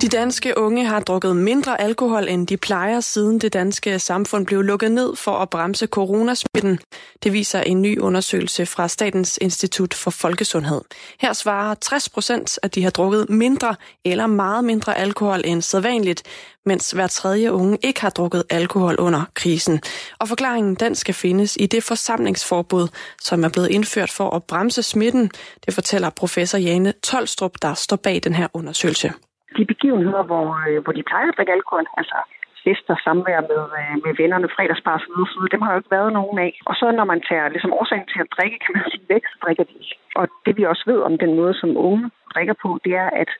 De 0.00 0.08
danske 0.08 0.58
unge 0.58 0.84
har 0.84 1.00
drukket 1.00 1.36
mindre 1.36 1.80
alkohol, 1.80 2.28
end 2.28 2.46
de 2.46 2.56
plejer, 2.56 3.00
siden 3.00 3.38
det 3.38 3.52
danske 3.52 3.98
samfund 3.98 4.46
blev 4.46 4.62
lukket 4.62 4.92
ned 4.92 5.16
for 5.16 5.32
at 5.32 5.50
bremse 5.50 5.86
coronasmitten. 5.86 6.78
Det 7.22 7.32
viser 7.32 7.60
en 7.60 7.82
ny 7.82 7.98
undersøgelse 7.98 8.66
fra 8.66 8.88
Statens 8.88 9.38
Institut 9.40 9.94
for 9.94 10.10
Folkesundhed. 10.10 10.80
Her 11.20 11.32
svarer 11.32 11.74
60 11.74 12.08
procent, 12.08 12.58
at 12.62 12.74
de 12.74 12.82
har 12.82 12.90
drukket 12.90 13.30
mindre 13.30 13.76
eller 14.04 14.26
meget 14.26 14.64
mindre 14.64 14.98
alkohol 14.98 15.42
end 15.44 15.62
sædvanligt, 15.62 16.22
mens 16.66 16.90
hver 16.90 17.06
tredje 17.06 17.52
unge 17.52 17.78
ikke 17.82 18.00
har 18.00 18.10
drukket 18.10 18.44
alkohol 18.50 18.96
under 18.98 19.24
krisen. 19.34 19.80
Og 20.18 20.28
forklaringen 20.28 20.74
den 20.74 20.94
skal 20.94 21.14
findes 21.14 21.56
i 21.60 21.66
det 21.66 21.84
forsamlingsforbud, 21.84 22.88
som 23.22 23.44
er 23.44 23.48
blevet 23.48 23.70
indført 23.70 24.10
for 24.10 24.30
at 24.30 24.44
bremse 24.44 24.82
smitten. 24.82 25.30
Det 25.66 25.74
fortæller 25.74 26.10
professor 26.10 26.58
Jane 26.58 26.92
Tolstrup, 27.02 27.52
der 27.62 27.74
står 27.74 27.96
bag 27.96 28.20
den 28.24 28.34
her 28.34 28.46
undersøgelse 28.54 29.12
de 29.56 29.64
begivenheder, 29.72 30.22
hvor, 30.22 30.46
øh, 30.68 30.78
hvor 30.84 30.92
de 30.92 31.08
plejer 31.10 31.28
at 31.28 31.36
drikke 31.36 31.52
alkohol, 31.52 31.86
altså 32.00 32.18
fester, 32.64 32.96
samvær 33.04 33.40
med, 33.52 33.62
øh, 33.80 33.94
med 34.04 34.12
vennerne, 34.20 34.48
fredagsbar 34.56 34.96
osv., 34.98 35.18
så 35.32 35.48
dem 35.54 35.62
har 35.62 35.72
jo 35.72 35.80
ikke 35.80 35.96
været 35.98 36.12
nogen 36.18 36.38
af. 36.46 36.52
Og 36.68 36.74
så 36.80 36.86
når 36.98 37.06
man 37.12 37.20
tager 37.28 37.48
ligesom 37.48 37.72
årsagen 37.80 38.08
til 38.12 38.20
at 38.24 38.32
drikke, 38.36 38.58
kan 38.64 38.72
man 38.76 38.84
sige 38.90 39.06
væk, 39.14 39.24
så 39.32 39.36
drikker 39.44 39.64
de 39.64 39.74
Og 40.20 40.24
det 40.46 40.56
vi 40.56 40.64
også 40.72 40.84
ved 40.90 41.00
om 41.08 41.18
den 41.24 41.32
måde, 41.40 41.54
som 41.54 41.76
unge 41.88 42.10
drikker 42.34 42.54
på, 42.62 42.68
det 42.84 42.94
er, 43.04 43.10
at 43.22 43.30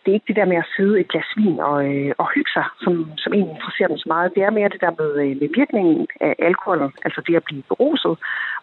det 0.00 0.10
er 0.10 0.18
ikke 0.18 0.30
det 0.30 0.40
der 0.40 0.52
med 0.52 0.56
at 0.56 0.70
sidde 0.76 1.00
et 1.00 1.08
glas 1.08 1.30
vin 1.36 1.58
og, 1.60 1.78
øh, 1.90 2.12
og 2.18 2.26
hygge 2.34 2.50
sig, 2.56 2.66
som, 2.84 2.92
som 3.22 3.32
egentlig 3.32 3.54
interesserer 3.56 3.88
dem 3.88 3.98
så 3.98 4.08
meget. 4.14 4.34
Det 4.34 4.42
er 4.42 4.50
mere 4.58 4.68
det 4.74 4.80
der 4.80 4.94
med, 5.00 5.10
øh, 5.22 5.32
med 5.40 5.48
virkningen 5.58 6.06
af 6.20 6.34
alkohol, 6.38 6.92
altså 7.06 7.20
det 7.26 7.36
at 7.36 7.44
blive 7.48 7.62
beruset, 7.70 8.14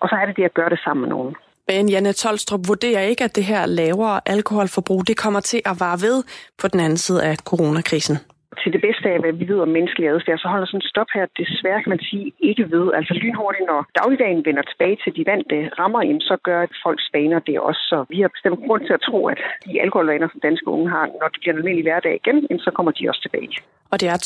og 0.02 0.06
så 0.10 0.16
er 0.16 0.26
det 0.26 0.38
det 0.38 0.44
at 0.50 0.58
gøre 0.60 0.70
det 0.70 0.80
sammen 0.84 1.02
med 1.02 1.10
nogen. 1.10 1.36
Men 1.68 1.90
Janne 1.90 2.14
Tolstrup 2.14 2.68
vurderer 2.68 3.02
ikke, 3.02 3.24
at 3.24 3.36
det 3.36 3.44
her 3.44 3.66
lavere 3.66 4.22
alkoholforbrug 4.26 5.08
det 5.08 5.18
kommer 5.18 5.40
til 5.40 5.62
at 5.66 5.80
vare 5.80 6.02
ved 6.02 6.24
på 6.62 6.68
den 6.68 6.80
anden 6.80 6.98
side 6.98 7.24
af 7.24 7.38
coronakrisen 7.38 8.18
til 8.62 8.74
det 8.76 8.82
bedste 8.88 9.06
af, 9.14 9.18
hvad 9.20 9.34
vi 9.40 9.46
ved 9.52 9.60
om 9.66 9.72
menneskelig 9.78 10.08
adfærd, 10.10 10.40
så 10.40 10.48
holder 10.54 10.68
sådan 10.68 10.82
en 10.84 10.92
stop 10.94 11.10
her 11.16 11.26
desværre, 11.42 11.82
kan 11.84 11.94
man 11.96 12.04
sige, 12.10 12.26
ikke 12.50 12.64
ved. 12.76 12.86
Altså 12.98 13.14
lynhurtigt, 13.24 13.66
når 13.72 13.80
dagligdagen 14.00 14.46
vender 14.48 14.64
tilbage 14.72 14.98
til 15.04 15.12
de 15.18 15.24
vante 15.32 15.58
rammer, 15.80 16.02
så 16.30 16.36
gør 16.48 16.60
folks 16.84 17.08
vaner 17.14 17.40
det 17.48 17.58
også. 17.70 17.82
Så 17.92 17.98
vi 18.12 18.18
har 18.22 18.30
bestemt 18.36 18.60
grund 18.66 18.82
til 18.86 18.94
at 18.98 19.04
tro, 19.08 19.20
at 19.34 19.40
de 19.66 19.82
alkoholvaner, 19.86 20.28
som 20.32 20.40
danske 20.48 20.68
unge 20.76 20.90
har, 20.96 21.06
når 21.20 21.28
det 21.34 21.40
bliver 21.42 21.54
en 21.54 21.60
almindelig 21.62 21.86
hverdag 21.88 22.14
igen, 22.22 22.60
så 22.66 22.70
kommer 22.76 22.92
de 22.98 23.10
også 23.12 23.22
tilbage. 23.26 23.56
Og 23.92 23.96
det 24.02 24.08
er 24.14 24.18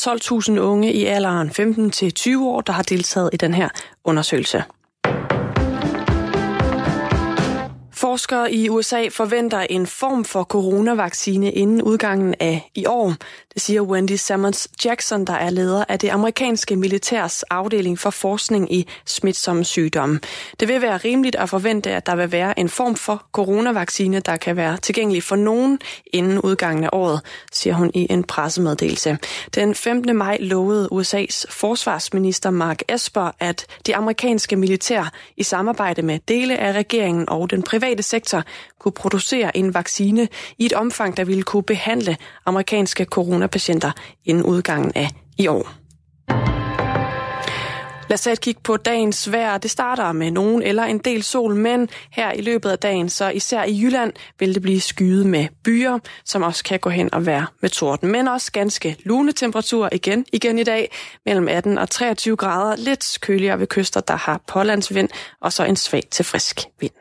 12.000 0.58 0.60
unge 0.70 0.88
i 1.00 1.02
alderen 1.16 1.50
15 1.50 1.90
til 1.90 2.14
20 2.14 2.48
år, 2.52 2.60
der 2.60 2.72
har 2.72 2.82
deltaget 2.82 3.30
i 3.32 3.36
den 3.36 3.54
her 3.54 3.68
undersøgelse. 4.04 4.58
Forskere 7.98 8.52
i 8.52 8.68
USA 8.68 9.08
forventer 9.08 9.58
en 9.58 9.86
form 9.86 10.24
for 10.24 10.44
coronavaccine 10.44 11.52
inden 11.52 11.82
udgangen 11.82 12.34
af 12.40 12.70
i 12.74 12.86
år. 12.86 13.14
Det 13.54 13.62
siger 13.62 13.82
Wendy 13.82 14.16
Sammons 14.16 14.68
Jackson, 14.84 15.24
der 15.24 15.32
er 15.32 15.50
leder 15.50 15.84
af 15.88 15.98
det 15.98 16.08
amerikanske 16.08 16.76
militærs 16.76 17.42
afdeling 17.42 17.98
for 17.98 18.10
forskning 18.10 18.72
i 18.74 18.88
smitsomme 19.06 19.64
sygdomme. 19.64 20.20
Det 20.60 20.68
vil 20.68 20.82
være 20.82 20.96
rimeligt 20.96 21.36
at 21.36 21.48
forvente, 21.48 21.90
at 21.90 22.06
der 22.06 22.16
vil 22.16 22.32
være 22.32 22.58
en 22.58 22.68
form 22.68 22.96
for 22.96 23.26
coronavaccine, 23.32 24.20
der 24.20 24.36
kan 24.36 24.56
være 24.56 24.76
tilgængelig 24.76 25.22
for 25.22 25.36
nogen 25.36 25.78
inden 26.12 26.38
udgangen 26.40 26.84
af 26.84 26.88
året, 26.92 27.20
siger 27.52 27.74
hun 27.74 27.90
i 27.94 28.06
en 28.10 28.24
pressemeddelelse. 28.24 29.18
Den 29.54 29.74
15. 29.74 30.16
maj 30.16 30.36
lovede 30.40 30.88
USA's 30.92 31.44
forsvarsminister 31.50 32.50
Mark 32.50 32.82
Esper, 32.88 33.30
at 33.40 33.66
det 33.86 33.92
amerikanske 33.92 34.56
militær 34.56 35.12
i 35.36 35.42
samarbejde 35.42 36.02
med 36.02 36.18
dele 36.28 36.58
af 36.58 36.72
regeringen 36.72 37.28
og 37.28 37.50
den 37.50 37.62
private 37.62 38.02
sektor 38.02 38.42
kunne 38.78 38.92
producere 38.92 39.56
en 39.56 39.74
vaccine 39.74 40.28
i 40.58 40.66
et 40.66 40.72
omfang, 40.72 41.16
der 41.16 41.24
ville 41.24 41.42
kunne 41.42 41.62
behandle 41.62 42.16
amerikanske 42.46 43.04
corona 43.04 43.37
coronapatienter 43.38 43.92
inden 44.24 44.44
udgangen 44.44 44.92
af 44.94 45.08
i 45.38 45.46
år. 45.46 45.68
Lad 48.08 48.14
os 48.14 48.20
tage 48.20 48.32
et 48.32 48.40
kig 48.40 48.56
på 48.64 48.76
dagens 48.76 49.32
vejr. 49.32 49.58
Det 49.58 49.70
starter 49.70 50.12
med 50.12 50.30
nogen 50.30 50.62
eller 50.62 50.84
en 50.84 50.98
del 50.98 51.22
sol, 51.22 51.54
men 51.54 51.88
her 52.10 52.32
i 52.32 52.40
løbet 52.40 52.70
af 52.70 52.78
dagen, 52.78 53.08
så 53.08 53.28
især 53.28 53.64
i 53.64 53.80
Jylland, 53.82 54.12
vil 54.38 54.54
det 54.54 54.62
blive 54.62 54.80
skyet 54.80 55.26
med 55.26 55.46
byer, 55.64 55.98
som 56.24 56.42
også 56.42 56.64
kan 56.64 56.78
gå 56.78 56.90
hen 56.90 57.14
og 57.14 57.26
være 57.26 57.46
med 57.62 57.70
torden. 57.70 58.12
Men 58.12 58.28
også 58.28 58.52
ganske 58.52 58.96
lune 59.04 59.32
temperaturer 59.32 59.88
igen, 59.92 60.24
igen 60.32 60.58
i 60.58 60.64
dag, 60.64 60.90
mellem 61.26 61.48
18 61.48 61.78
og 61.78 61.90
23 61.90 62.36
grader. 62.36 62.76
Lidt 62.76 63.18
køligere 63.20 63.60
ved 63.60 63.66
kyster, 63.66 64.00
der 64.00 64.16
har 64.16 64.40
pålandsvind, 64.46 65.08
og 65.40 65.52
så 65.52 65.64
en 65.64 65.76
svag 65.76 66.02
til 66.10 66.24
frisk 66.24 66.60
vind. 66.80 66.97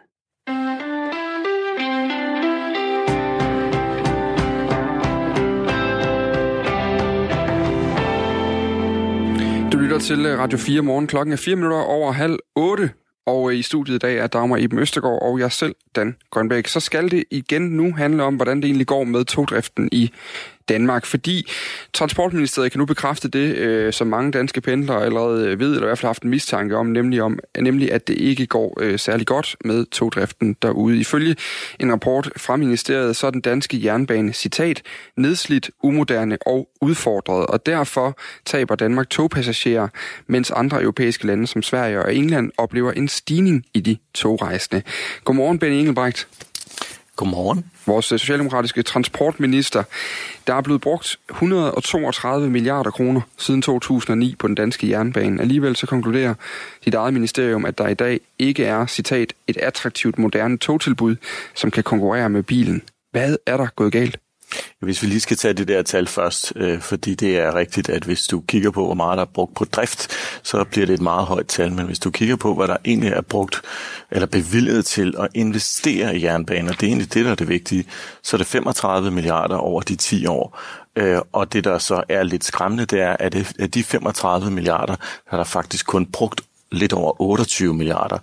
Du 9.78 9.82
lytter 9.82 10.00
til 10.00 10.26
øh, 10.26 10.40
Radio 10.40 10.58
4 10.58 10.82
morgen. 10.82 11.08
Klokken 11.08 11.34
er 11.34 11.38
4 11.38 11.56
minutter 11.56 11.78
over 11.78 12.12
halv 12.12 12.40
8. 12.56 12.92
Og 13.26 13.52
øh, 13.52 13.58
i 13.58 13.62
studiet 13.62 13.96
i 13.96 13.98
dag 13.98 14.18
er 14.18 14.28
Dagmar 14.28 14.58
Eben 14.58 14.80
Østergaard 14.80 15.22
og 15.22 15.40
jeg 15.40 15.52
selv, 15.52 15.76
Dan 15.96 16.16
Grønbæk. 16.32 16.68
Så 16.68 16.80
skal 16.80 17.12
det 17.12 17.24
igen 17.32 17.62
nu 17.62 17.94
handle 17.94 18.24
om, 18.24 18.36
hvordan 18.36 18.58
det 18.58 18.66
egentlig 18.66 18.88
går 18.88 19.04
med 19.04 19.26
togdriften 19.26 19.90
i 19.92 20.12
Danmark, 20.70 21.06
fordi 21.06 21.48
Transportministeriet 21.94 22.72
kan 22.72 22.80
nu 22.80 22.86
bekræfte 22.86 23.28
det, 23.28 23.56
øh, 23.56 23.94
som 23.94 24.08
mange 24.08 24.32
danske 24.32 24.62
pendlere 24.62 25.06
allerede 25.06 25.48
øh, 25.48 25.60
ved, 25.60 25.68
eller 25.68 25.84
i 25.84 25.86
hvert 25.86 25.98
fald 25.98 26.08
har 26.08 26.10
haft 26.10 26.24
en 26.24 26.30
mistanke 26.30 26.78
om, 26.78 26.86
nemlig, 26.86 27.22
om, 27.22 27.40
nemlig 27.60 27.92
at 27.92 28.08
det 28.08 28.14
ikke 28.14 28.46
går 28.46 28.78
øh, 28.82 29.00
særlig 29.00 29.28
godt 29.28 29.56
med 29.66 29.86
togdriften 29.86 30.56
derude. 30.62 31.00
Ifølge 31.00 31.36
en 31.80 31.92
rapport 31.92 32.30
fra 32.38 32.56
ministeriet, 32.56 33.16
så 33.16 33.28
er 33.28 33.32
den 33.32 33.42
danske 33.42 33.84
jernbane, 33.84 34.34
citat, 34.34 34.82
nedslidt, 35.18 35.72
umoderne 35.84 36.38
og 36.46 36.70
udfordret, 36.82 37.46
og 37.46 37.66
derfor 37.66 38.20
taber 38.46 38.76
Danmark 38.76 39.10
togpassagerer, 39.10 39.88
mens 40.28 40.52
andre 40.52 40.82
europæiske 40.82 41.28
lande 41.28 41.48
som 41.48 41.62
Sverige 41.62 42.02
og 42.04 42.16
England 42.16 42.52
oplever 42.58 42.92
en 42.92 43.08
stigning 43.08 43.66
i 43.74 43.80
de 43.80 43.98
togrejsende. 44.14 44.82
Godmorgen, 45.24 45.60
Benny 45.60 45.76
Engelbrecht. 45.76 46.28
Godmorgen. 47.18 47.66
Vores 47.86 48.12
øh, 48.12 48.20
socialdemokratiske 48.20 48.84
transportminister. 48.84 49.84
Der 50.48 50.54
er 50.54 50.62
blevet 50.62 50.82
brugt 50.82 51.20
132 51.30 52.50
milliarder 52.50 52.92
kroner 52.92 53.22
siden 53.38 53.62
2009 53.62 54.36
på 54.40 54.48
den 54.48 54.56
danske 54.56 54.90
jernbane. 54.90 55.42
Alligevel 55.42 55.76
så 55.76 55.88
konkluderer 55.88 56.34
dit 56.86 56.94
eget 56.94 57.14
ministerium, 57.14 57.66
at 57.66 57.78
der 57.78 57.88
i 57.88 57.94
dag 57.94 58.20
ikke 58.40 58.66
er, 58.66 58.86
citat, 58.86 59.34
et 59.48 59.58
attraktivt 59.58 60.20
moderne 60.20 60.58
togtilbud, 60.58 61.16
som 61.56 61.72
kan 61.72 61.84
konkurrere 61.84 62.30
med 62.30 62.44
bilen. 62.44 62.82
Hvad 63.12 63.38
er 63.46 63.58
der 63.58 63.68
gået 63.76 63.92
galt? 63.92 64.20
Hvis 64.80 65.02
vi 65.02 65.08
lige 65.08 65.20
skal 65.20 65.38
tage 65.38 65.54
det 65.54 65.68
der 65.68 65.82
tal 65.82 66.08
først, 66.08 66.54
øh, 66.56 66.82
fordi 66.82 67.16
det 67.16 67.38
er 67.38 67.56
rigtigt, 67.56 67.90
at 67.90 68.04
hvis 68.04 68.28
du 68.28 68.42
kigger 68.48 68.72
på, 68.72 68.86
hvor 68.86 68.94
meget 68.94 69.18
der 69.18 69.24
er 69.24 69.30
brugt 69.34 69.56
på 69.56 69.66
drift, 69.66 70.12
så 70.44 70.64
bliver 70.64 70.86
det 70.86 70.94
et 70.94 71.02
meget 71.02 71.26
højt 71.26 71.48
tal. 71.48 71.72
Men 71.74 71.86
hvis 71.86 72.00
du 72.00 72.12
kigger 72.12 72.36
på, 72.36 72.54
hvad 72.56 72.68
der 72.68 72.78
egentlig 72.86 73.12
er 73.12 73.22
brugt 73.22 73.62
eller 74.12 74.28
bevilget 74.28 74.86
til 74.86 75.16
at 75.20 75.28
investere 75.34 76.18
i 76.18 76.24
jernbaner, 76.24 76.72
det 76.72 76.84
er 76.84 76.88
egentlig 76.88 77.14
det, 77.14 77.26
der 77.26 77.32
er 77.32 77.36
det 77.36 77.50
vigtige, 77.50 77.86
så 78.24 78.36
er 78.36 78.38
det 78.38 78.48
35 78.48 79.12
milliarder 79.12 79.56
over 79.56 79.82
de 79.82 79.96
10 79.96 80.26
år. 80.26 80.60
Øh, 80.96 81.22
og 81.32 81.54
det, 81.54 81.64
der 81.64 81.78
så 81.78 82.04
er 82.10 82.24
lidt 82.24 82.46
skræmmende, 82.46 82.86
det 82.86 83.02
er, 83.02 83.16
at 83.20 83.56
af 83.60 83.72
de 83.72 83.84
35 83.84 84.52
milliarder, 84.52 84.96
der 84.96 85.32
er 85.32 85.38
der 85.38 85.44
faktisk 85.44 85.88
kun 85.88 86.06
brugt 86.06 86.42
lidt 86.72 86.94
over 86.94 87.22
28 87.22 87.74
milliarder. 87.74 88.18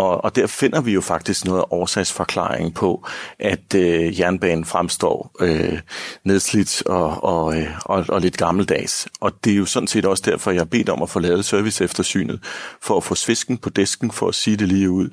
Og, 0.00 0.24
og 0.24 0.36
der 0.36 0.46
finder 0.46 0.80
vi 0.80 0.92
jo 0.92 1.00
faktisk 1.00 1.44
noget 1.44 1.64
årsagsforklaring 1.70 2.74
på, 2.74 3.06
at 3.38 3.74
øh, 3.74 4.20
jernbanen 4.20 4.64
fremstår 4.64 5.30
øh, 5.40 5.78
nedslidt 6.24 6.82
og, 6.86 7.24
og, 7.24 7.56
øh, 7.56 7.68
og, 7.84 8.04
og 8.08 8.20
lidt 8.20 8.36
gammeldags. 8.36 9.08
Og 9.20 9.32
det 9.44 9.52
er 9.52 9.56
jo 9.56 9.64
sådan 9.64 9.86
set 9.86 10.06
også 10.06 10.22
derfor, 10.26 10.50
jeg 10.50 10.60
har 10.60 10.64
bedt 10.64 10.88
om 10.88 11.02
at 11.02 11.10
få 11.10 11.18
lavet 11.18 11.44
service 11.44 11.84
eftersynet, 11.84 12.40
for 12.82 12.96
at 12.96 13.04
få 13.04 13.14
svisken 13.14 13.58
på 13.58 13.70
disken, 13.70 14.10
for 14.10 14.28
at 14.28 14.34
sige 14.34 14.56
det 14.56 14.68
lige 14.68 14.90
ud 14.90 15.08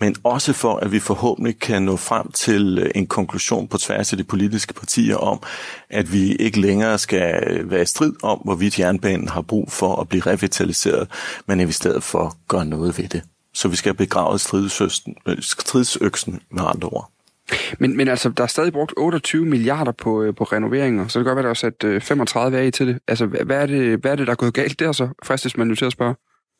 men 0.00 0.16
også 0.24 0.52
for, 0.52 0.76
at 0.76 0.92
vi 0.92 0.98
forhåbentlig 0.98 1.58
kan 1.60 1.82
nå 1.82 1.96
frem 1.96 2.32
til 2.32 2.78
øh, 2.78 2.90
en 2.94 3.06
konklusion 3.06 3.68
på 3.68 3.78
tværs 3.78 4.12
af 4.12 4.18
de 4.18 4.24
politiske 4.24 4.74
partier 4.74 5.16
om, 5.16 5.42
at 5.90 6.12
vi 6.12 6.34
ikke 6.34 6.60
længere 6.60 6.98
skal 6.98 7.44
øh, 7.46 7.70
være 7.70 7.82
i 7.82 7.86
strid 7.86 8.12
om, 8.22 8.38
hvorvidt 8.44 8.78
jernbanen 8.78 9.28
har 9.28 9.42
brug 9.42 9.72
for 9.72 9.96
at 9.96 10.08
blive 10.08 10.22
revitaliseret, 10.22 11.08
men 11.46 11.60
at 11.60 11.66
vi 11.66 11.70
i 11.70 11.72
stedet 11.72 12.02
for 12.02 12.36
gør 12.48 12.64
noget 12.64 12.98
ved 12.98 13.08
det. 13.08 13.22
Så 13.58 13.68
vi 13.68 13.76
skal 13.76 13.94
begrave 13.94 14.34
øh, 15.26 15.38
stridsøksen 15.40 16.40
med 16.50 16.62
andre 16.66 16.88
ord. 16.88 17.10
Men, 17.78 17.96
men 17.96 18.08
altså, 18.08 18.28
der 18.28 18.42
er 18.42 18.46
stadig 18.46 18.72
brugt 18.72 18.92
28 18.96 19.46
milliarder 19.46 19.92
på, 19.92 20.22
øh, 20.22 20.34
på 20.34 20.44
renoveringer, 20.44 21.08
så 21.08 21.18
det 21.18 21.24
kan 21.24 21.30
godt 21.30 21.36
være, 21.36 21.44
der 21.44 21.50
er 21.50 21.54
sat 21.54 21.84
øh, 21.84 22.00
35 22.00 22.58
af 22.58 22.72
til 22.72 22.86
det. 22.86 22.98
Altså, 23.08 23.26
hvad 23.26 23.62
er 23.62 23.66
det, 23.66 23.98
hvad 23.98 24.12
er 24.12 24.16
det 24.16 24.26
der 24.26 24.32
er 24.32 24.36
gået 24.36 24.54
galt 24.54 24.80
der 24.80 24.92
så? 24.92 25.08
Fristes 25.24 25.56
man 25.56 25.66
nu 25.66 25.74
til 25.74 25.84
at 25.84 25.92
spørge. 25.92 26.14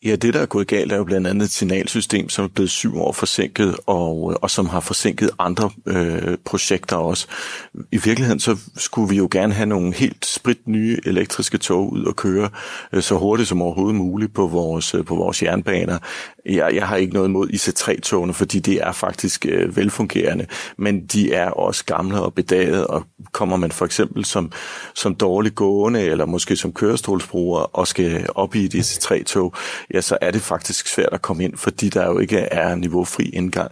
Ja, 0.05 0.17
det 0.17 0.35
der 0.35 0.41
er 0.41 0.47
gået 0.47 0.67
galt 0.67 0.93
er 0.93 0.97
jo 0.97 1.05
blandt 1.05 1.27
andet 1.27 1.45
et 1.45 1.51
signalsystem, 1.51 2.29
som 2.29 2.45
er 2.45 2.49
blevet 2.49 2.71
syv 2.71 2.99
år 2.99 3.13
forsinket, 3.13 3.77
og, 3.87 4.33
øh, 4.33 4.37
og 4.43 4.51
som 4.51 4.67
har 4.67 4.81
forsinket 4.81 5.31
andre 5.39 5.71
øh, 5.87 6.37
projekter 6.45 6.97
også. 6.97 7.27
I 7.75 7.97
virkeligheden 7.97 8.41
så 8.41 8.57
skulle 8.77 9.09
vi 9.09 9.17
jo 9.17 9.29
gerne 9.31 9.55
have 9.55 9.67
nogle 9.67 9.95
helt 9.95 10.27
sprit 10.27 10.69
nye 10.69 10.99
elektriske 11.07 11.59
tog 11.59 11.93
ud 11.93 12.05
og 12.05 12.17
køre 12.17 12.51
øh, 12.93 13.03
så 13.03 13.15
hurtigt 13.15 13.49
som 13.49 13.63
overhovedet 13.63 13.97
muligt 13.97 14.35
på 14.35 14.47
vores, 14.47 14.95
øh, 14.95 15.05
på 15.05 15.15
vores 15.15 15.43
jernbaner. 15.43 15.99
Jeg, 16.47 16.75
jeg 16.75 16.89
har 16.89 16.97
ikke 16.97 17.15
noget 17.15 17.29
imod 17.29 17.49
IC3-togene, 17.49 18.33
fordi 18.33 18.59
de 18.59 18.79
er 18.79 18.93
faktisk 18.93 19.47
øh, 19.49 19.77
velfungerende, 19.77 20.47
men 20.77 21.07
de 21.07 21.33
er 21.33 21.51
også 21.51 21.85
gamle 21.85 22.21
og 22.21 22.35
bedagede, 22.35 22.87
og 22.87 23.05
kommer 23.33 23.57
man 23.57 23.73
for 23.73 23.85
eksempel 23.85 24.25
som, 24.25 24.53
som 24.95 25.15
dårlig 25.15 25.55
gående, 25.55 26.03
eller 26.03 26.27
måske 26.27 26.57
som 26.57 26.73
kørestolsbruger, 26.73 27.61
og 27.61 27.89
skal 27.89 28.27
op 28.35 28.55
i 28.55 28.65
et 28.65 28.75
IC3-tog, 28.75 29.55
ja, 29.95 30.01
så 30.01 30.19
er 30.21 30.31
det 30.31 30.43
faktisk 30.43 30.87
svært 30.87 31.13
at 31.13 31.23
komme 31.23 31.45
ind, 31.45 31.57
fordi 31.57 31.89
der 31.89 32.07
jo 32.07 32.19
ikke 32.19 32.39
er 32.39 32.75
niveaufri 32.75 33.25
indgang. 33.25 33.71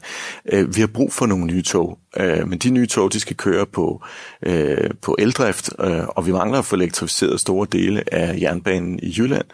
Øh, 0.53 0.77
vi 0.77 0.81
har 0.81 0.87
brug 0.87 1.13
for 1.13 1.27
nogle 1.27 1.47
nye 1.47 1.63
tog, 1.63 1.99
øh, 2.17 2.49
men 2.49 2.59
de 2.59 2.71
nye 2.71 2.87
tog, 2.87 3.13
de 3.13 3.21
skal 3.21 3.37
køre 3.37 3.67
på, 3.67 4.05
øh, 4.43 4.91
på 5.03 5.17
eldrift, 5.19 5.71
øh, 5.81 6.05
og 6.09 6.27
vi 6.27 6.33
mangler 6.33 6.59
at 6.59 6.65
få 6.65 6.77
elektrificeret 6.77 7.41
store 7.41 7.67
dele 7.73 8.15
af 8.15 8.41
jernbanen 8.41 8.99
i 9.03 9.15
Jylland. 9.19 9.47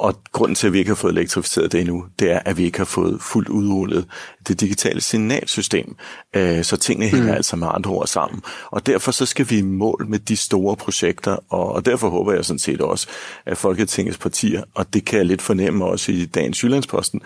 Og 0.00 0.14
grunden 0.32 0.54
til, 0.54 0.66
at 0.66 0.72
vi 0.72 0.78
ikke 0.78 0.88
har 0.88 0.94
fået 0.94 1.12
elektrificeret 1.12 1.72
det 1.72 1.80
endnu, 1.80 2.04
det 2.18 2.30
er, 2.32 2.38
at 2.44 2.58
vi 2.58 2.64
ikke 2.64 2.78
har 2.78 2.84
fået 2.84 3.18
fuldt 3.20 3.48
udrullet 3.48 4.06
det 4.48 4.60
digitale 4.60 5.00
signalsystem. 5.00 5.96
Øh, 6.36 6.64
så 6.64 6.76
tingene 6.76 7.08
hænger 7.08 7.26
mm. 7.26 7.36
altså 7.36 7.56
med 7.56 7.68
andre 7.70 7.90
ord 7.90 8.06
sammen. 8.06 8.42
Og 8.70 8.86
derfor 8.86 9.12
så 9.12 9.26
skal 9.26 9.50
vi 9.50 9.58
i 9.58 9.62
mål 9.62 10.06
med 10.08 10.18
de 10.18 10.36
store 10.36 10.76
projekter, 10.76 11.36
og, 11.48 11.86
derfor 11.86 12.08
håber 12.08 12.32
jeg 12.32 12.44
sådan 12.44 12.58
set 12.58 12.80
også, 12.80 13.06
at 13.46 13.56
Folketingets 13.56 14.18
partier, 14.18 14.62
og 14.74 14.94
det 14.94 15.04
kan 15.04 15.18
jeg 15.18 15.26
lidt 15.26 15.42
fornemme 15.42 15.84
også 15.84 16.12
i 16.12 16.24
dagens 16.24 16.64
Jyllandsposten, 16.64 17.20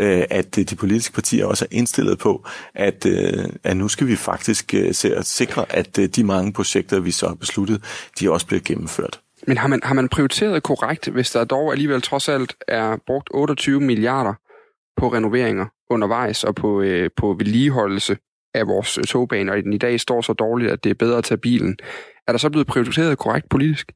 øh, 0.00 0.24
at 0.30 0.56
de 0.56 0.76
politiske 0.76 1.14
partier 1.14 1.46
også 1.46 1.64
er 1.64 1.68
indstillet 1.76 2.18
på, 2.18 2.46
at, 2.74 3.06
øh, 3.06 3.44
at 3.64 3.76
nu 3.76 3.88
skal 3.88 4.06
vi 4.06 4.16
faktisk 4.16 4.74
se 4.92 5.16
at 5.16 5.26
sikre, 5.26 5.64
at 5.68 5.96
de 6.16 6.24
mange 6.24 6.52
projekter, 6.52 7.00
vi 7.00 7.10
så 7.10 7.28
har 7.28 7.34
besluttet, 7.34 7.82
de 8.20 8.30
også 8.30 8.46
bliver 8.46 8.60
gennemført. 8.64 9.20
Men 9.46 9.58
har 9.58 9.68
man, 9.68 9.80
har 9.82 9.94
man 9.94 10.08
prioriteret 10.08 10.62
korrekt, 10.62 11.08
hvis 11.08 11.30
der 11.30 11.44
dog 11.44 11.72
alligevel 11.72 12.02
trods 12.02 12.28
alt 12.28 12.56
er 12.68 12.96
brugt 13.06 13.28
28 13.34 13.80
milliarder 13.80 14.34
på 14.96 15.08
renoveringer 15.08 15.66
undervejs 15.90 16.44
og 16.44 16.54
på, 16.54 16.82
øh, 16.82 17.10
på 17.16 17.34
vedligeholdelse 17.38 18.16
af 18.54 18.66
vores 18.66 18.98
øh, 18.98 19.04
togbaner, 19.04 19.52
og 19.52 19.62
den 19.62 19.72
i 19.72 19.78
dag 19.78 20.00
står 20.00 20.20
så 20.20 20.32
dårligt, 20.32 20.70
at 20.72 20.84
det 20.84 20.90
er 20.90 20.94
bedre 20.94 21.18
at 21.18 21.24
tage 21.24 21.38
bilen. 21.38 21.76
Er 22.26 22.32
der 22.32 22.38
så 22.38 22.50
blevet 22.50 22.66
prioriteret 22.66 23.18
korrekt 23.18 23.48
politisk? 23.48 23.92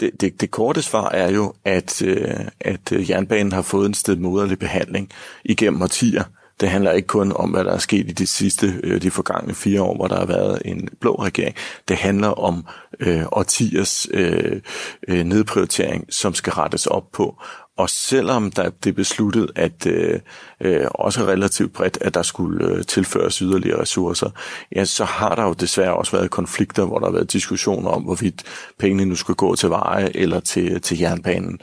Det, 0.00 0.20
det, 0.20 0.40
det 0.40 0.50
korte 0.50 0.82
svar 0.82 1.10
er 1.10 1.30
jo, 1.30 1.54
at, 1.64 2.02
øh, 2.02 2.46
at 2.60 2.92
øh, 2.92 3.10
jernbanen 3.10 3.52
har 3.52 3.62
fået 3.62 3.86
en 3.86 3.94
stedmoderlig 3.94 4.58
behandling 4.58 5.10
igennem 5.44 5.82
årtier. 5.82 6.24
Det 6.60 6.68
handler 6.68 6.92
ikke 6.92 7.06
kun 7.06 7.32
om, 7.32 7.50
hvad 7.50 7.64
der 7.64 7.72
er 7.72 7.78
sket 7.78 8.10
i 8.10 8.12
de 8.12 8.26
sidste, 8.26 8.80
øh, 8.82 9.02
de 9.02 9.10
forgangne 9.10 9.54
fire 9.54 9.82
år, 9.82 9.96
hvor 9.96 10.08
der 10.08 10.18
har 10.18 10.26
været 10.26 10.62
en 10.64 10.88
blå 11.00 11.14
regering. 11.14 11.56
Det 11.88 11.96
handler 11.96 12.28
om 12.28 12.66
øh, 13.00 13.22
årtiers 13.32 14.08
øh, 14.10 14.60
øh 15.08 15.24
nedprioritering, 15.24 16.04
som 16.10 16.34
skal 16.34 16.52
rettes 16.52 16.86
op 16.86 17.12
på. 17.12 17.42
Og 17.76 17.90
selvom 17.90 18.50
der 18.50 18.70
det 18.70 18.90
er 18.90 18.94
besluttet, 18.94 19.50
at 19.56 19.86
øh, 19.86 20.20
øh, 20.60 20.86
også 20.90 21.20
relativt 21.20 21.72
bredt, 21.72 21.98
at 22.00 22.14
der 22.14 22.22
skulle 22.22 22.68
øh, 22.68 22.84
tilføres 22.84 23.38
yderligere 23.38 23.80
ressourcer, 23.80 24.30
ja, 24.76 24.84
så 24.84 25.04
har 25.04 25.34
der 25.34 25.42
jo 25.42 25.52
desværre 25.52 25.96
også 25.96 26.16
været 26.16 26.30
konflikter, 26.30 26.84
hvor 26.84 26.98
der 26.98 27.06
har 27.06 27.12
været 27.12 27.32
diskussioner 27.32 27.90
om, 27.90 28.02
hvorvidt 28.02 28.42
pengene 28.78 29.04
nu 29.04 29.14
skal 29.14 29.34
gå 29.34 29.54
til 29.54 29.70
veje 29.70 30.10
eller 30.14 30.40
til, 30.40 30.80
til 30.80 30.98
jernbanen. 30.98 31.58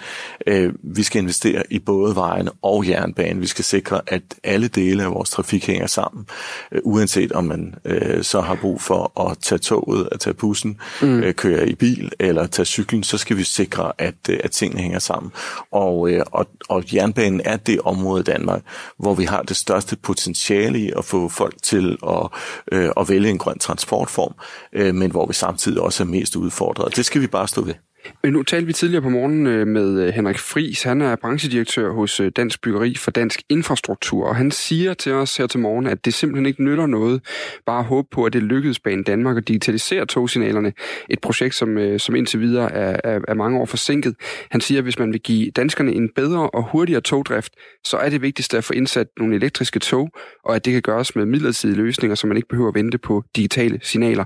Øh, 0.48 0.74
vi 0.84 1.04
skal 1.04 1.22
investere 1.22 1.64
i 1.70 1.80
både 1.80 2.16
vejene 2.16 2.52
og 2.62 2.88
jernbanen. 2.88 3.42
Vi 3.42 3.48
skal 3.48 3.66
sikre, 3.66 4.02
at 4.08 4.24
alle 4.44 4.68
dele 4.68 5.04
af 5.04 5.12
vores 5.12 5.30
trafik 5.30 5.68
hænger 5.68 5.88
sammen, 5.88 6.26
øh, 6.72 6.82
uanset 6.84 7.32
om 7.32 7.44
man 7.44 7.76
øh, 7.86 8.24
så 8.24 8.42
har 8.42 8.56
brug 8.56 8.82
for 8.82 9.30
at 9.30 9.38
tage 9.38 9.60
toget, 9.60 10.10
at 10.12 10.20
tage 10.20 10.34
bussen, 10.34 10.78
mm. 11.02 11.20
øh, 11.20 11.34
køre 11.34 11.70
i 11.70 11.76
bil 11.76 12.12
eller 12.20 12.48
tage 12.48 12.66
cyklen, 12.66 13.04
så 13.04 13.18
skal 13.18 13.38
vi 13.38 13.44
sikre, 13.44 13.92
at, 13.98 14.16
øh, 14.30 14.40
at 14.44 14.52
tingene 14.52 14.82
hænger 14.82 15.00
sammen. 15.00 15.32
Og 15.72 15.94
og, 15.94 16.10
øh, 16.12 16.26
og, 16.32 16.46
og 16.70 16.84
jernbanen 16.94 17.42
er 17.46 17.58
det 17.58 17.80
område 17.80 18.20
i 18.20 18.24
Danmark, 18.24 18.62
hvor 19.00 19.14
vi 19.14 19.24
har 19.24 19.42
det 19.42 19.58
største 19.58 19.96
potentiale 19.96 20.80
i 20.80 20.92
at 20.98 21.06
få 21.06 21.30
folk 21.30 21.62
til 21.62 21.98
at, 22.08 22.30
øh, 22.72 22.90
at 22.98 23.10
vælge 23.10 23.30
en 23.30 23.38
grøn 23.38 23.60
transportform, 23.60 24.34
øh, 24.74 24.96
men 24.96 25.12
hvor 25.12 25.26
vi 25.26 25.34
samtidig 25.34 25.82
også 25.82 26.04
er 26.04 26.08
mest 26.08 26.36
udfordret. 26.36 26.96
Det 26.96 27.06
skal 27.06 27.22
vi 27.22 27.28
bare 27.28 27.48
stå 27.48 27.62
ved. 27.62 27.74
Øh, 28.24 28.34
nu 28.34 28.44
talte 28.44 28.68
vi 28.68 28.74
tidligere 28.74 29.02
på 29.02 29.10
morgen 29.10 29.48
øh, 29.48 29.68
med 29.68 30.02
øh, 30.02 30.14
Henrik 30.14 30.38
Fris. 30.38 30.84
Han 30.84 31.02
er 31.02 31.16
branchedirektør 31.16 31.92
hos 31.92 32.22
Dansk 32.36 32.62
Byggeri 32.62 32.96
for 32.96 33.12
Dansk 33.12 33.42
Infrastruktur, 33.50 34.28
og 34.28 34.36
han 34.36 34.52
siger 34.52 34.94
til 34.94 35.12
os 35.12 35.38
her 35.38 35.48
til 35.48 35.60
morgen, 35.60 35.88
at 35.88 36.06
det 36.06 36.14
simpelthen 36.14 36.46
ikke 36.46 36.64
nytter 36.64 36.86
noget 36.86 37.22
bare 37.66 37.80
at 37.80 37.86
håbe 37.86 38.08
på, 38.12 38.24
at 38.24 38.34
det 38.34 38.44
lykkedes 38.44 38.80
Banen 38.80 39.04
Danmark 39.04 39.38
at 39.38 39.48
digitalisere 39.48 40.06
togsignalerne. 40.06 40.74
Et 41.10 41.20
projekt, 41.20 41.56
som, 41.56 42.00
som 42.00 42.16
indtil 42.16 42.40
videre 42.40 42.72
er, 42.72 43.00
er, 43.04 43.20
er 43.28 43.34
mange 43.34 43.60
år 43.60 43.66
forsinket. 43.66 44.16
Han 44.52 44.62
siger, 44.62 44.80
at 44.80 44.84
hvis 44.84 45.00
man 45.00 45.12
vil 45.12 45.22
give 45.22 45.52
danskerne 45.52 45.92
en 45.94 46.10
bedre 46.16 46.50
og 46.50 46.64
hurtigere 46.72 47.02
togdrift, 47.02 47.54
så 47.84 47.98
er 47.98 48.10
det 48.10 48.22
vigtigste 48.22 48.58
at 48.58 48.64
få 48.64 48.74
indsat 48.74 49.08
nogle 49.18 49.36
elektriske 49.36 49.80
tog, 49.80 50.10
og 50.46 50.56
at 50.56 50.66
det 50.66 50.74
kan 50.74 50.82
gøres 50.82 51.16
med 51.16 51.26
midlertidige 51.26 51.78
løsninger, 51.78 52.16
så 52.16 52.28
man 52.28 52.38
ikke 52.38 52.50
behøver 52.50 52.70
at 52.70 52.76
vente 52.76 52.98
på 52.98 53.24
digitale 53.36 53.80
signaler. 53.82 54.24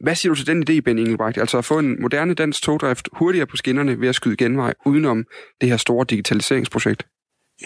Hvad 0.00 0.14
siger 0.14 0.34
du 0.34 0.36
til 0.36 0.46
den 0.46 0.64
idé, 0.70 0.80
Ben 0.80 0.98
Engelbrecht? 0.98 1.38
Altså 1.38 1.58
at 1.58 1.64
få 1.64 1.78
en 1.78 2.02
moderne 2.02 2.34
dansk 2.34 2.62
togdrift 2.62 3.08
hurtigere 3.18 3.46
på 3.46 3.56
skinnerne 3.56 4.00
ved 4.00 4.08
at 4.08 4.14
skyde 4.14 4.36
genvej 4.36 4.74
udenom 4.86 5.24
det 5.60 5.68
her 5.68 5.76
store 5.76 6.06
digitaliseringsprojekt? 6.10 7.06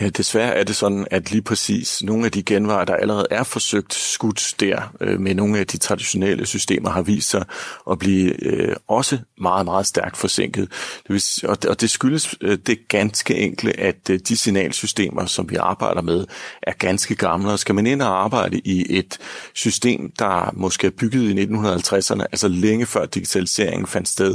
Ja, 0.00 0.08
desværre 0.08 0.54
er 0.54 0.64
det 0.64 0.76
sådan, 0.76 1.06
at 1.10 1.30
lige 1.30 1.42
præcis 1.42 2.02
nogle 2.02 2.24
af 2.24 2.32
de 2.32 2.42
genvarer, 2.42 2.84
der 2.84 2.94
allerede 2.94 3.26
er 3.30 3.42
forsøgt 3.42 3.94
skudt 3.94 4.54
der 4.60 4.94
øh, 5.00 5.20
med 5.20 5.34
nogle 5.34 5.58
af 5.58 5.66
de 5.66 5.78
traditionelle 5.78 6.46
systemer, 6.46 6.90
har 6.90 7.02
vist 7.02 7.30
sig 7.30 7.44
at 7.90 7.98
blive 7.98 8.44
øh, 8.44 8.76
også 8.88 9.18
meget, 9.38 9.64
meget 9.64 9.86
stærkt 9.86 10.16
forsinket. 10.16 10.68
Det 11.08 11.12
vil, 11.12 11.22
og, 11.50 11.56
og 11.68 11.80
det 11.80 11.90
skyldes 11.90 12.34
øh, 12.40 12.58
det 12.66 12.88
ganske 12.88 13.34
enkle, 13.34 13.80
at 13.80 14.10
øh, 14.10 14.20
de 14.28 14.36
signalsystemer, 14.36 15.26
som 15.26 15.50
vi 15.50 15.56
arbejder 15.56 16.02
med, 16.02 16.26
er 16.62 16.72
ganske 16.72 17.14
gamle. 17.14 17.52
Og 17.52 17.58
skal 17.58 17.74
man 17.74 17.86
ind 17.86 18.02
og 18.02 18.24
arbejde 18.24 18.58
i 18.58 18.98
et 18.98 19.18
system, 19.54 20.12
der 20.18 20.50
måske 20.52 20.86
er 20.86 20.90
bygget 20.90 21.22
i 21.22 21.44
1950'erne, 21.44 22.22
altså 22.22 22.48
længe 22.48 22.86
før 22.86 23.06
digitaliseringen 23.06 23.86
fandt 23.86 24.08
sted, 24.08 24.34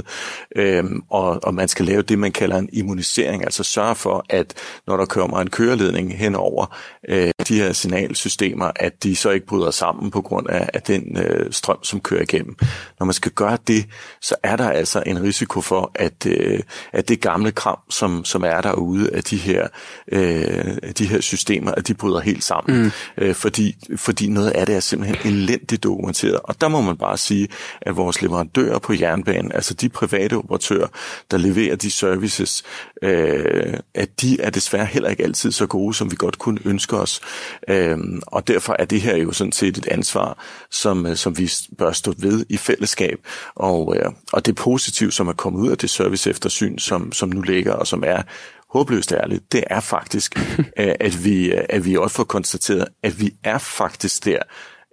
øh, 0.55 0.83
og, 1.09 1.43
og 1.43 1.53
man 1.53 1.67
skal 1.67 1.85
lave 1.85 2.01
det, 2.01 2.19
man 2.19 2.31
kalder 2.31 2.57
en 2.57 2.69
immunisering, 2.73 3.43
altså 3.43 3.63
sørge 3.63 3.95
for, 3.95 4.25
at 4.29 4.53
når 4.87 4.97
der 4.97 5.05
kommer 5.05 5.43
en 5.43 5.49
køreledning 5.53 6.17
hen 6.17 6.35
over 6.35 6.77
øh, 7.09 7.31
de 7.47 7.55
her 7.55 7.73
signalsystemer, 7.73 8.71
at 8.75 9.03
de 9.03 9.15
så 9.15 9.29
ikke 9.29 9.45
bryder 9.45 9.71
sammen 9.71 10.11
på 10.11 10.21
grund 10.21 10.49
af, 10.49 10.69
af 10.73 10.81
den 10.81 11.17
øh, 11.17 11.51
strøm, 11.51 11.83
som 11.83 11.99
kører 11.99 12.21
igennem. 12.21 12.55
Når 12.99 13.05
man 13.05 13.13
skal 13.13 13.31
gøre 13.31 13.57
det, 13.67 13.85
så 14.21 14.35
er 14.43 14.55
der 14.55 14.69
altså 14.69 15.03
en 15.05 15.23
risiko 15.23 15.61
for, 15.61 15.91
at, 15.95 16.25
øh, 16.25 16.59
at 16.93 17.09
det 17.09 17.21
gamle 17.21 17.51
kram, 17.51 17.77
som, 17.89 18.25
som 18.25 18.43
er 18.43 18.61
derude 18.61 19.09
af 19.13 19.23
de 19.23 19.37
her, 19.37 19.67
øh, 20.11 20.77
de 20.97 21.05
her 21.05 21.21
systemer, 21.21 21.71
at 21.71 21.87
de 21.87 21.93
bryder 21.93 22.19
helt 22.19 22.43
sammen. 22.43 22.83
Mm. 22.83 22.91
Øh, 23.17 23.35
fordi, 23.35 23.75
fordi 23.95 24.27
noget 24.27 24.49
af 24.49 24.65
det 24.65 24.75
er 24.75 24.79
simpelthen 24.79 25.33
elendigt 25.33 25.83
dokumenteret. 25.83 26.39
Og 26.43 26.61
der 26.61 26.67
må 26.67 26.81
man 26.81 26.97
bare 26.97 27.17
sige, 27.17 27.47
at 27.81 27.95
vores 27.95 28.21
leverandører 28.21 28.79
på 28.79 28.93
jernbanen, 28.93 29.51
altså 29.51 29.73
de 29.73 29.89
private 29.89 30.33
operatører, 30.33 30.87
der 31.31 31.37
leverer 31.37 31.75
de 31.75 31.91
services, 31.91 32.63
øh, 33.03 33.73
at 33.93 34.21
de 34.21 34.41
er 34.41 34.49
desværre 34.49 34.85
heller 34.85 35.09
ikke 35.09 35.23
altid 35.33 35.51
så 35.51 35.67
gode, 35.67 35.93
som 35.93 36.11
vi 36.11 36.15
godt 36.15 36.39
kunne 36.39 36.59
ønske 36.65 36.97
os. 36.97 37.21
Øh, 37.67 37.97
og 38.27 38.47
derfor 38.47 38.75
er 38.79 38.85
det 38.85 39.01
her 39.01 39.17
jo 39.17 39.31
sådan 39.31 39.51
set 39.51 39.77
et 39.77 39.87
ansvar, 39.87 40.37
som, 40.71 41.05
øh, 41.05 41.15
som 41.15 41.37
vi 41.37 41.51
bør 41.77 41.91
stå 41.91 42.13
ved 42.17 42.45
i 42.49 42.57
fællesskab. 42.57 43.19
Og, 43.55 43.95
øh, 43.97 44.11
og 44.33 44.45
det 44.45 44.55
positive, 44.55 45.11
som 45.11 45.27
er 45.27 45.33
kommet 45.33 45.59
ud 45.59 45.71
af 45.71 45.77
det 45.77 45.89
service 45.89 46.29
eftersyn, 46.29 46.77
som, 46.77 47.11
som 47.11 47.29
nu 47.29 47.41
ligger, 47.41 47.73
og 47.73 47.87
som 47.87 48.03
er 48.05 48.21
håbløst 48.69 49.11
ærligt, 49.11 49.51
det 49.51 49.63
er 49.67 49.79
faktisk, 49.79 50.39
at 51.07 51.25
vi, 51.25 51.51
at 51.69 51.85
vi 51.85 51.97
også 51.97 52.15
får 52.15 52.23
konstateret, 52.23 52.87
at 53.03 53.19
vi 53.19 53.33
er 53.43 53.57
faktisk 53.57 54.25
der, 54.25 54.39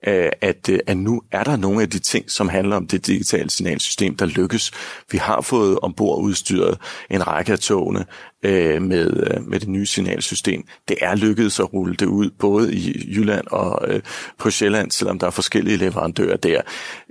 Øh, 0.06 0.30
at, 0.40 0.68
øh, 0.68 0.78
at 0.86 0.96
nu 0.96 1.22
er 1.32 1.44
der 1.44 1.56
nogle 1.56 1.82
af 1.82 1.90
de 1.90 1.98
ting, 1.98 2.30
som 2.30 2.48
handler 2.48 2.76
om 2.76 2.86
det 2.86 3.06
digitale 3.06 3.50
signalsystem, 3.50 4.16
der 4.16 4.26
lykkes. 4.26 4.70
Vi 5.10 5.18
har 5.18 5.40
fået 5.40 5.78
ombord 5.82 6.22
udstyret 6.22 6.78
en 7.10 7.26
række 7.26 7.52
af 7.52 7.58
togene 7.58 8.04
øh, 8.42 8.82
med, 8.82 9.30
øh, 9.30 9.48
med 9.48 9.60
det 9.60 9.68
nye 9.68 9.86
signalsystem. 9.86 10.64
Det 10.88 10.96
er 11.00 11.14
lykkedes 11.14 11.60
at 11.60 11.72
rulle 11.72 11.94
det 11.94 12.06
ud, 12.06 12.30
både 12.38 12.74
i 12.74 13.14
Jylland 13.16 13.46
og 13.46 13.88
øh, 13.88 14.00
på 14.38 14.50
Sjælland, 14.50 14.90
selvom 14.90 15.18
der 15.18 15.26
er 15.26 15.30
forskellige 15.30 15.76
leverandører 15.76 16.36
der. 16.36 16.60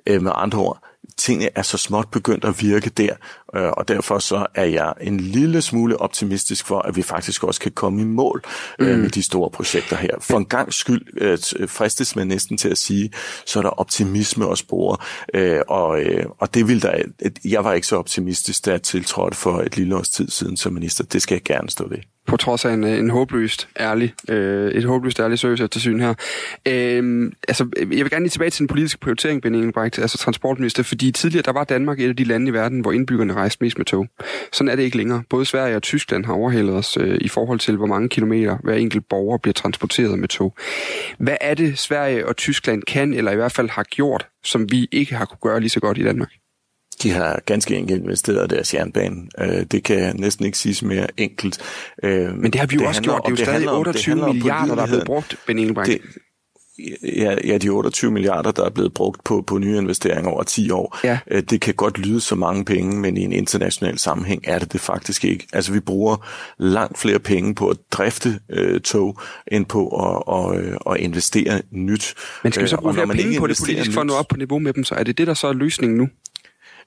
Øh, 0.07 0.21
med 0.21 0.31
andre 0.35 0.59
ord, 0.59 0.88
tingene 1.19 1.49
er 1.55 1.61
så 1.61 1.77
småt 1.77 2.11
begyndt 2.11 2.45
at 2.45 2.61
virke 2.61 2.89
der, 2.89 3.13
øh, 3.55 3.69
og 3.69 3.87
derfor 3.87 4.19
så 4.19 4.45
er 4.55 4.63
jeg 4.63 4.93
en 5.01 5.19
lille 5.19 5.61
smule 5.61 6.01
optimistisk 6.01 6.65
for, 6.65 6.79
at 6.79 6.95
vi 6.95 7.01
faktisk 7.01 7.43
også 7.43 7.61
kan 7.61 7.71
komme 7.71 8.01
i 8.01 8.05
mål 8.05 8.43
øh, 8.79 8.95
mm. 8.95 9.01
med 9.01 9.09
de 9.09 9.23
store 9.23 9.49
projekter 9.49 9.95
her. 9.95 10.15
For 10.19 10.37
en 10.37 10.45
gang 10.45 10.73
skyld 10.73 11.01
øh, 11.17 11.37
fristes 11.69 12.15
man 12.15 12.27
næsten 12.27 12.57
til 12.57 12.69
at 12.69 12.77
sige, 12.77 13.11
så 13.45 13.59
er 13.59 13.63
der 13.63 13.69
optimisme 13.69 14.51
at 14.51 14.57
spore, 14.57 14.97
og, 15.67 15.99
og 16.39 16.53
det 16.53 16.67
vil 16.67 16.81
der, 16.81 17.03
jeg 17.45 17.63
var 17.63 17.73
ikke 17.73 17.87
så 17.87 17.95
optimistisk, 17.97 18.65
da 18.65 18.71
jeg 18.71 18.81
tiltrådte 18.81 19.37
for 19.37 19.59
et 19.59 19.77
lille 19.77 19.95
års 19.95 20.09
tid 20.09 20.29
siden 20.29 20.57
som 20.57 20.73
minister. 20.73 21.03
Det 21.03 21.21
skal 21.21 21.35
jeg 21.35 21.43
gerne 21.43 21.69
stå 21.69 21.89
ved 21.89 21.97
på 22.29 22.37
trods 22.37 22.65
af 22.65 22.73
en, 22.73 22.83
øh, 22.83 22.99
en 22.99 23.09
håbløst 23.09 23.67
ærlig, 23.79 24.13
øh, 24.29 24.71
et 24.71 24.83
håbløst 24.83 25.19
ærligt 25.19 25.41
service 25.41 25.63
eftersyn 25.63 25.99
her. 25.99 26.13
Øh, 26.67 27.31
altså, 27.47 27.67
jeg 27.77 27.87
vil 27.87 28.09
gerne 28.09 28.23
lige 28.23 28.29
tilbage 28.29 28.49
til 28.49 28.59
den 28.59 28.67
politiske 28.67 28.99
prioritering, 28.99 29.41
Ben 29.41 29.55
Engelbrecht, 29.55 29.99
altså 29.99 30.17
transportminister, 30.17 30.83
fordi 30.83 31.11
tidligere 31.11 31.43
der 31.43 31.51
var 31.51 31.63
Danmark 31.63 31.99
et 31.99 32.09
af 32.09 32.15
de 32.15 32.23
lande 32.23 32.47
i 32.47 32.53
verden, 32.53 32.79
hvor 32.79 32.91
indbyggerne 32.91 33.33
rejste 33.33 33.63
mest 33.63 33.77
med 33.77 33.85
tog. 33.85 34.07
Sådan 34.51 34.71
er 34.71 34.75
det 34.75 34.83
ikke 34.83 34.97
længere. 34.97 35.23
Både 35.29 35.45
Sverige 35.45 35.75
og 35.75 35.81
Tyskland 35.81 36.25
har 36.25 36.33
overhældet 36.33 36.75
os 36.75 36.97
øh, 36.97 37.17
i 37.21 37.27
forhold 37.27 37.59
til, 37.59 37.77
hvor 37.77 37.87
mange 37.87 38.09
kilometer 38.09 38.57
hver 38.63 38.75
enkelt 38.75 39.09
borger 39.09 39.37
bliver 39.37 39.53
transporteret 39.53 40.19
med 40.19 40.27
tog. 40.27 40.55
Hvad 41.17 41.37
er 41.41 41.53
det, 41.53 41.77
Sverige 41.77 42.27
og 42.27 42.37
Tyskland 42.37 42.83
kan, 42.83 43.13
eller 43.13 43.31
i 43.31 43.35
hvert 43.35 43.51
fald 43.51 43.69
har 43.69 43.83
gjort, 43.83 44.27
som 44.43 44.71
vi 44.71 44.87
ikke 44.91 45.15
har 45.15 45.25
kunne 45.25 45.51
gøre 45.51 45.59
lige 45.59 45.69
så 45.69 45.79
godt 45.79 45.97
i 45.97 46.03
Danmark? 46.03 46.29
De 47.03 47.11
har 47.11 47.41
ganske 47.45 47.75
enkelt 47.75 48.03
investeret 48.03 48.49
deres 48.49 48.73
jernbane. 48.73 49.15
Øh, 49.39 49.63
det 49.71 49.83
kan 49.83 50.15
næsten 50.15 50.45
ikke 50.45 50.57
siges 50.57 50.83
mere 50.83 51.07
enkelt. 51.17 51.57
Øh, 52.03 52.37
Men 52.37 52.51
det 52.51 52.59
har 52.59 52.67
vi 52.67 52.75
jo 52.75 52.79
det 52.79 52.87
også 52.87 53.01
gjort. 53.01 53.21
Det 53.25 53.27
er 53.27 53.31
jo 53.31 53.45
stadig 53.45 53.71
28 53.71 54.23
om, 54.23 54.35
milliarder, 54.35 54.75
der 54.75 54.81
er 54.81 54.87
blevet 54.87 55.05
brugt, 55.05 55.35
Ben 55.47 55.59
Engelbrecht. 55.59 55.91
Det, 55.91 56.01
ja, 57.03 57.35
ja, 57.43 57.57
de 57.57 57.69
28 57.69 58.11
milliarder, 58.11 58.51
der 58.51 58.65
er 58.65 58.69
blevet 58.69 58.93
brugt 58.93 59.23
på, 59.23 59.41
på 59.47 59.57
nye 59.57 59.77
investeringer 59.77 60.31
over 60.31 60.43
10 60.43 60.71
år, 60.71 60.99
ja. 61.03 61.19
Øh, 61.31 61.43
det 61.49 61.61
kan 61.61 61.73
godt 61.73 61.97
lyde 61.97 62.21
så 62.21 62.35
mange 62.35 62.65
penge, 62.65 62.99
men 62.99 63.17
i 63.17 63.21
en 63.21 63.31
international 63.31 63.99
sammenhæng 63.99 64.43
er 64.47 64.59
det 64.59 64.73
det 64.73 64.81
faktisk 64.81 65.25
ikke. 65.25 65.47
Altså 65.53 65.73
vi 65.73 65.79
bruger 65.79 66.27
langt 66.57 66.97
flere 66.97 67.19
penge 67.19 67.55
på 67.55 67.69
at 67.69 67.77
drifte 67.91 68.39
øh, 68.49 68.81
tog, 68.81 69.21
end 69.47 69.65
på 69.65 69.87
at, 69.87 70.35
at, 70.35 70.77
at 70.91 70.97
investere 70.99 71.61
nyt. 71.71 72.13
Men 72.43 72.51
skal 72.51 72.63
vi 72.63 72.69
så 72.69 72.77
bruge 72.77 72.93
flere 72.93 73.07
penge 73.07 73.39
på 73.39 73.47
det 73.47 73.57
politisk 73.59 73.93
for 73.93 74.01
at 74.01 74.07
nå 74.07 74.13
op 74.13 74.27
på 74.27 74.37
niveau 74.37 74.59
med 74.59 74.73
dem, 74.73 74.83
så 74.83 74.95
er 74.95 75.03
det 75.03 75.17
det, 75.17 75.27
der 75.27 75.33
så 75.33 75.47
er 75.47 75.53
løsningen 75.53 75.97
nu? 75.97 76.07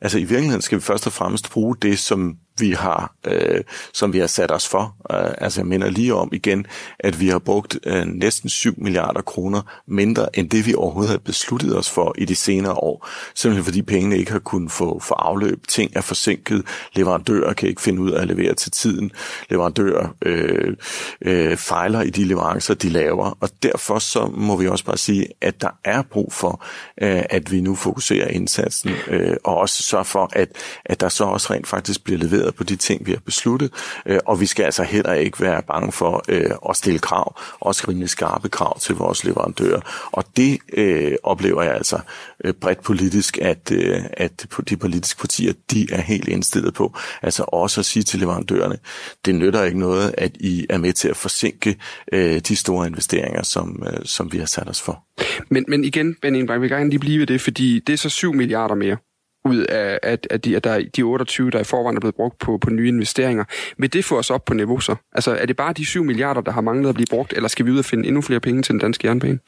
Altså 0.02 0.18
i 0.18 0.24
virkeligheden 0.24 0.62
skal 0.62 0.78
vi 0.78 0.82
først 0.82 1.06
og 1.06 1.12
fremmest 1.12 1.50
bruge 1.50 1.76
det, 1.82 1.98
som 1.98 2.36
vi 2.58 2.72
har, 2.72 3.14
øh, 3.26 3.60
som 3.92 4.12
vi 4.12 4.18
har 4.18 4.26
sat 4.26 4.50
os 4.50 4.68
for. 4.68 4.96
Uh, 5.10 5.30
altså 5.38 5.60
jeg 5.60 5.66
minder 5.66 5.90
lige 5.90 6.14
om 6.14 6.28
igen, 6.32 6.66
at 6.98 7.20
vi 7.20 7.28
har 7.28 7.38
brugt 7.38 7.78
uh, 7.86 8.04
næsten 8.04 8.48
7 8.48 8.74
milliarder 8.76 9.20
kroner 9.20 9.82
mindre 9.86 10.38
end 10.38 10.50
det, 10.50 10.66
vi 10.66 10.74
overhovedet 10.74 11.08
havde 11.08 11.22
besluttet 11.22 11.78
os 11.78 11.90
for 11.90 12.14
i 12.18 12.24
de 12.24 12.34
senere 12.34 12.72
år. 12.72 13.08
Simpelthen 13.34 13.64
fordi 13.64 13.82
pengene 13.82 14.18
ikke 14.18 14.32
har 14.32 14.38
kunnet 14.38 14.72
få, 14.72 14.98
få 14.98 15.14
afløb. 15.14 15.66
Ting 15.68 15.92
er 15.94 16.00
forsinket. 16.00 16.64
Leverandører 16.94 17.52
kan 17.52 17.68
ikke 17.68 17.82
finde 17.82 18.00
ud 18.02 18.10
af 18.10 18.22
at 18.22 18.28
levere 18.28 18.54
til 18.54 18.72
tiden. 18.72 19.10
Leverandører 19.50 20.08
øh, 20.22 20.76
øh, 21.22 21.56
fejler 21.56 22.02
i 22.02 22.10
de 22.10 22.24
leverancer, 22.24 22.74
de 22.74 22.88
laver. 22.88 23.38
Og 23.40 23.48
derfor 23.62 23.98
så 23.98 24.30
må 24.34 24.56
vi 24.56 24.68
også 24.68 24.84
bare 24.84 24.98
sige, 24.98 25.26
at 25.40 25.60
der 25.60 25.70
er 25.84 26.02
brug 26.02 26.32
for, 26.32 26.64
øh, 27.02 27.22
at 27.30 27.52
vi 27.52 27.60
nu 27.60 27.74
fokuserer 27.74 28.28
indsatsen 28.28 28.90
øh, 29.08 29.36
og 29.44 29.56
også 29.56 29.82
sørger 29.82 30.04
for, 30.04 30.30
at, 30.32 30.48
at 30.84 31.00
der 31.00 31.08
så 31.08 31.24
også 31.24 31.52
rent 31.52 31.66
faktisk 31.66 32.04
bliver 32.04 32.18
leveret 32.18 32.41
baseret 32.42 32.54
på 32.54 32.64
de 32.64 32.76
ting, 32.76 33.06
vi 33.06 33.12
har 33.12 33.20
besluttet, 33.24 33.72
øh, 34.06 34.18
og 34.26 34.40
vi 34.40 34.46
skal 34.46 34.64
altså 34.64 34.82
heller 34.82 35.12
ikke 35.12 35.40
være 35.40 35.62
bange 35.62 35.92
for 35.92 36.24
øh, 36.28 36.50
at 36.68 36.76
stille 36.76 36.98
krav, 36.98 37.40
også 37.60 37.84
rimelig 37.88 38.08
skarpe 38.08 38.48
krav 38.48 38.78
til 38.78 38.94
vores 38.94 39.24
leverandører. 39.24 39.80
Og 40.12 40.24
det 40.36 40.58
øh, 40.72 41.12
oplever 41.22 41.62
jeg 41.62 41.74
altså 41.74 42.00
øh, 42.44 42.54
bredt 42.54 42.82
politisk, 42.82 43.38
at, 43.38 43.72
øh, 43.72 43.96
at 44.12 44.46
de 44.68 44.76
politiske 44.76 45.20
partier, 45.20 45.52
de 45.70 45.86
er 45.92 46.00
helt 46.00 46.28
indstillet 46.28 46.74
på. 46.74 46.96
Altså 47.22 47.44
også 47.48 47.80
at 47.80 47.84
sige 47.84 48.02
til 48.02 48.20
leverandørerne, 48.20 48.78
det 49.24 49.34
nytter 49.34 49.62
ikke 49.64 49.78
noget, 49.78 50.14
at 50.18 50.36
I 50.40 50.66
er 50.70 50.78
med 50.78 50.92
til 50.92 51.08
at 51.08 51.16
forsinke 51.16 51.76
øh, 52.12 52.40
de 52.40 52.56
store 52.56 52.86
investeringer, 52.86 53.42
som, 53.42 53.82
øh, 53.86 54.00
som 54.04 54.32
vi 54.32 54.38
har 54.38 54.46
sat 54.46 54.68
os 54.68 54.80
for. 54.80 55.04
Men, 55.50 55.64
men 55.68 55.84
igen, 55.84 56.14
Ben 56.22 56.34
Ingeberg, 56.34 56.56
vi 56.56 56.60
vil 56.60 56.70
gerne 56.70 56.90
lige 56.90 57.00
blive 57.00 57.18
ved 57.18 57.26
det, 57.26 57.40
fordi 57.40 57.78
det 57.86 57.92
er 57.92 57.96
så 57.96 58.08
7 58.08 58.32
milliarder 58.32 58.74
mere 58.74 58.96
ud 59.44 59.58
af, 59.58 59.98
at, 60.02 60.26
at, 60.30 60.44
de, 60.44 60.56
at 60.56 60.64
der, 60.64 60.84
de 60.96 61.02
28, 61.02 61.50
der 61.50 61.60
i 61.60 61.64
forvejen 61.64 61.96
er 61.96 62.00
blevet 62.00 62.14
brugt 62.14 62.38
på, 62.38 62.58
på 62.58 62.70
nye 62.70 62.88
investeringer. 62.88 63.44
Vil 63.78 63.92
det 63.92 64.04
få 64.04 64.18
os 64.18 64.30
op 64.30 64.44
på 64.44 64.54
niveau 64.54 64.80
så? 64.80 64.96
Altså 65.12 65.36
er 65.36 65.46
det 65.46 65.56
bare 65.56 65.72
de 65.72 65.86
7 65.86 66.04
milliarder, 66.04 66.40
der 66.40 66.52
har 66.52 66.60
manglet 66.60 66.88
at 66.88 66.94
blive 66.94 67.06
brugt, 67.10 67.32
eller 67.32 67.48
skal 67.48 67.66
vi 67.66 67.70
ud 67.70 67.78
og 67.78 67.84
finde 67.84 68.08
endnu 68.08 68.22
flere 68.22 68.40
penge 68.40 68.62
til 68.62 68.72
den 68.72 68.80
danske 68.80 69.06
jernbane? 69.06 69.38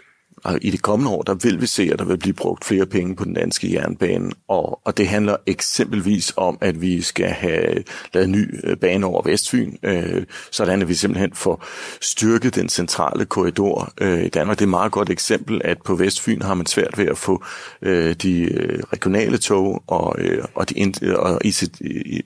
Og 0.45 0.59
i 0.62 0.70
de 0.70 0.78
kommende 0.78 1.11
år, 1.11 1.22
der 1.22 1.34
vil 1.34 1.61
vi 1.61 1.66
se, 1.66 1.90
at 1.92 1.99
der 1.99 2.05
vil 2.05 2.18
blive 2.18 2.34
brugt 2.34 2.64
flere 2.64 2.86
penge 2.86 3.16
på 3.16 3.24
den 3.24 3.34
danske 3.34 3.72
jernbane, 3.72 4.30
og, 4.49 4.80
og 4.84 4.97
det 4.97 5.09
handler 5.09 5.36
eksempelvis 5.47 6.32
om, 6.36 6.59
at 6.61 6.80
vi 6.80 7.03
skal 7.03 7.26
have 7.26 7.84
lavet 8.14 8.26
en 8.26 8.32
ny 8.32 8.61
øh, 8.64 8.76
bane 8.76 9.07
over 9.07 9.22
Vestfyn, 9.22 9.72
øh, 9.82 10.22
sådan 10.51 10.82
at 10.82 10.88
vi 10.88 10.95
simpelthen 10.95 11.32
får 11.34 11.64
styrket 12.01 12.55
den 12.55 12.68
centrale 12.68 13.24
korridor 13.24 13.92
øh, 14.01 14.24
i 14.24 14.28
Danmark. 14.28 14.59
Det 14.59 14.62
er 14.62 14.66
et 14.66 14.70
meget 14.70 14.92
godt 14.92 15.11
eksempel, 15.11 15.61
at 15.64 15.82
på 15.82 15.95
Vestfyn 15.95 16.42
har 16.42 16.55
man 16.55 16.66
svært 16.66 16.99
ved 16.99 17.07
at 17.07 17.18
få 17.18 17.45
øh, 17.82 18.14
de 18.14 18.40
øh, 18.40 18.82
regionale 18.92 19.38
tog 19.38 19.82
og, 19.86 20.16
øh, 20.18 20.45
og, 20.55 20.70
de, 20.70 20.92
øh, 21.03 21.14
og 21.18 21.40
IC, 21.45 21.62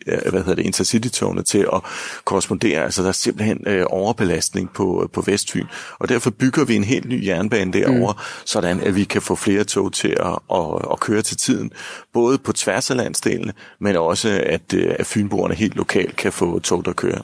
hvad 0.07 0.33
hedder 0.33 0.55
det, 0.55 0.67
intercity-togene 0.67 1.43
til 1.43 1.67
at 1.73 1.81
korrespondere. 2.25 2.85
Altså 2.85 3.03
der 3.03 3.09
er 3.09 3.13
simpelthen 3.13 3.65
øh, 3.67 3.85
overbelastning 3.91 4.71
på, 4.75 5.11
på 5.13 5.21
Vestfyn, 5.21 5.67
og 5.99 6.09
derfor 6.09 6.31
bygger 6.31 6.65
vi 6.65 6.77
en 6.77 6.85
helt 6.85 7.09
ny 7.09 7.27
jernbane 7.27 7.73
derovre, 7.73 8.08
mm 8.08 8.08
sådan 8.45 8.81
at 8.81 8.97
vi 8.97 9.05
kan 9.05 9.23
få 9.23 9.35
flere 9.35 9.65
tog 9.65 9.93
til 9.93 10.17
at, 10.21 10.39
at, 10.55 10.93
at 10.93 11.01
køre 11.01 11.23
til 11.23 11.37
tiden, 11.37 11.71
både 12.13 12.39
på 12.39 12.53
tværs 12.53 12.91
af 12.91 12.97
landsdelene, 12.97 13.53
men 13.81 13.97
også 13.97 14.43
at, 14.47 14.75
øh, 14.75 14.95
at 14.99 15.07
fynboerne 15.07 15.55
helt 15.55 15.77
lokalt 15.77 16.17
kan 16.17 16.33
få 16.33 16.59
tog, 16.59 16.85
der 16.85 16.93
kører. 16.93 17.23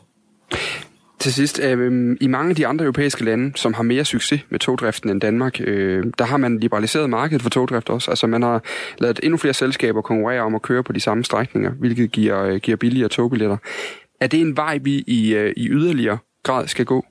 Til 1.18 1.32
sidst, 1.32 1.60
øh, 1.60 2.16
i 2.20 2.26
mange 2.26 2.50
af 2.50 2.56
de 2.56 2.66
andre 2.66 2.84
europæiske 2.84 3.24
lande, 3.24 3.52
som 3.56 3.74
har 3.74 3.82
mere 3.82 4.04
succes 4.04 4.40
med 4.50 4.58
togdriften 4.58 5.10
end 5.10 5.20
Danmark, 5.20 5.60
øh, 5.60 6.04
der 6.18 6.24
har 6.24 6.36
man 6.36 6.58
liberaliseret 6.58 7.10
markedet 7.10 7.42
for 7.42 7.50
togdrift 7.50 7.90
også. 7.90 8.10
Altså 8.10 8.26
man 8.26 8.42
har 8.42 8.62
lavet 8.98 9.20
endnu 9.22 9.36
flere 9.36 9.54
selskaber 9.54 10.02
konkurrere 10.02 10.40
om 10.40 10.54
at 10.54 10.62
køre 10.62 10.82
på 10.82 10.92
de 10.92 11.00
samme 11.00 11.24
strækninger, 11.24 11.70
hvilket 11.70 12.12
giver, 12.12 12.44
øh, 12.44 12.56
giver 12.56 12.76
billigere 12.76 13.08
togbilletter. 13.08 13.56
Er 14.20 14.26
det 14.26 14.40
en 14.40 14.56
vej, 14.56 14.78
vi 14.82 15.04
i, 15.06 15.34
øh, 15.34 15.52
i 15.56 15.68
yderligere 15.68 16.18
grad 16.42 16.68
skal 16.68 16.84
gå? 16.84 17.04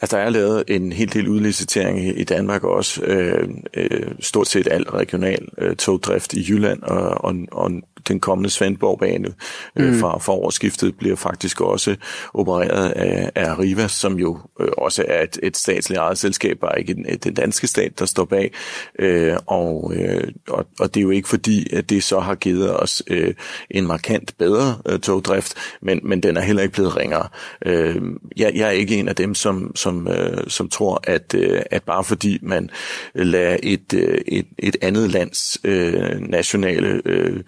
Altså, 0.00 0.16
der 0.16 0.22
er 0.22 0.30
lavet 0.30 0.64
en 0.68 0.92
hel 0.92 1.12
del 1.12 1.28
udlicitering 1.28 2.00
i, 2.00 2.12
i 2.12 2.24
Danmark 2.24 2.64
også. 2.64 3.02
Øh, 3.02 3.48
øh, 3.74 4.12
stort 4.20 4.48
set 4.48 4.68
alt 4.70 4.94
regional 4.94 5.48
øh, 5.58 5.76
togdrift 5.76 6.32
i 6.32 6.46
Jylland 6.48 6.82
og, 6.82 7.24
og, 7.24 7.34
og 7.52 7.70
den 8.08 8.20
kommende 8.20 8.50
Svendborg-bane 8.50 9.28
øh, 9.76 10.00
fra, 10.00 10.18
fra 10.18 10.32
årsskiftet 10.32 10.96
bliver 10.98 11.16
faktisk 11.16 11.60
også 11.60 11.96
opereret 12.34 12.90
af, 12.90 13.30
af 13.34 13.50
Arriva, 13.50 13.88
som 13.88 14.18
jo 14.18 14.38
øh, 14.60 14.68
også 14.78 15.04
er 15.08 15.22
et, 15.22 15.38
et 15.42 15.56
statsligt 15.56 15.98
eget 15.98 16.18
selskab, 16.18 16.58
bare 16.60 16.78
ikke 16.78 16.94
den, 16.94 17.06
den 17.24 17.34
danske 17.34 17.66
stat, 17.66 17.98
der 17.98 18.06
står 18.06 18.24
bag. 18.24 18.52
Øh, 18.98 19.36
og, 19.46 19.92
øh, 19.96 20.28
og, 20.48 20.66
og 20.80 20.94
det 20.94 21.00
er 21.00 21.04
jo 21.04 21.10
ikke 21.10 21.28
fordi, 21.28 21.74
at 21.74 21.90
det 21.90 22.04
så 22.04 22.20
har 22.20 22.34
givet 22.34 22.80
os 22.80 23.02
øh, 23.06 23.34
en 23.70 23.86
markant 23.86 24.38
bedre 24.38 24.78
øh, 24.88 25.00
togdrift, 25.00 25.54
men, 25.82 26.00
men 26.02 26.22
den 26.22 26.36
er 26.36 26.40
heller 26.40 26.62
ikke 26.62 26.74
blevet 26.74 26.96
ringere. 26.96 27.28
Øh, 27.66 28.02
jeg, 28.36 28.52
jeg 28.54 28.66
er 28.66 28.70
ikke 28.70 28.96
en 28.96 29.08
af 29.08 29.16
dem, 29.16 29.34
som, 29.34 29.76
som, 29.76 30.08
øh, 30.08 30.44
som 30.48 30.68
tror, 30.68 31.00
at, 31.04 31.34
øh, 31.34 31.62
at 31.70 31.82
bare 31.82 32.04
fordi 32.04 32.38
man 32.42 32.70
lader 33.14 33.56
et, 33.62 33.94
øh, 33.94 34.18
et, 34.26 34.46
et 34.58 34.76
andet 34.82 35.10
lands 35.10 35.58
øh, 35.64 36.20
nationale 36.20 37.02
øh, 37.04 37.40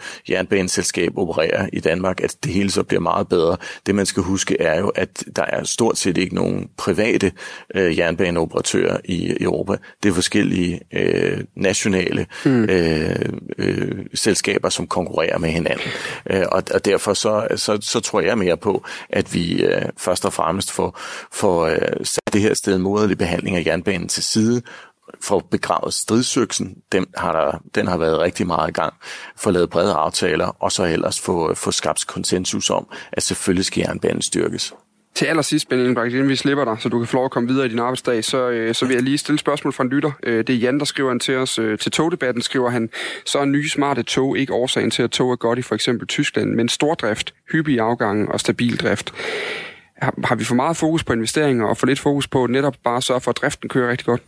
jernbaneselskab 0.47 1.19
opererer 1.19 1.69
i 1.73 1.81
Danmark, 1.81 2.21
at 2.21 2.37
det 2.45 2.53
hele 2.53 2.71
så 2.71 2.83
bliver 2.83 3.01
meget 3.01 3.29
bedre. 3.29 3.57
Det 3.87 3.95
man 3.95 4.07
skal 4.07 4.23
huske 4.23 4.61
er 4.61 4.81
jo, 4.81 4.89
at 4.89 5.25
der 5.37 5.43
er 5.43 5.65
stort 5.65 5.99
set 5.99 6.19
ikke 6.19 6.35
nogen 6.35 6.69
private 6.77 7.33
øh, 7.75 7.99
jernbaneoperatører 7.99 8.99
i 9.05 9.37
Europa. 9.41 9.77
Det 10.03 10.09
er 10.09 10.13
forskellige 10.13 10.81
øh, 10.93 11.45
nationale 11.55 12.27
mm. 12.45 12.65
øh, 12.65 13.17
øh, 13.59 14.07
selskaber, 14.15 14.69
som 14.69 14.87
konkurrerer 14.87 15.39
med 15.39 15.49
hinanden. 15.49 15.91
Øh, 16.31 16.45
og, 16.53 16.63
og 16.75 16.85
derfor 16.85 17.15
så, 17.15 17.47
så, 17.57 17.79
så 17.81 18.01
tror 18.01 18.21
jeg 18.21 18.39
mere 18.39 18.57
på, 18.57 18.85
at 19.11 19.35
vi 19.35 19.63
øh, 19.63 19.83
først 19.99 20.25
og 20.25 20.33
fremmest 20.33 20.73
får, 20.73 21.01
får 21.33 21.67
øh, 21.67 22.05
sat 22.05 22.33
det 22.33 22.41
her 22.41 22.55
sted 22.55 22.79
moderlig 22.79 23.19
behandling 23.19 23.57
af 23.57 23.63
jernbanen 23.67 24.09
til 24.09 24.25
side, 24.25 24.63
for 25.23 25.39
begravet 25.39 25.95
stridsøksen, 25.95 26.77
den 26.93 27.07
har, 27.17 27.33
der, 27.33 27.59
den 27.75 27.87
har 27.87 27.97
været 27.97 28.21
rigtig 28.21 28.47
meget 28.47 28.69
i 28.69 28.73
gang, 28.73 28.95
for 29.37 29.51
lavet 29.51 29.71
brede 29.71 29.93
aftaler, 29.93 30.47
og 30.47 30.73
så 30.73 30.85
ellers 30.85 31.21
få, 31.21 31.55
få 31.55 31.71
skabt 31.71 32.07
konsensus 32.07 32.71
om, 32.71 32.87
at 33.13 33.23
selvfølgelig 33.23 33.65
skal 33.65 33.81
jernbanen 33.81 34.23
styrkes. 34.23 34.75
Til 35.17 35.27
allersidst, 35.27 35.69
Benjamin 35.69 35.95
Brink, 35.95 36.13
inden 36.13 36.29
vi 36.29 36.37
slipper 36.37 36.65
dig, 36.65 36.77
så 36.81 36.89
du 36.89 36.99
kan 36.99 37.07
få 37.07 37.17
lov 37.17 37.25
at 37.25 37.31
komme 37.31 37.49
videre 37.49 37.67
i 37.67 37.69
din 37.69 37.79
arbejdsdag, 37.79 38.25
så, 38.25 38.49
øh, 38.49 38.75
så 38.75 38.87
vil 38.87 38.95
jeg 38.95 39.03
lige 39.03 39.19
stille 39.19 39.39
spørgsmål 39.39 39.73
fra 39.73 39.85
en 39.85 39.91
lytter. 39.91 40.13
Øh, 40.23 40.39
det 40.39 40.51
er 40.51 40.59
Jan, 40.59 40.79
der 40.79 40.85
skriver 40.85 41.11
han 41.11 41.21
til 41.21 41.37
os. 41.37 41.59
Øh, 41.59 41.79
til 41.79 41.93
togdebatten 41.93 42.43
skriver 42.43 42.71
han, 42.71 42.91
så 43.27 43.39
er 43.39 43.45
nye 43.45 43.69
smarte 43.69 44.03
tog 44.03 44.39
ikke 44.39 44.53
årsagen 44.53 44.91
til, 44.91 45.03
at 45.03 45.11
tog 45.11 45.33
er 45.33 45.37
godt 45.37 45.59
i 45.59 45.63
for 45.63 45.75
eksempel 45.75 46.07
Tyskland, 46.07 46.55
men 46.55 46.69
stordrift, 46.69 47.35
hyppige 47.53 47.83
afgange 47.83 48.33
og 48.33 48.41
stabil 48.41 48.77
drift. 48.77 49.15
Har, 50.03 50.15
har 50.25 50.35
vi 50.35 50.45
for 50.45 50.55
meget 50.55 50.77
fokus 50.77 51.05
på 51.05 51.13
investeringer 51.13 51.67
og 51.67 51.77
for 51.77 51.87
lidt 51.87 51.99
fokus 51.99 52.29
på 52.29 52.47
netop 52.47 52.77
bare 52.85 52.97
at 52.97 53.05
sørge 53.05 53.21
for, 53.21 53.31
at 53.31 53.37
driften 53.37 53.69
kører 53.69 53.91
rigtig 53.91 54.07
godt? 54.07 54.23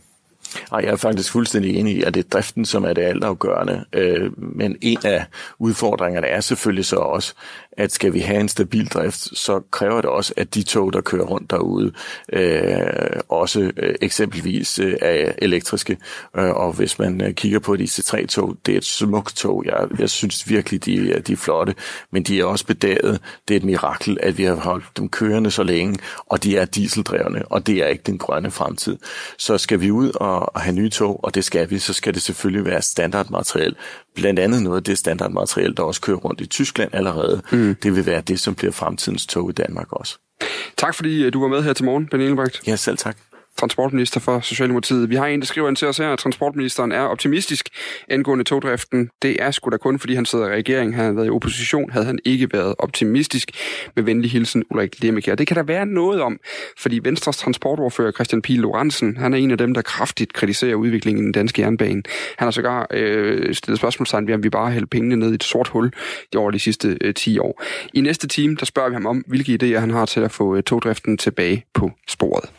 Ej, 0.71 0.79
jeg 0.83 0.91
er 0.91 0.95
faktisk 0.95 1.31
fuldstændig 1.31 1.75
enig 1.75 1.95
i, 1.95 2.03
at 2.03 2.13
det 2.13 2.25
er 2.25 2.29
driften, 2.29 2.65
som 2.65 2.83
er 2.83 2.93
det 2.93 3.01
altafgørende. 3.01 3.85
Øh, 3.93 4.31
men 4.37 4.77
en 4.81 4.97
af 5.03 5.25
udfordringerne 5.59 6.27
er 6.27 6.41
selvfølgelig 6.41 6.85
så 6.85 6.95
også, 6.95 7.33
at 7.77 7.91
skal 7.91 8.13
vi 8.13 8.19
have 8.19 8.39
en 8.39 8.49
stabil 8.49 8.87
drift, 8.87 9.37
så 9.37 9.61
kræver 9.71 10.01
det 10.01 10.09
også, 10.09 10.33
at 10.37 10.55
de 10.55 10.63
tog, 10.63 10.93
der 10.93 11.01
kører 11.01 11.25
rundt 11.25 11.51
derude, 11.51 11.91
øh, 12.33 13.19
også 13.29 13.71
øh, 13.77 13.95
eksempelvis 14.01 14.79
øh, 14.79 14.95
er 15.01 15.31
elektriske. 15.37 15.97
Øh, 16.37 16.49
og 16.49 16.73
hvis 16.73 16.99
man 16.99 17.21
øh, 17.21 17.33
kigger 17.33 17.59
på 17.59 17.75
de 17.75 17.83
C3-tog, 17.83 18.57
det 18.65 18.73
er 18.73 18.77
et 18.77 18.85
smukt 18.85 19.35
tog. 19.35 19.65
Jeg, 19.65 19.87
jeg 19.99 20.09
synes 20.09 20.49
virkelig, 20.49 20.85
de, 20.85 21.21
de 21.27 21.33
er 21.33 21.37
flotte, 21.37 21.75
men 22.11 22.23
de 22.23 22.39
er 22.39 22.45
også 22.45 22.65
bedaget. 22.65 23.21
Det 23.47 23.53
er 23.53 23.59
et 23.59 23.65
mirakel, 23.65 24.17
at 24.23 24.37
vi 24.37 24.43
har 24.43 24.55
holdt 24.55 24.85
dem 24.97 25.09
kørende 25.09 25.51
så 25.51 25.63
længe, 25.63 25.99
og 26.25 26.43
de 26.43 26.57
er 26.57 26.65
dieseldrevne, 26.65 27.45
og 27.45 27.67
det 27.67 27.75
er 27.75 27.87
ikke 27.87 28.03
den 28.05 28.17
grønne 28.17 28.51
fremtid. 28.51 28.97
Så 29.37 29.57
skal 29.57 29.81
vi 29.81 29.91
ud 29.91 30.11
og, 30.15 30.55
og 30.55 30.61
have 30.61 30.75
nye 30.75 30.89
tog, 30.89 31.23
og 31.23 31.35
det 31.35 31.45
skal 31.45 31.69
vi, 31.69 31.79
så 31.79 31.93
skal 31.93 32.13
det 32.13 32.21
selvfølgelig 32.21 32.65
være 32.65 32.81
standardmateriel. 32.81 33.75
Blandt 34.15 34.39
andet 34.39 34.63
noget 34.63 34.77
af 34.77 34.83
det 34.83 34.97
standardmateriel, 34.97 35.77
der 35.77 35.83
også 35.83 36.01
kører 36.01 36.17
rundt 36.17 36.41
i 36.41 36.45
Tyskland 36.45 36.89
allerede. 36.93 37.41
Mm. 37.51 37.68
Det 37.73 37.95
vil 37.95 38.05
være 38.05 38.21
det, 38.21 38.39
som 38.39 38.55
bliver 38.55 38.71
fremtidens 38.71 39.27
tog 39.27 39.49
i 39.49 39.53
Danmark 39.53 39.87
også. 39.91 40.17
Tak 40.77 40.95
fordi 40.95 41.23
øh, 41.23 41.33
du 41.33 41.41
var 41.41 41.47
med 41.47 41.63
her 41.63 41.73
til 41.73 41.85
morgen, 41.85 42.07
Ben 42.07 42.21
Engelbrecht. 42.21 42.67
Ja, 42.67 42.75
selv 42.75 42.97
tak 42.97 43.17
transportminister 43.59 44.19
for 44.19 44.39
Socialdemokratiet. 44.39 45.09
Vi 45.09 45.15
har 45.15 45.25
en, 45.25 45.39
der 45.39 45.45
skriver 45.45 45.67
ind 45.67 45.75
til 45.75 45.87
os 45.87 45.97
her, 45.97 46.09
at 46.13 46.19
transportministeren 46.19 46.91
er 46.91 47.01
optimistisk 47.01 47.69
angående 48.09 48.43
togdriften. 48.43 49.09
Det 49.21 49.41
er 49.41 49.51
sgu 49.51 49.69
da 49.69 49.77
kun, 49.77 49.99
fordi 49.99 50.15
han 50.15 50.25
sidder 50.25 50.47
i 50.47 50.51
regeringen. 50.51 50.93
Han 50.93 51.15
været 51.15 51.27
i 51.27 51.29
opposition, 51.29 51.91
havde 51.91 52.05
han 52.05 52.19
ikke 52.25 52.49
været 52.53 52.75
optimistisk. 52.79 53.51
Med 53.95 54.03
venlig 54.03 54.31
hilsen, 54.31 54.63
Ulrik 54.71 55.03
Lemmeker. 55.03 55.35
Det 55.35 55.47
kan 55.47 55.55
der 55.57 55.63
være 55.63 55.85
noget 55.85 56.21
om, 56.21 56.39
fordi 56.77 56.99
Venstres 57.03 57.37
transportordfører 57.37 58.11
Christian 58.11 58.41
Pihl 58.41 58.59
Lorentzen, 58.59 59.17
han 59.17 59.33
er 59.33 59.37
en 59.37 59.51
af 59.51 59.57
dem, 59.57 59.73
der 59.73 59.81
kraftigt 59.81 60.33
kritiserer 60.33 60.75
udviklingen 60.75 61.23
i 61.23 61.25
den 61.25 61.31
danske 61.31 61.61
jernbane. 61.61 62.03
Han 62.37 62.45
har 62.45 62.51
sågar 62.51 62.87
øh, 62.91 63.55
stillet 63.55 63.79
spørgsmålstegn 63.79 64.27
ved, 64.27 64.33
om 64.33 64.43
vi 64.43 64.49
bare 64.49 64.71
hælder 64.71 64.87
pengene 64.87 65.15
ned 65.15 65.31
i 65.31 65.35
et 65.35 65.43
sort 65.43 65.67
hul 65.67 65.91
over 66.35 66.51
de 66.51 66.59
sidste 66.59 66.97
øh, 67.01 67.13
10 67.13 67.39
år. 67.39 67.63
I 67.93 68.01
næste 68.01 68.27
time, 68.27 68.55
der 68.55 68.65
spørger 68.65 68.89
vi 68.89 68.93
ham 68.93 69.05
om, 69.05 69.23
hvilke 69.27 69.59
idéer 69.63 69.79
han 69.79 69.91
har 69.91 70.05
til 70.05 70.19
at 70.19 70.31
få 70.31 70.55
øh, 70.55 70.63
togdriften 70.63 71.17
tilbage 71.17 71.65
på 71.73 71.91
sporet. 72.07 72.49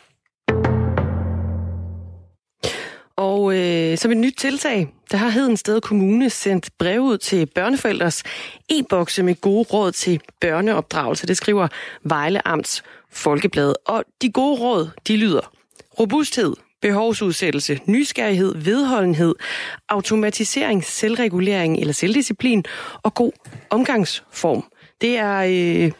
Og 3.15 3.57
øh, 3.57 3.97
som 3.97 4.11
et 4.11 4.17
nyt 4.17 4.35
tiltag, 4.37 4.87
der 5.11 5.17
har 5.17 5.29
Hedensted 5.29 5.81
Kommune 5.81 6.29
sendt 6.29 6.69
brev 6.77 7.01
ud 7.01 7.17
til 7.17 7.45
børneforældres 7.45 8.23
e-bokse 8.69 9.23
med 9.23 9.41
gode 9.41 9.63
råd 9.73 9.91
til 9.91 10.21
børneopdragelse. 10.39 11.27
Det 11.27 11.37
skriver 11.37 11.67
Vejle 12.03 12.47
Amts 12.47 12.83
Folkeblad. 13.11 13.73
Og 13.85 14.03
de 14.21 14.31
gode 14.31 14.59
råd, 14.59 14.89
de 15.07 15.17
lyder 15.17 15.51
robusthed, 15.99 16.53
behovsudsættelse, 16.81 17.79
nysgerrighed, 17.85 18.55
vedholdenhed, 18.57 19.35
automatisering, 19.89 20.83
selvregulering 20.83 21.79
eller 21.79 21.93
selvdisciplin 21.93 22.63
og 23.03 23.13
god 23.13 23.31
omgangsform. 23.69 24.63
Det 25.01 25.17
er 25.17 25.37
øh, 25.37 25.91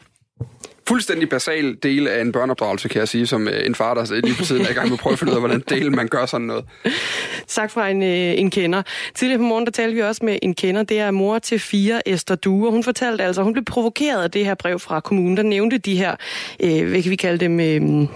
fuldstændig 0.91 1.29
basal 1.29 1.75
del 1.83 2.07
af 2.07 2.21
en 2.21 2.31
børneopdragelse, 2.31 2.89
kan 2.89 2.99
jeg 2.99 3.07
sige, 3.07 3.27
som 3.27 3.47
øh, 3.47 3.65
en 3.65 3.75
far, 3.75 3.93
der 3.93 4.21
lige 4.21 4.35
på 4.35 4.45
tiden 4.45 4.65
er 4.65 4.69
i 4.69 4.73
gang 4.73 4.87
med 4.87 4.93
at 4.93 4.99
prøve 4.99 5.13
at 5.13 5.19
finde 5.19 5.31
ud 5.31 5.35
af, 5.35 5.41
hvordan 5.41 5.63
del 5.69 5.91
man 5.91 6.07
gør 6.07 6.25
sådan 6.25 6.47
noget. 6.47 6.65
Sagt 7.47 7.71
fra 7.71 7.89
en, 7.89 8.03
øh, 8.03 8.39
en 8.39 8.49
kender. 8.49 8.81
Tidligere 9.15 9.37
på 9.37 9.43
morgen, 9.43 9.65
der 9.65 9.71
talte 9.71 9.95
vi 9.95 10.01
også 10.01 10.25
med 10.25 10.39
en 10.41 10.53
kender. 10.53 10.83
Det 10.83 10.99
er 10.99 11.11
mor 11.11 11.39
til 11.39 11.59
fire, 11.59 12.09
Esther 12.09 12.35
Due. 12.35 12.71
Hun 12.71 12.83
fortalte 12.83 13.23
altså, 13.23 13.43
hun 13.43 13.53
blev 13.53 13.65
provokeret 13.65 14.23
af 14.23 14.31
det 14.31 14.45
her 14.45 14.55
brev 14.55 14.79
fra 14.79 14.99
kommunen, 14.99 15.37
der 15.37 15.43
nævnte 15.43 15.77
de 15.77 15.95
her, 15.95 16.15
øh, 16.59 16.89
hvad 16.89 17.01
kan 17.01 17.11
vi 17.11 17.15
kalde 17.15 17.37
dem... 17.37 17.59
Øh, 17.59 18.07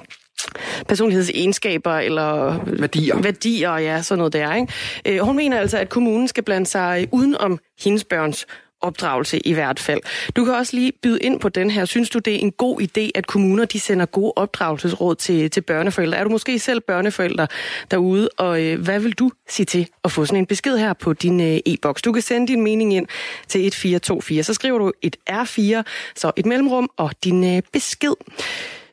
personlighedsegenskaber 0.88 1.98
eller 1.98 2.60
værdier. 2.66 3.22
værdier, 3.22 3.78
ja, 3.78 4.02
sådan 4.02 4.18
noget 4.18 4.34
der. 4.34 4.56
Ikke? 4.56 5.22
Hun 5.22 5.36
mener 5.36 5.60
altså, 5.60 5.78
at 5.78 5.90
kommunen 5.90 6.28
skal 6.28 6.44
blande 6.44 6.66
sig 6.68 7.08
uden 7.12 7.38
om 7.38 7.60
hendes 7.84 8.04
børns 8.04 8.46
opdragelse 8.82 9.40
i 9.48 9.54
hvert 9.54 9.80
fald. 9.80 10.02
Du 10.36 10.46
kan 10.46 10.54
også 10.54 10.76
lige 10.76 10.92
byde 10.92 11.20
ind 11.20 11.40
på 11.40 11.50
den 11.50 11.70
her. 11.70 11.86
Synes 11.86 12.10
du, 12.10 12.20
det 12.20 12.36
er 12.36 12.40
en 12.40 12.52
god 12.52 12.82
idé, 12.82 13.10
at 13.16 13.28
kommuner 13.28 13.66
de 13.66 13.80
sender 13.80 14.06
gode 14.06 14.34
opdragelsesråd 14.36 15.16
til, 15.16 15.52
til 15.52 15.62
børneforældre? 15.62 16.18
Er 16.18 16.24
du 16.24 16.30
måske 16.30 16.60
selv 16.60 16.82
børneforældre 16.82 17.48
derude, 17.92 18.30
og 18.38 18.64
øh, 18.64 18.82
hvad 18.82 19.00
vil 19.00 19.12
du 19.12 19.32
sige 19.50 19.66
til 19.66 19.88
at 20.04 20.12
få 20.12 20.26
sådan 20.26 20.40
en 20.40 20.46
besked 20.46 20.78
her 20.78 20.94
på 20.94 21.14
din 21.14 21.42
øh, 21.42 21.60
e-boks? 21.66 22.02
Du 22.02 22.12
kan 22.12 22.22
sende 22.22 22.48
din 22.48 22.62
mening 22.62 22.94
ind 22.94 23.08
til 23.48 23.68
1424. 23.68 24.44
Så 24.44 24.54
skriver 24.54 24.78
du 24.78 24.92
et 25.02 25.16
R4, 25.30 25.84
så 26.16 26.32
et 26.36 26.46
mellemrum 26.46 26.90
og 26.98 27.12
din 27.24 27.56
øh, 27.56 27.62
besked. 27.74 28.14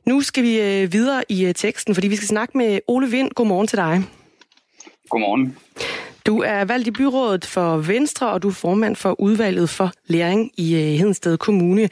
Nu 0.05 0.21
skal 0.21 0.43
vi 0.43 0.61
øh, 0.61 0.93
videre 0.93 1.23
i 1.29 1.45
øh, 1.45 1.55
teksten, 1.55 1.95
fordi 1.95 2.09
vi 2.09 2.17
skal 2.17 2.29
snakke 2.29 2.59
med 2.59 2.81
Ole 2.89 3.11
Vind. 3.11 3.31
Godmorgen 3.31 3.67
til 3.67 3.79
dig. 3.79 4.03
Godmorgen. 5.09 5.57
Du 6.27 6.43
er 6.43 6.65
valgt 6.65 6.89
i 6.89 6.91
byrådet 6.91 7.47
for 7.47 7.77
Venstre, 7.77 8.31
og 8.31 8.43
du 8.43 8.49
er 8.49 8.53
formand 8.53 8.97
for 8.97 9.21
udvalget 9.21 9.71
for 9.71 9.93
læring 10.07 10.51
i 10.57 10.75
øh, 10.75 10.81
Hedensted 10.81 11.39
Kommune. 11.39 11.89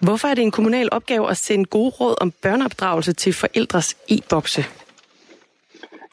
Hvorfor 0.00 0.28
er 0.28 0.34
det 0.34 0.42
en 0.42 0.50
kommunal 0.50 0.88
opgave 0.92 1.30
at 1.30 1.36
sende 1.36 1.64
gode 1.64 1.90
råd 1.90 2.14
om 2.20 2.30
børneopdragelse 2.30 3.12
til 3.12 3.32
forældres 3.32 3.96
e-bokse? 4.10 4.64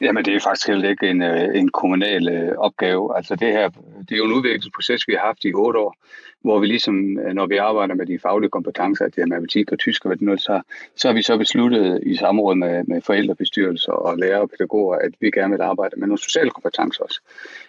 Jamen, 0.02 0.26
det 0.26 0.36
er 0.36 0.39
faktisk 0.39 0.68
heller 0.68 0.89
ikke 0.89 1.10
en, 1.10 1.22
øh, 1.22 1.56
en 1.56 1.70
kommunal 1.70 2.30
øh, 2.30 2.58
opgave. 2.58 3.18
Altså 3.18 3.36
det 3.36 3.47
her, 3.47 3.70
det 3.99 4.12
er 4.12 4.18
jo 4.18 4.26
en 4.26 4.34
udviklingsproces, 4.34 5.08
vi 5.08 5.14
har 5.14 5.26
haft 5.26 5.45
i 5.45 5.54
otte 5.54 5.80
år, 5.80 5.95
hvor 6.41 6.60
vi 6.60 6.68
ligesom, 6.68 7.20
øh, 7.20 7.34
når 7.34 7.45
vi 7.45 7.58
arbejder 7.58 7.95
med 7.95 8.06
de 8.06 8.20
faglige 8.20 8.49
kompetencer, 8.49 9.06
det 9.06 9.18
er 9.18 9.26
matematik 9.26 9.72
og 9.72 9.80
tysk 9.80 10.06
og 10.06 10.10
hvad 10.10 10.18
det 10.18 10.26
nu 10.26 10.38
så, 10.38 10.62
så 10.95 11.08
har 11.08 11.14
vi 11.14 11.22
så 11.22 11.38
besluttet 11.38 11.99
i 12.06 12.16
samråd 12.16 12.56
med, 12.56 12.84
med 12.84 13.02
forældrebestyrelser 13.02 13.91
og 13.91 14.18
lærere 14.18 14.41
og 14.41 14.49
pædagoger, 14.49 14.95
at 14.95 15.12
vi 15.20 15.32
gerne 15.32 15.52
vil 15.52 15.62
arbejde 15.62 15.95
med 15.97 16.08
nogle 16.08 16.22
sociale 16.22 16.49
kompetencer 16.49 17.04
også. 17.04 17.20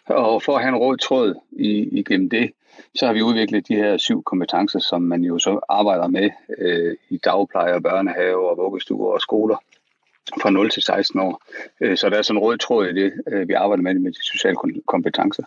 Og 0.06 0.42
for 0.42 0.56
at 0.56 0.62
have 0.62 0.74
en 0.74 0.80
rød 0.80 0.98
tråd 0.98 1.34
i, 1.52 1.98
igennem 1.98 2.30
det, 2.30 2.50
så 2.94 3.06
har 3.06 3.12
vi 3.12 3.22
udviklet 3.22 3.68
de 3.68 3.76
her 3.76 3.96
syv 3.96 4.22
kompetencer, 4.22 4.78
som 4.78 5.02
man 5.02 5.22
jo 5.22 5.38
så 5.38 5.60
arbejder 5.68 6.06
med 6.06 6.30
øh, 6.58 6.96
i 7.10 7.16
dagpleje 7.16 7.74
og 7.74 7.82
børnehave 7.82 8.50
og 8.50 8.56
vuggestuer 8.56 9.12
og 9.12 9.20
skoler 9.20 9.56
fra 10.42 10.50
0 10.50 10.70
til 10.70 10.82
16 10.82 11.20
år. 11.20 11.42
Øh, 11.80 11.96
så 11.96 12.08
der 12.08 12.18
er 12.18 12.22
sådan 12.22 12.38
en 12.38 12.42
rød 12.42 12.58
tråd 12.58 12.86
i 12.86 12.92
det, 12.92 13.12
øh, 13.32 13.48
vi 13.48 13.52
arbejder 13.52 13.82
med 13.82 13.94
med 13.94 14.12
de 14.12 14.26
sociale 14.26 14.56
kompetencer. 14.86 15.42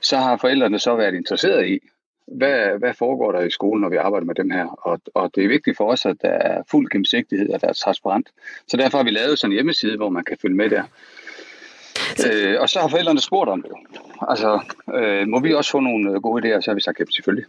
Så 0.00 0.16
har 0.16 0.36
forældrene 0.36 0.78
så 0.78 0.96
været 0.96 1.14
interesseret 1.14 1.68
i 1.68 1.78
hvad, 2.26 2.78
hvad 2.78 2.94
foregår 2.94 3.32
der 3.32 3.40
i 3.40 3.50
skolen, 3.50 3.80
når 3.80 3.88
vi 3.88 3.96
arbejder 3.96 4.26
med 4.26 4.34
dem 4.34 4.50
her? 4.50 4.66
Og, 4.66 5.00
og 5.14 5.30
det 5.34 5.44
er 5.44 5.48
vigtigt 5.48 5.76
for 5.76 5.92
os, 5.92 6.06
at 6.06 6.16
der 6.22 6.28
er 6.28 6.62
fuld 6.70 6.90
gennemsigtighed, 6.90 7.50
og 7.50 7.60
der 7.60 7.68
er 7.68 7.72
transparent. 7.72 8.28
Så 8.68 8.76
derfor 8.76 8.98
har 8.98 9.04
vi 9.04 9.10
lavet 9.10 9.38
sådan 9.38 9.52
en 9.52 9.54
hjemmeside, 9.54 9.96
hvor 9.96 10.08
man 10.08 10.24
kan 10.24 10.36
følge 10.42 10.56
med 10.56 10.70
der. 10.70 10.82
Øh, 12.26 12.60
og 12.60 12.68
så 12.68 12.80
har 12.80 12.88
forældrene 12.88 13.20
spurgt 13.20 13.50
om 13.50 13.62
det. 13.62 13.72
Altså, 14.28 14.60
øh, 14.94 15.28
må 15.28 15.40
vi 15.40 15.54
også 15.54 15.70
få 15.70 15.80
nogle 15.80 16.10
øh, 16.10 16.16
gode 16.16 16.38
idéer, 16.42 16.60
så 16.60 16.70
har 16.70 16.74
vi 16.74 16.80
sagt, 16.80 17.00
ja, 17.00 17.04
selvfølgelig. 17.04 17.46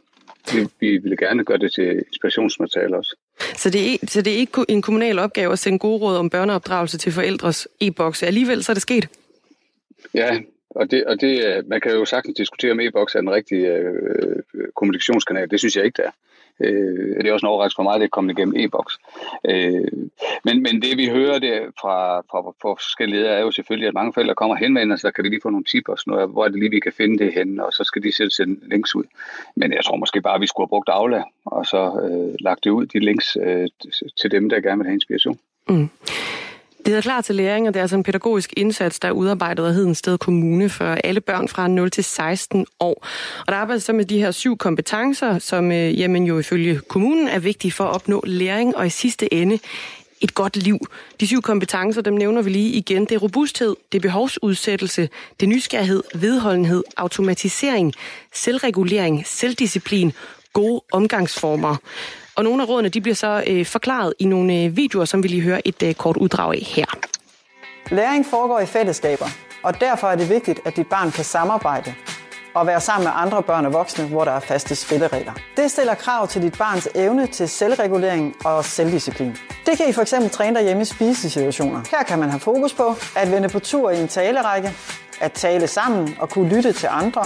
Vi, 0.54 0.68
vi 0.80 0.98
vil 0.98 1.18
gerne 1.18 1.44
gøre 1.44 1.58
det 1.58 1.74
til 1.74 2.04
inspirationsmateriale 2.08 2.98
også. 2.98 3.16
Så 3.56 3.70
det, 3.70 3.94
er, 3.94 3.98
så 4.08 4.22
det 4.22 4.34
er 4.34 4.38
ikke 4.38 4.66
en 4.70 4.82
kommunal 4.82 5.20
opgave 5.20 5.52
at 5.52 5.60
sende 5.60 5.80
gode 5.80 6.02
råd 6.02 6.18
om 6.18 6.30
børneopdragelse 6.30 6.98
til 6.98 7.12
forældres 7.12 7.68
e-bokse. 7.82 8.26
Alligevel 8.26 8.64
så 8.64 8.72
er 8.72 8.74
det 8.74 8.82
sket? 8.82 9.10
Ja, 10.14 10.40
og, 10.70 10.92
det, 10.92 11.06
og 11.06 11.22
det, 11.22 11.46
øh, 11.46 11.70
man 11.70 11.82
kan 11.82 11.92
jo 11.92 12.06
sagtens 12.06 12.38
diskutere, 12.38 12.72
om 12.72 12.80
e-boks 12.80 13.16
er 13.16 13.20
den 13.20 13.32
rigtige 13.32 13.68
øh, 13.68 14.36
øh, 14.54 14.68
kommunikationskanal. 14.76 15.50
Det 15.52 15.60
synes 15.60 15.76
jeg 15.76 15.86
ikke, 15.86 15.98
det 15.98 16.06
er. 16.06 16.12
Øh, 16.60 17.18
det 17.18 17.28
er 17.28 17.34
også 17.34 17.46
en 17.46 17.50
overraskelse 17.50 17.76
for 17.76 17.84
mig, 17.84 17.94
at 17.94 18.00
det 18.00 18.06
er 18.06 18.10
kommet 18.10 18.38
igennem 18.38 18.56
e-boks. 18.56 18.98
Øh, 19.46 20.10
men, 20.48 20.64
men 20.64 20.82
det 20.82 20.98
vi 20.98 21.08
hører 21.08 21.40
det 21.40 21.58
fra, 21.82 21.98
fra, 22.30 22.40
fra 22.62 22.70
forskellige 22.74 23.20
ledere 23.20 23.38
er 23.38 23.42
jo 23.42 23.52
selvfølgelig, 23.52 23.88
at 23.88 23.94
mange 23.94 24.14
forældre 24.14 24.36
kommer 24.36 24.56
hen 24.56 24.74
med 24.74 24.98
så 24.98 25.12
kan 25.12 25.24
de 25.24 25.30
lige 25.30 25.42
få 25.44 25.50
nogle 25.50 25.66
tips 25.72 25.90
og 25.90 26.00
sådan 26.00 26.12
noget, 26.12 26.30
hvor 26.30 26.46
er 26.46 26.50
det 26.50 26.60
lige, 26.60 26.70
vi 26.70 26.80
kan 26.80 26.94
finde 26.98 27.18
det 27.24 27.34
henne, 27.34 27.66
og 27.66 27.74
så 27.74 27.84
skal 27.84 28.04
de 28.04 28.16
selv 28.16 28.32
sende 28.32 28.70
links 28.70 28.96
ud. 28.96 29.04
Men 29.56 29.74
jeg 29.74 29.84
tror 29.86 29.98
måske 29.98 30.22
bare, 30.22 30.36
at 30.36 30.42
vi 30.42 30.48
skulle 30.48 30.66
have 30.66 30.74
brugt 30.76 30.90
Aula, 30.90 31.24
og 31.46 31.66
så 31.66 31.82
øh, 32.04 32.36
lagt 32.40 32.64
det 32.64 32.70
ud, 32.70 32.86
de 32.86 33.00
links 33.00 33.38
øh, 33.44 33.68
til 34.22 34.32
dem, 34.32 34.50
der 34.50 34.62
gerne 34.62 34.78
vil 34.78 34.88
have 34.88 34.94
inspiration. 34.94 35.40
Mm. 35.70 35.90
Det 36.78 36.94
hedder 36.94 37.02
Klar 37.02 37.22
til 37.22 37.36
Læring, 37.36 37.68
og 37.68 37.74
det 37.74 37.80
er 37.80 37.84
altså 37.84 37.96
en 37.96 38.04
pædagogisk 38.04 38.54
indsats, 38.58 39.00
der 39.00 39.08
er 39.08 39.12
udarbejdet 39.12 39.66
af 39.66 39.74
Hedensted 39.74 40.18
Kommune 40.18 40.70
for 40.70 40.86
alle 40.86 41.22
børn 41.22 41.48
fra 41.48 41.68
0 41.68 41.92
til 41.92 42.04
16 42.04 42.66
år. 42.80 43.08
Og 43.40 43.48
der 43.48 43.56
arbejdes 43.56 43.84
så 43.84 43.94
med 43.94 44.06
de 44.06 44.20
her 44.20 44.32
syv 44.32 44.58
kompetencer, 44.58 45.40
som 45.40 45.72
øh, 45.72 46.00
jamen 46.00 46.24
jo 46.24 46.40
ifølge 46.40 46.80
kommunen 46.88 47.28
er 47.28 47.40
vigtige 47.40 47.72
for 47.72 47.84
at 47.84 47.96
opnå 47.96 48.24
læring 48.26 48.78
og 48.78 48.86
i 48.86 48.90
sidste 48.90 49.34
ende 49.34 49.60
et 50.22 50.36
godt 50.36 50.56
liv. 50.56 50.80
De 51.20 51.28
syv 51.28 51.42
kompetencer, 51.42 52.02
dem 52.02 52.14
nævner 52.14 52.42
vi 52.42 52.50
lige 52.50 52.70
igen. 52.70 53.06
Det 53.06 53.12
er 53.12 53.20
robusthed, 53.20 53.76
det 53.92 53.98
er 53.98 54.02
behovsudsættelse, 54.02 55.10
det 55.40 55.46
er 55.46 55.50
nysgerrighed, 55.50 56.04
vedholdenhed, 56.16 56.84
automatisering, 56.98 57.94
selvregulering, 58.34 59.28
selvdisciplin, 59.28 60.14
gode 60.54 60.82
omgangsformer. 60.92 61.76
Og 62.36 62.44
nogle 62.44 62.64
af 62.64 62.70
rådene 62.70 62.90
de 62.90 63.02
bliver 63.02 63.16
så 63.16 63.44
øh, 63.48 63.66
forklaret 63.66 64.14
i 64.20 64.26
nogle 64.26 64.64
øh, 64.64 64.78
videoer, 64.78 65.06
som 65.06 65.24
vi 65.24 65.28
lige 65.28 65.42
hører 65.42 65.62
et 65.66 65.84
øh, 65.84 65.94
kort 65.94 66.18
uddrag 66.18 66.54
af 66.54 66.62
her. 66.62 66.86
Læring 67.92 68.26
foregår 68.26 68.60
i 68.60 68.66
fællesskaber, 68.66 69.26
og 69.64 69.80
derfor 69.80 70.08
er 70.08 70.16
det 70.16 70.30
vigtigt, 70.30 70.60
at 70.66 70.76
dit 70.76 70.88
barn 70.88 71.12
kan 71.12 71.24
samarbejde 71.24 71.94
og 72.54 72.68
være 72.68 72.82
sammen 72.82 73.04
med 73.04 73.12
andre 73.16 73.44
børn 73.44 73.66
og 73.66 73.74
voksne, 73.74 74.06
hvor 74.06 74.24
der 74.24 74.32
er 74.32 74.40
faste 74.40 74.76
spilleregler. 74.76 75.34
Det 75.58 75.72
stiller 75.72 75.94
krav 75.94 76.28
til 76.28 76.42
dit 76.42 76.58
barns 76.58 76.88
evne 76.96 77.28
til 77.28 77.50
selvregulering 77.50 78.36
og 78.46 78.66
selvdisciplin. 78.66 79.38
Det 79.66 79.78
kan 79.78 79.90
I 79.90 79.94
for 79.94 80.02
eksempel 80.02 80.30
træne 80.30 80.64
hjemme 80.64 80.82
i 80.82 80.86
spisesituationer. 80.86 81.82
Her 81.92 82.04
kan 82.04 82.20
man 82.20 82.30
have 82.30 82.40
fokus 82.40 82.74
på 82.74 82.96
at 83.16 83.32
vende 83.32 83.50
på 83.50 83.60
tur 83.60 83.92
i 83.92 84.02
en 84.02 84.08
talerække, 84.08 84.72
at 85.22 85.32
tale 85.32 85.68
sammen 85.68 86.16
og 86.20 86.30
kunne 86.30 86.56
lytte 86.56 86.74
til 86.74 86.90
andre, 86.92 87.26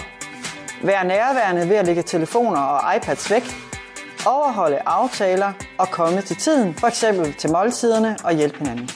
være 0.84 1.06
nærværende 1.06 1.70
ved 1.70 1.76
at 1.76 1.86
lægge 1.86 2.02
telefoner 2.02 2.62
og 2.62 2.96
iPads 2.96 3.32
væk, 3.32 3.44
overholde 4.26 4.80
aftaler 4.86 5.54
og 5.78 5.88
komme 5.92 6.22
til 6.22 6.36
tiden, 6.36 6.74
for 6.74 6.88
eksempel 6.88 7.34
til 7.34 7.52
måltiderne 7.52 8.18
og 8.24 8.34
hjælpe 8.34 8.58
hinanden. 8.58 8.90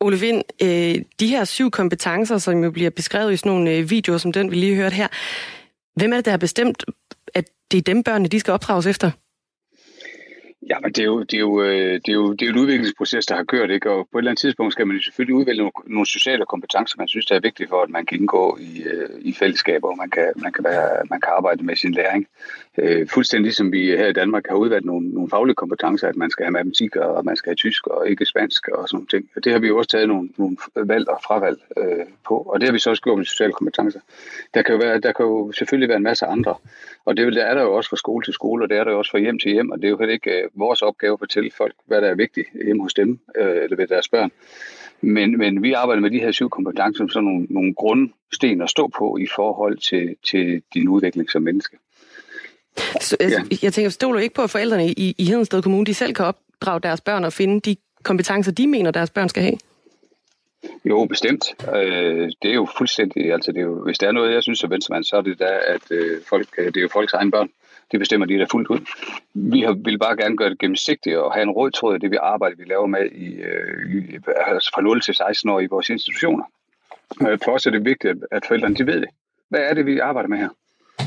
Ole 0.00 0.20
Vind, 0.20 0.42
øh, 0.62 1.04
de 1.20 1.28
her 1.28 1.44
syv 1.44 1.70
kompetencer, 1.70 2.38
som 2.38 2.64
jo 2.64 2.70
bliver 2.70 2.90
beskrevet 2.90 3.32
i 3.32 3.36
sådan 3.36 3.52
nogle 3.52 3.70
øh, 3.70 3.90
videoer, 3.90 4.18
som 4.18 4.32
den 4.32 4.50
vi 4.50 4.56
lige 4.56 4.76
hørte 4.76 4.96
her, 4.96 5.08
hvem 5.96 6.12
er 6.12 6.16
det, 6.16 6.24
der 6.24 6.30
har 6.30 6.38
bestemt, 6.38 6.84
at 7.34 7.44
det 7.70 7.78
er 7.78 7.82
dem 7.82 8.02
børnene, 8.02 8.28
de 8.28 8.40
skal 8.40 8.52
opdrages 8.52 8.86
efter? 8.86 9.10
Ja, 10.70 10.80
men 10.80 10.92
det 10.92 10.98
er, 10.98 11.04
jo, 11.04 11.22
det, 11.22 11.34
er 11.34 11.40
jo, 11.40 11.62
øh, 11.62 11.92
det, 11.94 12.08
er 12.08 12.12
jo, 12.12 12.32
det 12.32 12.42
er 12.42 12.46
jo 12.46 12.52
et 12.52 12.56
udviklingsproces, 12.56 13.26
der 13.26 13.36
har 13.36 13.44
kørt, 13.44 13.70
ikke? 13.70 13.90
og 13.90 14.08
på 14.12 14.18
et 14.18 14.20
eller 14.20 14.30
andet 14.30 14.40
tidspunkt 14.40 14.72
skal 14.72 14.86
man 14.86 14.96
jo 14.96 15.02
selvfølgelig 15.02 15.34
udvælge 15.34 15.58
nogle, 15.58 15.72
nogle 15.86 16.06
sociale 16.06 16.44
kompetencer, 16.46 16.94
man 16.98 17.08
synes, 17.08 17.26
der 17.26 17.34
er 17.34 17.40
vigtige 17.40 17.68
for, 17.68 17.82
at 17.82 17.90
man 17.90 18.06
kan 18.06 18.18
indgå 18.18 18.58
i, 18.60 18.82
øh, 18.82 19.08
i 19.20 19.32
fællesskaber, 19.32 19.88
og 19.88 19.96
man 19.96 20.10
kan, 20.10 20.32
man, 20.36 20.52
kan 20.52 20.64
være, 20.64 20.88
man 21.10 21.20
kan 21.20 21.32
arbejde 21.36 21.64
med 21.64 21.76
sin 21.76 21.92
læring. 21.92 22.26
Øh, 22.78 23.08
fuldstændig 23.08 23.54
som 23.54 23.72
vi 23.72 23.86
her 23.86 24.06
i 24.06 24.12
Danmark 24.12 24.44
har 24.48 24.56
udvalgt 24.56 24.86
nogle, 24.86 25.08
nogle 25.08 25.30
faglige 25.30 25.54
kompetencer, 25.54 26.08
at 26.08 26.16
man 26.16 26.30
skal 26.30 26.44
have 26.44 26.52
matematik, 26.52 26.96
og 26.96 27.24
man 27.24 27.36
skal 27.36 27.50
have 27.50 27.56
tysk, 27.56 27.86
og 27.86 28.08
ikke 28.08 28.26
spansk, 28.26 28.68
og 28.68 28.88
sådan 28.88 28.96
nogle 28.96 29.06
ting. 29.06 29.30
Og 29.36 29.44
det 29.44 29.52
har 29.52 29.58
vi 29.58 29.66
jo 29.66 29.78
også 29.78 29.90
taget 29.90 30.08
nogle, 30.08 30.28
nogle 30.36 30.56
valg 30.76 31.08
og 31.08 31.20
fravalg 31.26 31.58
øh, 31.76 32.06
på, 32.28 32.34
og 32.34 32.60
det 32.60 32.68
har 32.68 32.72
vi 32.72 32.78
så 32.78 32.90
også 32.90 33.02
gjort 33.02 33.18
med 33.18 33.24
sociale 33.24 33.52
kompetencer. 33.52 34.00
Der 34.54 34.62
kan 34.62 34.74
jo, 34.74 34.78
være, 34.78 35.00
der 35.00 35.12
kan 35.12 35.24
jo 35.24 35.52
selvfølgelig 35.52 35.88
være 35.88 35.96
en 35.96 36.02
masse 36.02 36.26
andre, 36.26 36.54
og 37.04 37.16
det 37.16 37.36
er 37.36 37.54
der 37.54 37.62
jo 37.62 37.74
også 37.74 37.90
fra 37.90 37.96
skole 37.96 38.24
til 38.24 38.34
skole, 38.34 38.64
og 38.64 38.68
det 38.68 38.78
er 38.78 38.84
der 38.84 38.90
jo 38.90 38.98
også 38.98 39.10
fra 39.10 39.18
hjem 39.18 39.38
til 39.38 39.52
hjem, 39.52 39.70
og 39.70 39.78
det 39.78 39.84
er 39.84 39.90
jo 39.90 39.98
heller 39.98 40.12
ikke 40.12 40.30
øh, 40.30 40.48
vores 40.54 40.82
opgave 40.82 41.12
at 41.12 41.18
fortælle 41.18 41.50
folk, 41.56 41.74
hvad 41.86 42.00
der 42.00 42.08
er 42.08 42.14
vigtigt 42.14 42.48
hjemme 42.64 42.82
hos 42.82 42.94
dem, 42.94 43.18
øh, 43.36 43.62
eller 43.64 43.76
ved 43.76 43.86
deres 43.86 44.08
børn. 44.08 44.30
Men, 45.00 45.38
men 45.38 45.62
vi 45.62 45.72
arbejder 45.72 46.02
med 46.02 46.10
de 46.10 46.20
her 46.20 46.30
syv 46.30 46.50
kompetencer 46.50 46.98
som 46.98 47.08
sådan 47.08 47.24
nogle, 47.24 47.46
nogle 47.50 47.74
grundsten 47.74 48.62
at 48.62 48.70
stå 48.70 48.90
på 48.98 49.16
i 49.20 49.26
forhold 49.36 49.78
til, 49.78 50.16
til 50.30 50.62
din 50.74 50.88
udvikling 50.88 51.30
som 51.30 51.42
menneske. 51.42 51.76
Så, 53.00 53.16
ja. 53.20 53.42
Jeg 53.62 53.72
tænker, 53.72 53.90
stoler 53.90 54.20
ikke 54.20 54.34
på, 54.34 54.42
at 54.42 54.50
forældrene 54.50 54.88
i, 54.88 55.14
i 55.18 55.24
Hedensted 55.24 55.62
Kommune, 55.62 55.86
de 55.86 55.94
selv 55.94 56.14
kan 56.14 56.24
opdrage 56.24 56.80
deres 56.80 57.00
børn 57.00 57.24
og 57.24 57.32
finde 57.32 57.60
de 57.60 57.76
kompetencer, 58.02 58.52
de 58.52 58.66
mener, 58.66 58.90
deres 58.90 59.10
børn 59.10 59.28
skal 59.28 59.42
have? 59.42 59.58
Jo, 60.84 61.04
bestemt. 61.04 61.44
Øh, 61.74 62.30
det 62.42 62.50
er 62.50 62.54
jo 62.54 62.68
fuldstændig, 62.78 63.32
altså 63.32 63.52
det 63.52 63.58
er 63.58 63.64
jo, 63.64 63.84
hvis 63.84 63.98
der 63.98 64.08
er 64.08 64.12
noget, 64.12 64.34
jeg 64.34 64.42
synes 64.42 64.62
er 64.62 64.68
venstremand, 64.68 65.04
så 65.04 65.16
er 65.16 65.20
det 65.20 65.38
da, 65.38 65.60
at 65.66 65.90
øh, 65.90 66.22
folk, 66.28 66.56
det 66.56 66.76
er 66.76 66.80
jo 66.80 66.88
folks 66.92 67.12
egen 67.12 67.30
børn. 67.30 67.48
Det 67.90 68.00
bestemmer 68.00 68.26
de 68.26 68.38
der 68.38 68.46
fuldt 68.50 68.68
ud. 68.68 68.80
Vi 69.34 69.60
har, 69.60 69.72
vil 69.72 69.98
bare 69.98 70.16
gerne 70.16 70.36
gøre 70.36 70.50
det 70.50 70.58
gennemsigtigt 70.58 71.16
og 71.16 71.32
have 71.32 71.42
en 71.42 71.50
rød 71.50 71.70
tråd 71.70 71.96
i 71.96 71.98
det 71.98 72.10
vi 72.10 72.16
arbejder, 72.22 72.56
vi 72.56 72.64
laver 72.64 72.86
med 72.86 73.10
i, 73.12 73.34
øh, 73.34 73.96
i, 73.96 74.18
altså 74.46 74.70
fra 74.74 74.82
0 74.82 75.00
til 75.00 75.14
16 75.14 75.50
år 75.50 75.60
i 75.60 75.66
vores 75.66 75.90
institutioner. 75.90 76.44
For 77.44 77.50
os 77.50 77.66
er 77.66 77.70
det 77.70 77.84
vigtigt, 77.84 78.24
at 78.30 78.46
forældrene 78.46 78.76
de 78.76 78.86
ved 78.86 79.00
det. 79.00 79.08
Hvad 79.48 79.60
er 79.60 79.74
det, 79.74 79.86
vi 79.86 79.98
arbejder 79.98 80.28
med 80.28 80.38
her? 80.38 80.48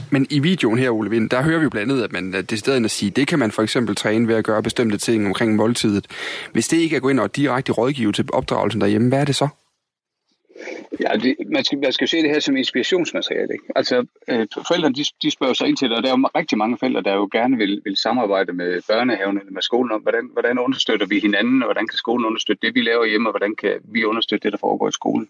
Men 0.09 0.27
i 0.29 0.39
videoen 0.39 0.79
her, 0.79 0.91
Ole 0.91 1.09
Vind, 1.09 1.29
der 1.29 1.41
hører 1.41 1.57
vi 1.57 1.63
jo 1.63 1.69
blandt 1.69 1.91
andet, 1.91 2.03
at 2.03 2.11
man 2.11 2.33
er 2.33 2.55
stedet 2.55 2.85
at 2.85 2.91
sige, 2.91 3.11
det 3.11 3.27
kan 3.27 3.39
man 3.39 3.51
for 3.51 3.61
eksempel 3.61 3.95
træne 3.95 4.27
ved 4.27 4.35
at 4.35 4.43
gøre 4.43 4.63
bestemte 4.63 4.97
ting 4.97 5.27
omkring 5.27 5.55
måltidet. 5.55 6.07
Hvis 6.51 6.67
det 6.67 6.77
ikke 6.77 6.95
er 6.95 6.99
gå 6.99 7.09
ind 7.09 7.19
og 7.19 7.35
direkte 7.35 7.71
rådgive 7.71 8.11
til 8.11 8.25
opdragelsen 8.33 8.81
derhjemme, 8.81 9.09
hvad 9.09 9.21
er 9.21 9.25
det 9.25 9.35
så? 9.35 9.47
Ja, 10.99 11.17
det, 11.23 11.35
man, 11.51 11.63
skal, 11.63 11.79
man 11.79 11.91
skal 11.91 12.07
se 12.07 12.17
det 12.17 12.29
her 12.29 12.39
som 12.39 12.57
inspirationsmateriale. 12.57 13.53
Ikke? 13.53 13.65
Altså, 13.75 14.05
øh, 14.29 14.47
forældrene 14.67 14.95
de, 14.95 15.03
de 15.21 15.31
spørger 15.31 15.53
sig 15.53 15.67
ind 15.67 15.77
til 15.77 15.89
det, 15.89 15.97
og 15.97 16.03
der 16.03 16.09
er 16.09 16.17
jo 16.19 16.29
rigtig 16.35 16.57
mange 16.57 16.77
forældre, 16.77 17.01
der 17.01 17.13
jo 17.13 17.29
gerne 17.31 17.57
vil, 17.57 17.81
vil 17.83 17.97
samarbejde 17.97 18.53
med 18.53 18.81
børnehaven 18.87 19.37
eller 19.37 19.51
med 19.51 19.61
skolen 19.61 19.91
om, 19.91 20.01
hvordan, 20.01 20.29
hvordan 20.33 20.59
understøtter 20.59 21.05
vi 21.05 21.19
hinanden, 21.19 21.63
og 21.63 21.67
hvordan 21.67 21.87
kan 21.87 21.97
skolen 21.97 22.25
understøtte 22.25 22.67
det, 22.67 22.75
vi 22.75 22.81
laver 22.81 23.05
hjemme, 23.05 23.29
og 23.29 23.31
hvordan 23.31 23.55
kan 23.55 23.73
vi 23.83 24.03
understøtte 24.03 24.43
det, 24.43 24.51
der 24.51 24.57
foregår 24.57 24.87
i 24.89 24.91
skolen. 24.91 25.29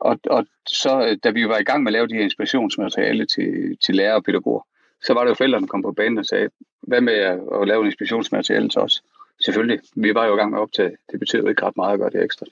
Og, 0.00 0.18
og 0.30 0.46
så, 0.66 1.06
øh, 1.06 1.16
da 1.24 1.30
vi 1.30 1.48
var 1.48 1.58
i 1.58 1.64
gang 1.64 1.82
med 1.82 1.90
at 1.90 1.92
lave 1.92 2.08
de 2.08 2.14
her 2.14 2.22
inspirationsmateriale 2.22 3.26
til, 3.26 3.78
til 3.86 3.94
lærere 3.94 4.14
og 4.14 4.24
pædagoger, 4.24 4.62
så 5.02 5.14
var 5.14 5.22
det 5.22 5.28
jo 5.28 5.34
forældrene, 5.34 5.66
der 5.66 5.70
kom 5.70 5.82
på 5.82 5.92
banen 5.92 6.18
og 6.18 6.26
sagde, 6.26 6.48
hvad 6.82 7.00
med 7.00 7.14
at, 7.14 7.68
lave 7.68 7.80
en 7.80 7.86
inspirationsmateriale 7.86 8.68
til 8.68 8.80
os? 8.80 9.02
Selvfølgelig. 9.44 9.80
Vi 9.94 10.14
var 10.14 10.26
jo 10.26 10.34
i 10.34 10.36
gang 10.36 10.50
med 10.50 10.58
at 10.58 10.62
optage. 10.62 10.96
Det 11.12 11.20
betød 11.20 11.40
jo 11.40 11.48
ikke 11.48 11.62
ret 11.62 11.76
meget 11.76 11.92
at 11.92 12.00
gøre 12.00 12.10
det 12.10 12.24
ekstra. 12.24 12.46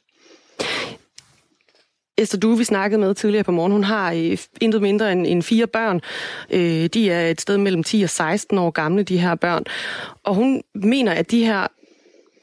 Esther 2.19 2.41
du 2.41 2.55
vi 2.55 2.65
snakkede 2.65 3.01
med 3.01 3.15
tidligere 3.15 3.45
på 3.45 3.53
morgen, 3.53 3.73
hun 3.73 3.85
har 3.85 4.13
øh, 4.13 4.39
intet 4.61 4.83
mindre 4.83 5.13
end, 5.13 5.27
end 5.27 5.43
fire 5.43 5.67
børn. 5.67 6.01
Øh, 6.51 6.87
de 6.87 7.11
er 7.11 7.31
et 7.31 7.41
sted 7.41 7.59
mellem 7.59 7.83
10 7.83 8.03
og 8.03 8.11
16 8.11 8.59
år 8.59 8.71
gamle, 8.71 9.03
de 9.03 9.19
her 9.19 9.35
børn. 9.35 9.65
Og 10.23 10.35
hun 10.35 10.63
mener, 10.75 11.13
at 11.13 11.31
de 11.31 11.45
her 11.45 11.67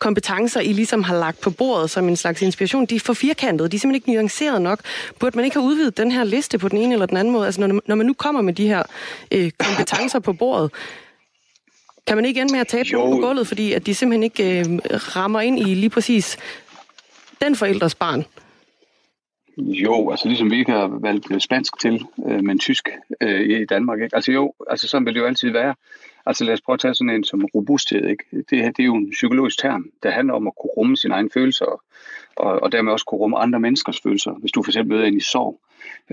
kompetencer, 0.04 0.60
I 0.62 0.74
ligesom 0.74 1.04
har 1.04 1.18
lagt 1.20 1.42
på 1.42 1.50
bordet 1.50 1.90
som 1.90 2.08
en 2.08 2.16
slags 2.16 2.42
inspiration, 2.42 2.86
de 2.86 2.96
er 2.96 3.00
for 3.00 3.14
firkantede, 3.14 3.70
de 3.70 3.76
er 3.76 3.80
simpelthen 3.80 3.96
ikke 3.96 4.14
nuanceret 4.14 4.62
nok. 4.62 4.80
Burde 5.20 5.38
man 5.38 5.46
ikke 5.46 5.58
have 5.58 5.66
udvidet 5.66 5.98
den 5.98 6.12
her 6.12 6.24
liste 6.24 6.58
på 6.58 6.70
den 6.70 6.78
ene 6.78 6.94
eller 6.94 7.06
den 7.06 7.18
anden 7.18 7.32
måde? 7.32 7.46
Altså 7.46 7.62
når, 7.62 7.82
når 7.86 7.96
man 7.96 8.06
nu 8.06 8.14
kommer 8.14 8.42
med 8.42 8.54
de 8.54 8.68
her 8.68 8.84
øh, 9.32 9.52
kompetencer 9.58 10.20
på 10.20 10.34
bordet, 10.34 10.72
kan 12.08 12.18
man 12.18 12.26
ikke 12.26 12.42
ende 12.42 12.54
med 12.54 12.60
at 12.60 12.68
tabe 12.68 12.90
på 12.94 13.18
gulvet, 13.22 13.48
fordi 13.48 13.74
at 13.74 13.86
de 13.86 13.96
simpelthen 13.96 14.24
ikke 14.24 14.60
øh, 14.60 14.66
rammer 15.16 15.42
ind 15.42 15.60
i 15.60 15.74
lige 15.74 15.90
præcis 15.90 16.38
den 17.42 17.56
forældres 17.56 17.96
barn? 17.96 18.26
Jo, 19.58 20.12
altså 20.12 20.28
ligesom 20.28 20.52
vi 20.52 20.58
ikke 20.58 20.72
har 20.72 21.00
valgt 21.02 21.44
spansk 21.44 21.80
til, 21.80 22.06
øh, 22.28 22.44
men 22.44 22.60
tysk 22.60 22.90
øh, 23.22 23.42
i 23.42 23.66
Danmark. 23.66 24.02
Ikke? 24.02 24.16
Altså 24.16 24.32
jo, 24.32 24.54
altså 24.70 24.88
sådan 24.88 25.06
vil 25.06 25.14
det 25.14 25.20
jo 25.20 25.26
altid 25.26 25.50
være. 25.50 25.76
Altså 26.26 26.44
lad 26.44 26.54
os 26.54 26.62
prøve 26.62 26.74
at 26.74 26.80
tage 26.80 26.94
sådan 26.94 27.10
en 27.10 27.24
som 27.24 27.46
robusthed. 27.56 28.10
Ikke? 28.10 28.24
Det 28.50 28.58
her 28.58 28.72
det 28.72 28.84
er 28.84 28.86
jo 28.86 28.96
en 28.96 29.10
psykologisk 29.12 29.60
term, 29.60 29.92
der 30.04 30.12
handler 30.12 30.34
om 30.34 30.48
at 30.48 30.54
kunne 30.62 30.72
rumme 30.78 30.98
sine 30.98 31.14
egne 31.14 31.30
følelser, 31.34 31.82
og, 32.36 32.64
og 32.64 32.72
dermed 32.72 32.92
også 32.92 33.06
kunne 33.06 33.20
rumme 33.20 33.38
andre 33.38 33.60
menneskers 33.60 34.02
følelser. 34.02 34.32
Hvis 34.32 34.52
du 34.52 34.64
for 34.64 34.72
eksempel 34.72 34.96
møder 34.96 35.08
en 35.08 35.18
i 35.18 35.20
sorg, 35.20 35.60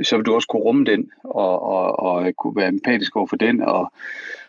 så 0.02 0.16
vil 0.16 0.26
du 0.26 0.34
også 0.34 0.48
kunne 0.48 0.62
rumme 0.62 0.84
den, 0.84 1.10
og, 1.24 1.62
og, 1.62 2.00
og 2.00 2.36
kunne 2.36 2.56
være 2.56 2.68
empatisk 2.68 3.16
over 3.16 3.26
for 3.26 3.36
den, 3.36 3.62
og, 3.62 3.92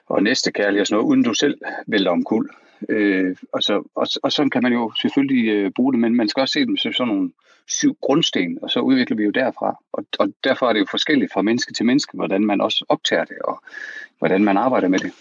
og 0.08 0.24
næste 0.24 0.52
kærlighed 0.52 0.82
og 0.82 0.88
sådan 0.88 0.96
noget, 0.96 1.10
uden 1.10 1.24
du 1.24 1.34
selv 1.34 1.58
vælter 1.88 2.12
omkuld. 2.12 2.50
Øh, 2.90 3.36
og, 3.52 3.64
så, 3.64 3.84
og, 3.96 4.08
og 4.24 4.32
sådan 4.32 4.50
kan 4.50 4.64
man 4.64 4.74
jo 4.74 4.92
selvfølgelig 5.02 5.50
øh, 5.50 5.72
bruge 5.72 5.94
det, 5.94 6.00
men 6.00 6.16
man 6.16 6.28
skal 6.28 6.42
også 6.42 6.54
se 6.54 6.66
dem 6.66 6.78
som 6.78 6.94
sådan 6.94 7.14
nogle 7.14 7.32
syv 7.68 7.98
grundsten, 8.02 8.60
og 8.62 8.70
så 8.70 8.80
udvikler 8.80 9.18
vi 9.18 9.24
jo 9.24 9.32
derfra. 9.32 9.76
Og, 9.94 10.06
og 10.20 10.34
derfor 10.44 10.70
er 10.70 10.74
det 10.74 10.80
jo 10.80 10.86
forskelligt 10.92 11.34
fra 11.34 11.42
menneske 11.42 11.74
til 11.74 11.86
menneske, 11.86 12.18
hvordan 12.18 12.46
man 12.46 12.62
også 12.62 12.86
optager 12.90 13.26
det, 13.26 13.40
og 13.40 13.64
hvordan 14.20 14.44
man 14.44 14.58
arbejder 14.58 14.88
med 14.88 15.00
det. 15.00 15.12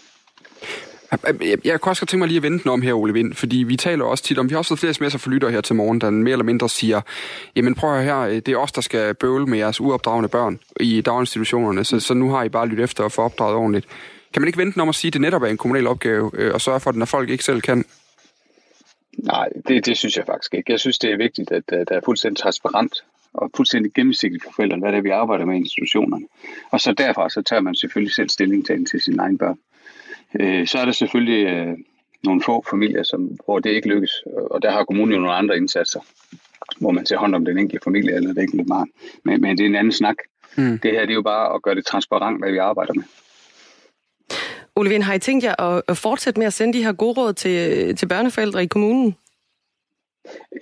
Jeg, 1.65 1.81
kunne 1.81 1.91
også 1.91 2.01
godt 2.01 2.09
tænke 2.09 2.19
mig 2.19 2.27
lige 2.27 2.37
at 2.37 2.43
vente 2.43 2.63
den 2.63 2.71
om 2.71 2.81
her, 2.81 2.93
Ole 2.93 3.13
Vind, 3.13 3.33
fordi 3.33 3.57
vi 3.57 3.75
taler 3.75 4.05
også 4.05 4.23
tit 4.23 4.37
om, 4.37 4.49
vi 4.49 4.53
har 4.53 4.57
også 4.57 4.77
fået 4.77 4.79
flere 4.79 5.09
sms'er 5.09 5.17
for 5.17 5.29
lytter 5.29 5.49
her 5.49 5.61
til 5.61 5.75
morgen, 5.75 6.01
der 6.01 6.09
mere 6.09 6.31
eller 6.31 6.45
mindre 6.45 6.69
siger, 6.69 7.01
jamen 7.55 7.75
prøv 7.75 8.01
her, 8.01 8.19
øh, 8.19 8.35
det 8.35 8.47
er 8.47 8.57
os, 8.57 8.71
der 8.71 8.81
skal 8.81 9.13
bøvle 9.13 9.45
med 9.45 9.57
jeres 9.57 9.81
uopdragende 9.81 10.29
børn 10.29 10.59
i 10.79 11.01
daginstitutionerne, 11.01 11.83
så, 11.83 11.99
så 11.99 12.13
nu 12.13 12.29
har 12.29 12.43
I 12.43 12.49
bare 12.49 12.67
lyttet 12.67 12.83
efter 12.83 13.03
og 13.03 13.11
få 13.11 13.21
opdraget 13.21 13.55
ordentligt. 13.55 13.87
Kan 14.33 14.41
man 14.41 14.47
ikke 14.47 14.59
vente 14.59 14.73
den 14.73 14.81
om 14.81 14.89
at 14.89 14.95
sige, 14.95 15.09
at 15.09 15.13
det 15.13 15.21
netop 15.21 15.43
er 15.43 15.47
en 15.47 15.57
kommunal 15.57 15.87
opgave, 15.87 16.31
øh, 16.33 16.53
og 16.53 16.61
sørge 16.61 16.79
for, 16.79 16.89
at 16.89 16.95
når 16.95 17.05
folk 17.05 17.29
ikke 17.29 17.43
selv 17.43 17.61
kan? 17.61 17.85
Nej, 19.17 19.49
det, 19.67 19.85
det 19.85 19.97
synes 19.97 20.17
jeg 20.17 20.25
faktisk 20.25 20.53
ikke. 20.53 20.71
Jeg 20.71 20.79
synes, 20.79 20.99
det 20.99 21.11
er 21.11 21.17
vigtigt, 21.17 21.51
at, 21.51 21.63
at 21.67 21.89
der 21.89 21.95
er 21.95 22.01
fuldstændig 22.05 22.43
transparent 22.43 23.03
og 23.33 23.51
fuldstændig 23.55 23.93
gennemsigtigt 23.93 24.43
for 24.43 24.51
forældrene, 24.55 24.81
hvad 24.81 24.91
det 24.91 24.97
er, 24.97 25.01
vi 25.01 25.09
arbejder 25.09 25.45
med 25.45 25.55
i 25.55 25.57
institutionerne. 25.57 26.25
Og 26.71 26.81
så 26.81 26.93
derfra, 26.93 27.29
så 27.29 27.41
tager 27.41 27.61
man 27.61 27.75
selvfølgelig 27.75 28.13
selv 28.13 28.29
stilling 28.29 28.65
til, 28.65 28.85
til 28.85 29.01
sine 29.01 29.23
egne 29.23 29.37
børn. 29.37 29.57
Øh, 30.39 30.67
så 30.67 30.77
er 30.77 30.85
der 30.85 30.91
selvfølgelig 30.91 31.47
øh, 31.47 31.77
nogle 32.23 32.41
få 32.41 32.65
familier, 32.69 33.03
som, 33.03 33.39
hvor 33.45 33.59
det 33.59 33.69
ikke 33.69 33.87
lykkes, 33.87 34.11
og 34.51 34.61
der 34.61 34.71
har 34.71 34.83
kommunen 34.83 35.13
jo 35.13 35.19
nogle 35.19 35.33
andre 35.33 35.57
indsatser, 35.57 35.99
hvor 36.79 36.91
man 36.91 37.05
tager 37.05 37.19
hånd 37.19 37.35
om 37.35 37.45
den 37.45 37.57
enkelte 37.57 37.83
familie 37.83 38.15
eller 38.15 38.33
det 38.33 38.43
enkelte 38.43 38.65
barn. 38.65 38.89
Men, 39.23 39.41
men 39.41 39.57
det 39.57 39.63
er 39.63 39.69
en 39.69 39.75
anden 39.75 39.93
snak. 39.93 40.15
Mm. 40.55 40.79
Det 40.79 40.91
her 40.91 41.01
det 41.01 41.09
er 41.09 41.13
jo 41.13 41.21
bare 41.21 41.55
at 41.55 41.61
gøre 41.61 41.75
det 41.75 41.85
transparent, 41.85 42.39
hvad 42.39 42.51
vi 42.51 42.57
arbejder 42.57 42.93
med. 42.93 43.03
Ole 44.75 44.89
Vind, 44.89 45.03
har 45.03 45.13
I 45.13 45.19
tænkt 45.19 45.43
jer 45.43 45.81
at 45.89 45.97
fortsætte 45.97 46.39
med 46.39 46.47
at 46.47 46.53
sende 46.53 46.77
de 46.77 46.83
her 46.83 46.93
gode 46.93 47.19
råd 47.19 47.33
til, 47.33 47.95
til 47.95 48.07
børneforældre 48.07 48.63
i 48.63 48.67
kommunen? 48.67 49.15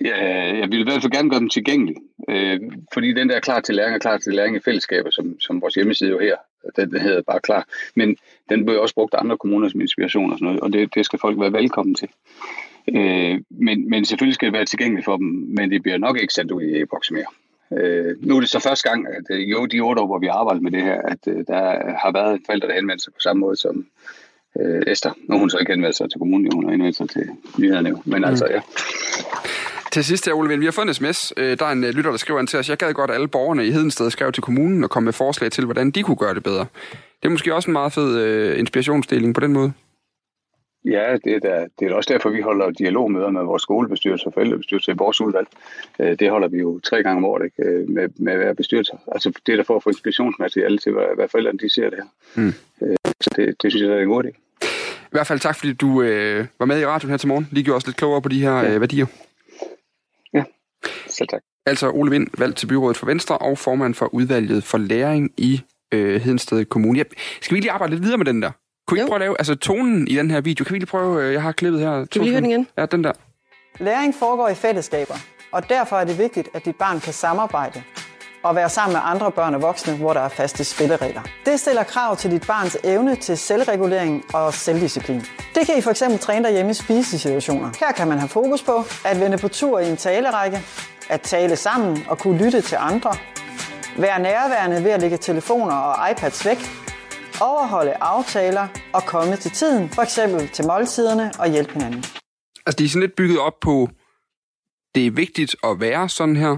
Ja, 0.04 0.16
jeg 0.58 0.68
vil 0.70 0.80
i 0.80 0.82
hvert 0.82 1.02
fald 1.02 1.12
gerne 1.12 1.30
gøre 1.30 1.40
dem 1.40 1.48
tilgængelige, 1.48 2.00
øh, 2.28 2.60
fordi 2.94 3.12
den 3.12 3.28
der 3.28 3.40
klar 3.40 3.60
til 3.60 3.74
læring 3.74 3.94
og 3.94 4.00
klar 4.00 4.18
til 4.18 4.34
læring 4.34 4.56
i 4.56 4.60
fællesskaber, 4.64 5.10
som, 5.10 5.40
som 5.40 5.60
vores 5.60 5.74
hjemmeside 5.74 6.10
jo 6.10 6.18
her, 6.18 6.36
den, 6.76 6.90
den 6.90 7.00
hedder 7.00 7.22
bare 7.22 7.40
klar. 7.40 7.66
Men 7.94 8.16
den 8.50 8.64
bliver 8.64 8.80
også 8.80 8.94
brugt 8.94 9.14
af 9.14 9.20
andre 9.20 9.38
kommuner 9.38 9.68
som 9.68 9.80
inspiration 9.80 10.32
og 10.32 10.38
sådan 10.38 10.46
noget, 10.46 10.60
og 10.60 10.72
det, 10.72 10.94
det 10.94 11.04
skal 11.04 11.18
folk 11.18 11.40
være 11.40 11.52
velkommen 11.52 11.94
til. 11.94 12.08
Øh, 12.94 13.40
men, 13.50 13.90
men 13.90 14.04
selvfølgelig 14.04 14.34
skal 14.34 14.46
det 14.46 14.52
være 14.52 14.64
tilgængeligt 14.64 15.04
for 15.04 15.16
dem, 15.16 15.26
men 15.56 15.70
det 15.70 15.82
bliver 15.82 15.98
nok 15.98 16.20
ikke 16.20 16.34
sendt 16.34 16.50
ud 16.50 16.62
i 16.62 16.82
e-boks 16.82 17.10
mere. 17.10 17.30
Øh, 17.78 18.16
nu 18.20 18.36
er 18.36 18.40
det 18.40 18.48
så 18.48 18.60
første 18.60 18.88
gang, 18.88 19.06
at 19.08 19.24
øh, 19.30 19.50
jo, 19.50 19.66
de 19.66 19.80
otte 19.80 20.02
år, 20.02 20.06
hvor 20.06 20.18
vi 20.18 20.26
har 20.26 20.34
arbejdet 20.34 20.62
med 20.62 20.70
det 20.70 20.82
her, 20.82 21.02
at 21.02 21.18
øh, 21.26 21.44
der 21.46 21.62
har 22.02 22.12
været 22.12 22.32
en 22.34 22.42
forælder, 22.46 22.66
der 22.66 22.74
henvendte 22.74 23.04
sig 23.04 23.12
på 23.12 23.20
samme 23.20 23.40
måde 23.40 23.56
som 23.56 23.86
øh, 24.60 24.82
Esther. 24.86 25.12
Nu 25.28 25.38
hun 25.38 25.50
så 25.50 25.58
ikke 25.58 25.72
henvendt 25.72 25.96
sig 25.96 26.10
til 26.10 26.18
kommunen, 26.18 26.52
hun 26.54 26.64
har 26.64 26.70
henvendt 26.70 26.96
sig 26.96 27.08
til 27.08 27.28
nyhederne. 27.58 27.90
Men 28.04 28.18
mm. 28.18 28.24
altså, 28.24 28.46
ja. 28.50 28.60
Til 29.92 30.04
sidst 30.04 30.26
her, 30.26 30.34
Ole 30.34 30.48
Vind, 30.48 30.60
vi 30.60 30.66
har 30.66 30.72
fået 30.72 30.88
en 30.88 30.94
sms. 30.94 31.32
Øh, 31.36 31.58
der 31.58 31.66
er 31.66 31.72
en 31.72 31.84
lytter, 31.84 32.10
der 32.10 32.18
skriver 32.18 32.40
ind 32.40 32.48
til 32.48 32.58
os. 32.58 32.68
Jeg 32.68 32.78
gad 32.78 32.92
godt, 32.92 33.10
at 33.10 33.14
alle 33.14 33.28
borgerne 33.28 33.66
i 33.66 33.70
Hedensted 33.70 34.10
skrev 34.10 34.32
til 34.32 34.42
kommunen 34.42 34.84
og 34.84 34.90
kom 34.90 35.02
med 35.02 35.12
forslag 35.12 35.50
til, 35.52 35.64
hvordan 35.64 35.90
de 35.90 36.02
kunne 36.02 36.16
gøre 36.16 36.34
det 36.34 36.42
bedre. 36.42 36.66
Det 37.22 37.28
er 37.28 37.30
måske 37.30 37.54
også 37.54 37.70
en 37.70 37.72
meget 37.72 37.92
fed 37.92 38.52
uh, 38.52 38.58
inspirationsdeling 38.58 39.34
på 39.34 39.40
den 39.40 39.52
måde. 39.52 39.72
Ja, 40.84 41.16
det 41.24 41.34
er, 41.34 41.38
da, 41.38 41.66
det 41.80 41.90
er 41.90 41.94
også 41.94 42.12
derfor, 42.12 42.30
vi 42.30 42.40
holder 42.40 42.70
dialogmøder 42.70 43.30
med 43.30 43.42
vores 43.42 43.62
skolebestyrelse 43.62 44.26
og 44.26 44.32
forældrebestyrelse 44.32 44.92
i 44.92 44.94
vores 44.98 45.20
udvalg. 45.20 45.46
Øh, 45.98 46.18
det 46.18 46.30
holder 46.30 46.48
vi 46.48 46.58
jo 46.58 46.80
tre 46.80 47.02
gange 47.02 47.16
om 47.16 47.24
året 47.24 47.44
ikke? 47.44 47.70
Øh, 47.70 47.88
med, 47.88 48.08
med 48.16 48.36
hver 48.36 48.52
bestyrelse. 48.54 48.92
Altså 49.12 49.40
det 49.46 49.52
er 49.52 49.56
der 49.56 49.64
for 49.64 49.76
at 49.76 49.82
få 49.82 49.90
inspirationsmateriale 49.90 50.78
til, 50.78 50.92
hvad, 50.92 51.04
hvad 51.14 51.28
forældrene 51.28 51.58
de 51.58 51.74
ser 51.74 51.90
det 51.90 51.98
her. 51.98 52.06
Mm. 52.42 52.52
Så 53.20 53.30
det, 53.36 53.62
det 53.62 53.72
synes 53.72 53.82
jeg 53.82 53.92
er 53.92 53.98
en 53.98 54.08
god 54.08 54.24
idé. 54.24 54.28
I 55.02 55.12
hvert 55.12 55.26
fald 55.26 55.40
tak, 55.40 55.56
fordi 55.56 55.72
du 55.72 56.02
øh, 56.02 56.46
var 56.58 56.66
med 56.66 56.80
i 56.80 56.86
radioen 56.86 57.10
her 57.10 57.16
til 57.16 57.28
morgen. 57.28 57.48
Lige 57.50 57.64
gjorde 57.64 57.76
os 57.76 57.86
lidt 57.86 57.96
klogere 57.96 58.22
på 58.22 58.28
de 58.28 58.40
her 58.40 58.56
ja. 58.56 58.74
øh, 58.74 58.80
værdier. 58.80 59.06
Ja, 60.34 60.44
selv 61.06 61.28
tak. 61.28 61.42
Altså 61.66 61.90
Ole 61.90 62.10
Vind, 62.10 62.26
valgt 62.38 62.56
til 62.58 62.66
byrådet 62.66 62.96
for 62.96 63.06
Venstre 63.06 63.38
og 63.38 63.58
formand 63.58 63.94
for 63.94 64.14
udvalget 64.14 64.64
for 64.64 64.78
læring 64.78 65.32
i 65.36 65.60
øh, 65.92 66.20
Hedensted 66.20 66.64
Kommune. 66.64 66.98
Ja, 66.98 67.04
skal 67.40 67.54
vi 67.54 67.60
lige 67.60 67.72
arbejde 67.72 67.92
lidt 67.92 68.02
videre 68.02 68.18
med 68.18 68.26
den 68.26 68.42
der? 68.42 68.50
Kunne 68.86 68.98
I 68.98 69.00
ikke 69.00 69.08
prøve 69.08 69.16
at 69.16 69.20
lave 69.20 69.36
altså, 69.38 69.54
tonen 69.54 70.08
i 70.08 70.16
den 70.16 70.30
her 70.30 70.40
video? 70.40 70.64
Kan 70.64 70.74
vi 70.74 70.78
lige 70.78 70.86
prøve, 70.86 71.24
øh, 71.24 71.32
jeg 71.32 71.42
har 71.42 71.52
klippet 71.52 71.80
her. 71.80 72.04
Kan 72.04 72.20
vi 72.20 72.26
lige 72.26 72.30
høre 72.30 72.40
den 72.40 72.50
igen? 72.50 72.66
Ja, 72.78 72.86
den 72.86 73.04
der. 73.04 73.12
Læring 73.78 74.14
foregår 74.14 74.48
i 74.48 74.54
fællesskaber, 74.54 75.14
og 75.52 75.68
derfor 75.68 75.96
er 75.96 76.04
det 76.04 76.18
vigtigt, 76.18 76.48
at 76.54 76.64
dit 76.64 76.76
barn 76.76 77.00
kan 77.00 77.12
samarbejde 77.12 77.82
og 78.42 78.56
være 78.56 78.68
sammen 78.68 78.92
med 78.92 79.00
andre 79.04 79.32
børn 79.32 79.54
og 79.54 79.62
voksne, 79.62 79.96
hvor 79.96 80.12
der 80.12 80.20
er 80.20 80.28
faste 80.28 80.64
spilleregler. 80.64 81.20
Det 81.46 81.60
stiller 81.60 81.82
krav 81.82 82.16
til 82.16 82.30
dit 82.30 82.46
barns 82.46 82.76
evne 82.84 83.16
til 83.16 83.38
selvregulering 83.38 84.24
og 84.34 84.54
selvdisciplin. 84.54 85.20
Det 85.54 85.66
kan 85.66 85.78
I 85.78 85.80
for 85.80 85.90
eksempel 85.90 86.18
træne 86.18 86.44
derhjemme 86.44 86.70
i 86.70 86.74
spisesituationer. 86.74 87.70
Her 87.80 87.92
kan 87.92 88.08
man 88.08 88.18
have 88.18 88.28
fokus 88.28 88.62
på 88.62 88.84
at 89.04 89.20
vende 89.20 89.38
på 89.38 89.48
tur 89.48 89.78
i 89.78 89.88
en 89.88 89.96
talerække, 89.96 90.60
at 91.08 91.20
tale 91.20 91.56
sammen 91.56 92.04
og 92.08 92.18
kunne 92.18 92.44
lytte 92.44 92.60
til 92.60 92.76
andre, 92.80 93.12
være 94.00 94.22
nærværende 94.22 94.84
ved 94.84 94.90
at 94.90 95.00
lægge 95.00 95.16
telefoner 95.16 95.74
og 95.76 96.10
iPads 96.10 96.46
væk, 96.46 96.58
overholde 97.40 97.94
aftaler 98.00 98.68
og 98.92 99.02
komme 99.06 99.36
til 99.36 99.50
tiden, 99.50 99.88
for 99.88 100.02
eksempel 100.02 100.48
til 100.48 100.66
måltiderne 100.66 101.32
og 101.38 101.50
hjælpe 101.50 101.72
hinanden. 101.72 102.04
Altså, 102.66 102.76
det 102.78 102.84
er 102.84 102.88
sådan 102.88 103.00
lidt 103.00 103.16
bygget 103.16 103.38
op 103.38 103.60
på, 103.60 103.88
det 104.94 105.06
er 105.06 105.10
vigtigt 105.10 105.56
at 105.64 105.80
være 105.80 106.08
sådan 106.08 106.36
her. 106.36 106.56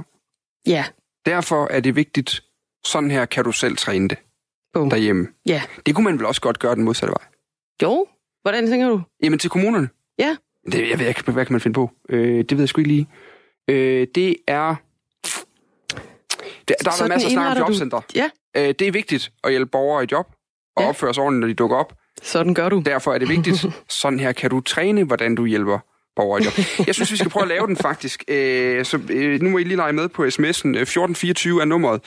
Ja. 0.67 0.85
Derfor 1.27 1.69
er 1.71 1.81
det 1.81 1.97
vigtigt, 1.97 2.43
sådan 2.85 3.11
her 3.11 3.25
kan 3.25 3.45
du 3.45 3.53
selv 3.53 3.77
træne 3.77 4.09
det 4.09 4.19
Boom. 4.73 4.91
derhjemme. 4.91 5.29
Ja. 5.47 5.63
Det 5.87 5.95
kunne 5.95 6.05
man 6.05 6.19
vel 6.19 6.27
også 6.27 6.41
godt 6.41 6.59
gøre 6.59 6.75
den 6.75 6.85
modsatte 6.85 7.11
vej. 7.11 7.27
Jo. 7.83 8.07
Hvordan 8.43 8.67
tænker 8.67 8.89
du? 8.89 9.01
Jamen 9.23 9.39
til 9.39 9.51
kommunerne. 9.51 9.89
Ja. 10.19 10.37
Det, 10.73 10.91
jeg 10.91 10.99
ved 10.99 11.09
ikke, 11.09 11.33
hvad 11.33 11.47
kan 11.47 11.53
man 11.53 11.61
finde 11.61 11.75
på? 11.75 11.91
Øh, 12.09 12.39
det 12.39 12.51
ved 12.53 12.59
jeg 12.59 12.69
sgu 12.69 12.81
ikke 12.81 12.89
lige. 12.91 13.09
Øh, 13.69 14.07
det 14.15 14.37
er... 14.47 14.77
Det, 16.69 16.77
der 16.85 16.91
har 16.91 16.99
været 16.99 17.09
masser 17.09 17.29
af 17.29 17.33
snak 17.33 17.57
om 17.57 17.69
jobcenter. 17.69 18.01
Du... 18.01 18.05
Ja. 18.15 18.31
Øh, 18.57 18.75
det 18.79 18.83
er 18.83 18.93
vigtigt 18.93 19.33
at 19.45 19.51
hjælpe 19.51 19.71
borgere 19.71 20.05
i 20.05 20.07
job 20.13 20.27
og 20.77 20.83
ja. 20.83 20.89
opføre 20.89 21.15
sig 21.15 21.23
ordentligt, 21.23 21.41
når 21.41 21.49
de 21.49 21.55
dukker 21.55 21.77
op. 21.77 21.93
Sådan 22.23 22.55
gør 22.55 22.69
du. 22.69 22.83
Derfor 22.87 23.15
er 23.15 23.19
det 23.19 23.29
vigtigt. 23.29 23.65
Sådan 24.03 24.21
her 24.21 24.33
kan 24.33 24.51
du 24.51 24.61
træne, 24.61 25.05
hvordan 25.05 25.35
du 25.35 25.47
hjælper 25.47 25.79
borgere 26.17 26.41
i 26.41 26.45
job. 26.45 26.87
Jeg 26.87 26.95
synes, 26.95 27.13
vi 27.13 27.17
skal 27.17 27.31
prøve 27.31 27.43
at 27.43 27.49
lave 27.49 27.67
den 27.67 27.77
faktisk. 27.77 28.25
Øh, 28.29 28.85
så 28.85 29.01
øh, 29.11 29.41
nu 29.41 29.51
må 29.51 29.59
I 29.59 29.65
lige 29.65 29.77
lege 29.77 29.93
med 29.93 30.09
på 30.09 30.23
sms'en. 30.23 30.69
1424 30.69 31.61
er 31.61 31.65
nummeret. 31.65 32.01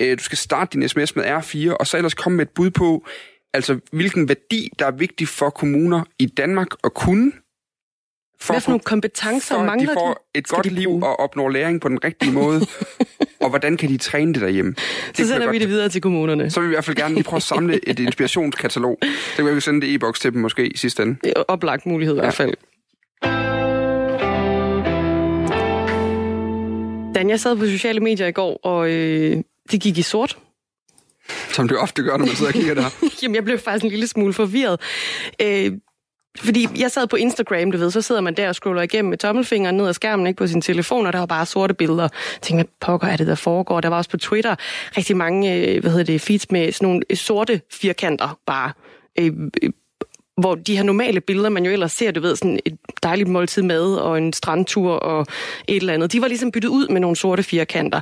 Øh, 0.00 0.18
du 0.18 0.22
skal 0.22 0.38
starte 0.38 0.78
din 0.78 0.88
sms 0.88 1.16
med 1.16 1.24
R4, 1.24 1.76
og 1.76 1.86
så 1.86 1.96
ellers 1.96 2.14
komme 2.14 2.36
med 2.36 2.46
et 2.46 2.50
bud 2.50 2.70
på, 2.70 3.06
altså 3.54 3.78
hvilken 3.92 4.28
værdi, 4.28 4.68
der 4.78 4.86
er 4.86 4.90
vigtig 4.90 5.28
for 5.28 5.50
kommuner 5.50 6.04
i 6.18 6.26
Danmark 6.26 6.68
at 6.84 6.94
kunne, 6.94 7.32
for, 8.40 8.52
Hvad 8.52 8.60
for 8.60 8.70
nogle 8.70 8.80
kompetencer 8.80 9.54
for, 9.54 9.64
mangler 9.64 9.88
de? 9.88 9.94
får 9.94 10.12
de? 10.34 10.38
et 10.38 10.48
godt 10.48 10.66
liv 10.66 10.90
og 11.02 11.20
opnår 11.20 11.48
læring 11.48 11.80
på 11.80 11.88
den 11.88 12.04
rigtige 12.04 12.32
måde. 12.32 12.60
og 13.50 13.52
hvordan 13.52 13.76
kan 13.76 13.88
de 13.88 13.96
træne 13.96 14.34
det 14.34 14.42
derhjemme? 14.42 14.74
Det 15.08 15.16
så 15.16 15.26
sender 15.26 15.50
vi 15.50 15.58
det 15.58 15.68
videre 15.68 15.88
til 15.88 16.00
kommunerne. 16.00 16.50
Så 16.50 16.60
vil 16.60 16.68
vi 16.68 16.72
i 16.72 16.76
hvert 16.76 16.84
fald 16.84 16.96
gerne 16.96 17.14
lige 17.14 17.24
prøve 17.24 17.36
at 17.36 17.42
samle 17.42 17.88
et 17.88 17.98
inspirationskatalog. 18.08 18.98
Så 19.36 19.44
kan 19.44 19.56
vi 19.56 19.60
sende 19.60 19.80
det 19.80 19.94
e-boks 19.94 20.20
til 20.20 20.32
dem 20.32 20.40
måske 20.40 20.66
i 20.66 20.76
sidste 20.76 21.02
ende. 21.02 21.16
Det 21.24 21.32
er 21.36 21.42
oplagt 21.48 21.86
mulighed 21.86 22.14
ja. 22.16 22.22
i 22.22 22.24
hvert 22.24 22.34
fald. 22.34 22.54
Dan, 27.14 27.30
jeg 27.30 27.40
sad 27.40 27.56
på 27.56 27.66
sociale 27.66 28.00
medier 28.00 28.26
i 28.26 28.32
går, 28.32 28.60
og 28.62 28.90
øh, 28.90 29.36
det 29.70 29.80
gik 29.80 29.98
i 29.98 30.02
sort. 30.02 30.38
Som 31.48 31.68
det 31.68 31.78
ofte 31.78 32.02
gør, 32.02 32.16
når 32.16 32.26
man 32.26 32.34
sidder 32.34 32.52
og 32.52 32.54
kigger 32.54 32.74
der. 32.74 32.84
Jamen, 33.22 33.34
jeg 33.34 33.44
blev 33.44 33.58
faktisk 33.58 33.84
en 33.84 33.90
lille 33.90 34.06
smule 34.06 34.32
forvirret. 34.32 34.80
Øh, 35.42 35.72
fordi 36.38 36.66
jeg 36.78 36.90
sad 36.90 37.06
på 37.06 37.16
Instagram, 37.16 37.70
du 37.70 37.78
ved, 37.78 37.90
så 37.90 38.02
sidder 38.02 38.20
man 38.20 38.34
der 38.34 38.48
og 38.48 38.54
scroller 38.54 38.82
igennem 38.82 39.10
med 39.10 39.18
tommelfingeren 39.18 39.76
ned 39.76 39.88
ad 39.88 39.92
skærmen 39.92 40.26
ikke 40.26 40.38
på 40.38 40.46
sin 40.46 40.60
telefon, 40.60 41.06
og 41.06 41.12
der 41.12 41.18
var 41.18 41.26
bare 41.26 41.46
sorte 41.46 41.74
billeder. 41.74 42.02
Jeg 42.02 42.42
tænkte, 42.42 42.62
hvad 42.64 42.72
pokker 42.80 43.08
er 43.08 43.16
det, 43.16 43.26
der 43.26 43.34
foregår? 43.34 43.80
Der 43.80 43.88
var 43.88 43.96
også 43.96 44.10
på 44.10 44.16
Twitter 44.16 44.54
rigtig 44.96 45.16
mange, 45.16 45.54
øh, 45.54 45.80
hvad 45.80 45.90
hedder 45.90 46.04
det, 46.04 46.20
feeds 46.20 46.50
med 46.50 46.72
sådan 46.72 46.86
nogle 46.86 47.00
øh, 47.10 47.16
sorte 47.16 47.60
firkanter 47.72 48.38
bare. 48.46 48.72
Øh, 49.18 49.32
øh, 49.62 49.70
hvor 50.40 50.54
de 50.54 50.76
her 50.76 50.82
normale 50.82 51.20
billeder, 51.20 51.48
man 51.48 51.64
jo 51.64 51.72
ellers 51.72 51.92
ser, 51.92 52.10
du 52.10 52.20
ved, 52.20 52.36
sådan 52.36 52.60
et 52.64 52.76
dejligt 53.02 53.28
måltid 53.28 53.62
mad 53.62 53.94
og 53.94 54.18
en 54.18 54.32
strandtur 54.32 54.92
og 54.92 55.26
et 55.68 55.76
eller 55.76 55.94
andet, 55.94 56.12
de 56.12 56.20
var 56.20 56.28
ligesom 56.28 56.52
byttet 56.52 56.68
ud 56.68 56.88
med 56.88 57.00
nogle 57.00 57.16
sorte 57.16 57.42
firkanter. 57.42 58.00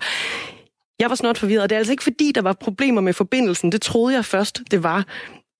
Jeg 1.00 1.08
var 1.08 1.14
snart 1.14 1.38
forvirret. 1.38 1.70
Det 1.70 1.76
er 1.76 1.78
altså 1.78 1.92
ikke 1.92 2.02
fordi, 2.02 2.32
der 2.34 2.42
var 2.42 2.52
problemer 2.52 3.00
med 3.00 3.12
forbindelsen. 3.12 3.72
Det 3.72 3.82
troede 3.82 4.14
jeg 4.14 4.24
først, 4.24 4.62
det 4.70 4.82
var. 4.82 5.04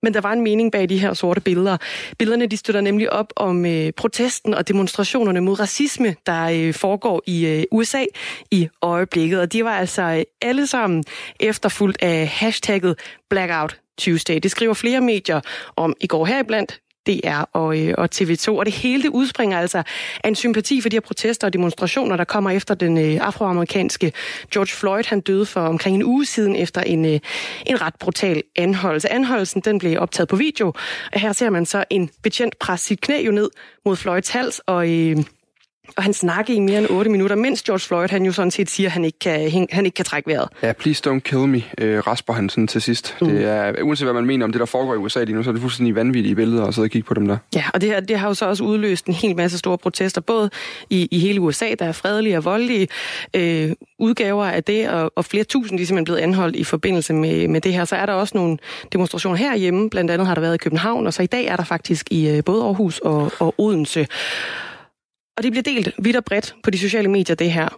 Men 0.02 0.14
der 0.14 0.20
var 0.20 0.32
en 0.32 0.42
mening 0.42 0.72
bag 0.72 0.88
de 0.88 0.98
her 0.98 1.14
sorte 1.14 1.40
billeder. 1.40 1.76
Billederne 2.18 2.46
de 2.46 2.56
støtter 2.56 2.80
nemlig 2.80 3.12
op 3.12 3.32
om 3.36 3.66
øh, 3.66 3.92
protesten 3.92 4.54
og 4.54 4.68
demonstrationerne 4.68 5.40
mod 5.40 5.60
racisme, 5.60 6.16
der 6.26 6.44
øh, 6.44 6.74
foregår 6.74 7.22
i 7.26 7.46
øh, 7.46 7.64
USA 7.70 8.04
i 8.50 8.68
øjeblikket. 8.82 9.40
Og 9.40 9.52
de 9.52 9.64
var 9.64 9.76
altså 9.76 10.02
øh, 10.02 10.22
alle 10.42 10.66
sammen 10.66 11.04
efterfulgt 11.40 12.02
af 12.02 12.28
hashtagget 12.28 12.98
Blackout 13.30 13.80
Tuesday. 13.98 14.38
Det 14.42 14.50
skriver 14.50 14.74
flere 14.74 15.00
medier 15.00 15.40
om 15.76 15.94
i 16.00 16.06
går 16.06 16.26
heriblandt 16.26 16.80
DR 17.08 17.40
og, 17.52 17.78
øh, 17.78 17.94
og 17.98 18.08
TV2. 18.14 18.48
Og 18.50 18.66
det 18.66 18.74
hele 18.74 19.02
det 19.02 19.08
udspringer 19.08 19.58
altså 19.58 19.82
af 20.24 20.28
en 20.28 20.34
sympati 20.34 20.80
for 20.80 20.88
de 20.88 20.96
her 20.96 21.00
protester 21.00 21.46
og 21.46 21.52
demonstrationer, 21.52 22.16
der 22.16 22.24
kommer 22.24 22.50
efter 22.50 22.74
den 22.74 22.98
øh, 22.98 23.26
afroamerikanske 23.26 24.12
George 24.52 24.72
Floyd. 24.72 25.04
Han 25.06 25.20
døde 25.20 25.46
for 25.46 25.60
omkring 25.60 25.96
en 25.96 26.04
uge 26.04 26.26
siden 26.26 26.56
efter 26.56 26.80
en, 26.80 27.04
øh, 27.04 27.20
en 27.66 27.80
ret 27.80 27.94
brutal 28.00 28.42
anholdelse. 28.56 29.12
Anholdelsen 29.12 29.60
den 29.60 29.78
blev 29.78 30.00
optaget 30.00 30.28
på 30.28 30.36
video, 30.36 30.66
og 31.12 31.20
her 31.20 31.32
ser 31.32 31.50
man 31.50 31.66
så 31.66 31.84
en 31.90 32.10
betjent 32.22 32.58
presse 32.58 32.86
sit 32.86 33.00
knæ 33.00 33.22
jo 33.26 33.32
ned 33.32 33.50
mod 33.84 33.96
Floyds 33.96 34.28
hals, 34.28 34.60
og... 34.66 34.90
Øh, 34.90 35.16
og 35.96 36.02
han 36.02 36.12
snakker 36.12 36.54
i 36.54 36.58
mere 36.58 36.78
end 36.78 36.86
8 36.90 37.10
minutter, 37.10 37.36
mens 37.36 37.62
George 37.62 37.80
Floyd, 37.80 38.08
han 38.08 38.24
jo 38.24 38.32
sådan 38.32 38.50
set 38.50 38.70
siger, 38.70 38.88
at 38.88 38.92
han 38.92 39.04
ikke 39.04 39.18
kan, 39.18 39.68
han 39.72 39.84
ikke 39.84 39.94
kan 39.94 40.04
trække 40.04 40.28
vejret. 40.28 40.48
Ja, 40.62 40.72
please 40.72 41.10
don't 41.10 41.18
kill 41.18 41.40
me, 41.40 41.62
øh, 41.78 42.06
rasper 42.06 42.32
han 42.32 42.48
sådan 42.48 42.66
til 42.66 42.82
sidst. 42.82 43.16
Mm. 43.20 43.28
Det 43.28 43.44
er, 43.44 43.82
uanset 43.82 44.06
hvad 44.06 44.14
man 44.14 44.26
mener 44.26 44.44
om 44.44 44.52
det, 44.52 44.60
der 44.60 44.66
foregår 44.66 44.94
i 44.94 44.96
USA 44.96 45.24
lige 45.24 45.36
nu, 45.36 45.42
så 45.42 45.50
er 45.50 45.52
det 45.52 45.60
fuldstændig 45.60 45.94
vanvittige 45.94 46.34
billeder 46.34 46.66
at 46.66 46.74
sidde 46.74 46.86
og 46.86 46.90
kigge 46.90 47.06
på 47.06 47.14
dem 47.14 47.28
der. 47.28 47.36
Ja, 47.54 47.64
og 47.74 47.80
det, 47.80 47.88
her, 47.88 48.00
det 48.00 48.18
har 48.18 48.28
jo 48.28 48.34
så 48.34 48.46
også 48.46 48.64
udløst 48.64 49.06
en 49.06 49.14
hel 49.14 49.36
masse 49.36 49.58
store 49.58 49.78
protester, 49.78 50.20
både 50.20 50.50
i, 50.90 51.08
i 51.10 51.18
hele 51.18 51.40
USA, 51.40 51.74
der 51.78 51.84
er 51.84 51.92
fredelige 51.92 52.36
og 52.36 52.44
voldelige 52.44 52.88
øh, 53.34 53.72
udgaver 53.98 54.44
af 54.44 54.64
det, 54.64 54.88
og, 54.88 55.12
og 55.16 55.24
flere 55.24 55.44
tusind 55.44 55.78
de 55.78 55.82
er 55.82 55.86
simpelthen 55.86 56.04
blevet 56.04 56.20
anholdt 56.20 56.56
i 56.56 56.64
forbindelse 56.64 57.12
med, 57.14 57.48
med 57.48 57.60
det 57.60 57.72
her. 57.72 57.84
Så 57.84 57.96
er 57.96 58.06
der 58.06 58.12
også 58.12 58.36
nogle 58.36 58.58
demonstrationer 58.92 59.36
herhjemme, 59.36 59.90
blandt 59.90 60.10
andet 60.10 60.26
har 60.26 60.34
der 60.34 60.40
været 60.40 60.54
i 60.54 60.58
København, 60.58 61.06
og 61.06 61.14
så 61.14 61.22
i 61.22 61.26
dag 61.26 61.46
er 61.46 61.56
der 61.56 61.64
faktisk 61.64 62.06
i 62.10 62.28
øh, 62.28 62.44
både 62.44 62.62
Aarhus 62.62 62.98
og, 62.98 63.32
og 63.38 63.54
Odense. 63.58 64.06
Og 65.38 65.44
det 65.44 65.52
bliver 65.52 65.62
delt 65.62 65.94
vidt 65.98 66.16
og 66.16 66.24
bredt 66.24 66.54
på 66.62 66.70
de 66.70 66.78
sociale 66.78 67.08
medier, 67.08 67.36
det 67.36 67.52
her, 67.52 67.68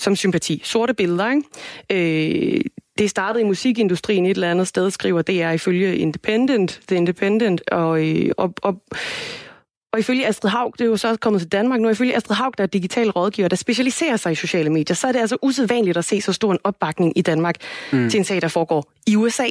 som 0.00 0.16
sympati. 0.16 0.60
Sorte 0.64 0.94
billeder, 0.94 1.30
ikke? 1.30 2.54
Øh, 2.56 2.60
det 2.98 3.10
startede 3.10 3.44
i 3.44 3.46
musikindustrien 3.46 4.26
et 4.26 4.30
eller 4.30 4.50
andet 4.50 4.66
sted, 4.66 4.90
skriver 4.90 5.22
det 5.22 5.42
er 5.42 5.50
ifølge 5.50 5.96
Independent, 5.96 6.80
The 6.88 6.96
Independent, 6.96 7.70
og, 7.70 8.08
øh, 8.08 8.32
og, 8.36 8.54
og, 8.62 8.82
og 9.92 9.98
ifølge 9.98 10.26
Astrid 10.26 10.50
Haug, 10.50 10.72
det 10.78 10.84
er 10.84 10.88
jo 10.88 10.96
så 10.96 11.16
kommet 11.16 11.42
til 11.42 11.52
Danmark 11.52 11.80
nu, 11.80 11.88
ifølge 11.88 12.16
Astrid 12.16 12.36
Haug, 12.36 12.58
der 12.58 12.64
er 12.64 12.68
digital 12.68 13.10
rådgiver, 13.10 13.48
der 13.48 13.56
specialiserer 13.56 14.16
sig 14.16 14.32
i 14.32 14.34
sociale 14.34 14.70
medier, 14.70 14.94
så 14.94 15.06
er 15.06 15.12
det 15.12 15.20
altså 15.20 15.36
usædvanligt 15.42 15.96
at 15.96 16.04
se 16.04 16.20
så 16.20 16.32
stor 16.32 16.52
en 16.52 16.58
opbakning 16.64 17.18
i 17.18 17.22
Danmark 17.22 17.54
mm. 17.92 18.10
til 18.10 18.18
en 18.18 18.24
sag, 18.24 18.42
der 18.42 18.48
foregår 18.48 18.92
i 19.06 19.16
USA. 19.16 19.46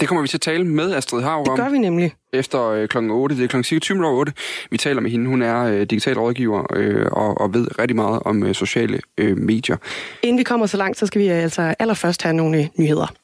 Det 0.00 0.08
kommer 0.08 0.22
vi 0.22 0.28
til 0.28 0.36
at 0.36 0.40
tale 0.40 0.64
med 0.64 0.94
Astrid 0.94 1.22
Haug 1.22 1.48
om. 1.48 1.56
Det 1.56 1.64
gør 1.64 1.70
vi 1.70 1.78
nemlig. 1.78 2.12
Efter 2.32 2.68
øh, 2.68 2.88
klokken 2.88 3.10
8. 3.10 3.36
Det 3.36 3.44
er 3.44 3.48
klokken 3.48 3.80
20 3.80 4.06
8. 4.06 4.32
Vi 4.70 4.76
taler 4.76 5.00
med 5.00 5.10
hende. 5.10 5.26
Hun 5.28 5.42
er 5.42 5.62
øh, 5.64 5.80
digital 5.80 6.18
rådgiver 6.18 6.66
øh, 6.76 7.06
og, 7.12 7.40
og 7.40 7.54
ved 7.54 7.78
rigtig 7.78 7.96
meget 7.96 8.22
om 8.24 8.42
øh, 8.42 8.54
sociale 8.54 9.00
øh, 9.18 9.36
medier. 9.36 9.76
Inden 10.22 10.38
vi 10.38 10.42
kommer 10.42 10.66
så 10.66 10.76
langt, 10.76 10.98
så 10.98 11.06
skal 11.06 11.20
vi 11.20 11.26
altså 11.26 11.74
allerførst 11.78 12.22
have 12.22 12.36
nogle 12.36 12.68
nyheder. 12.78 13.23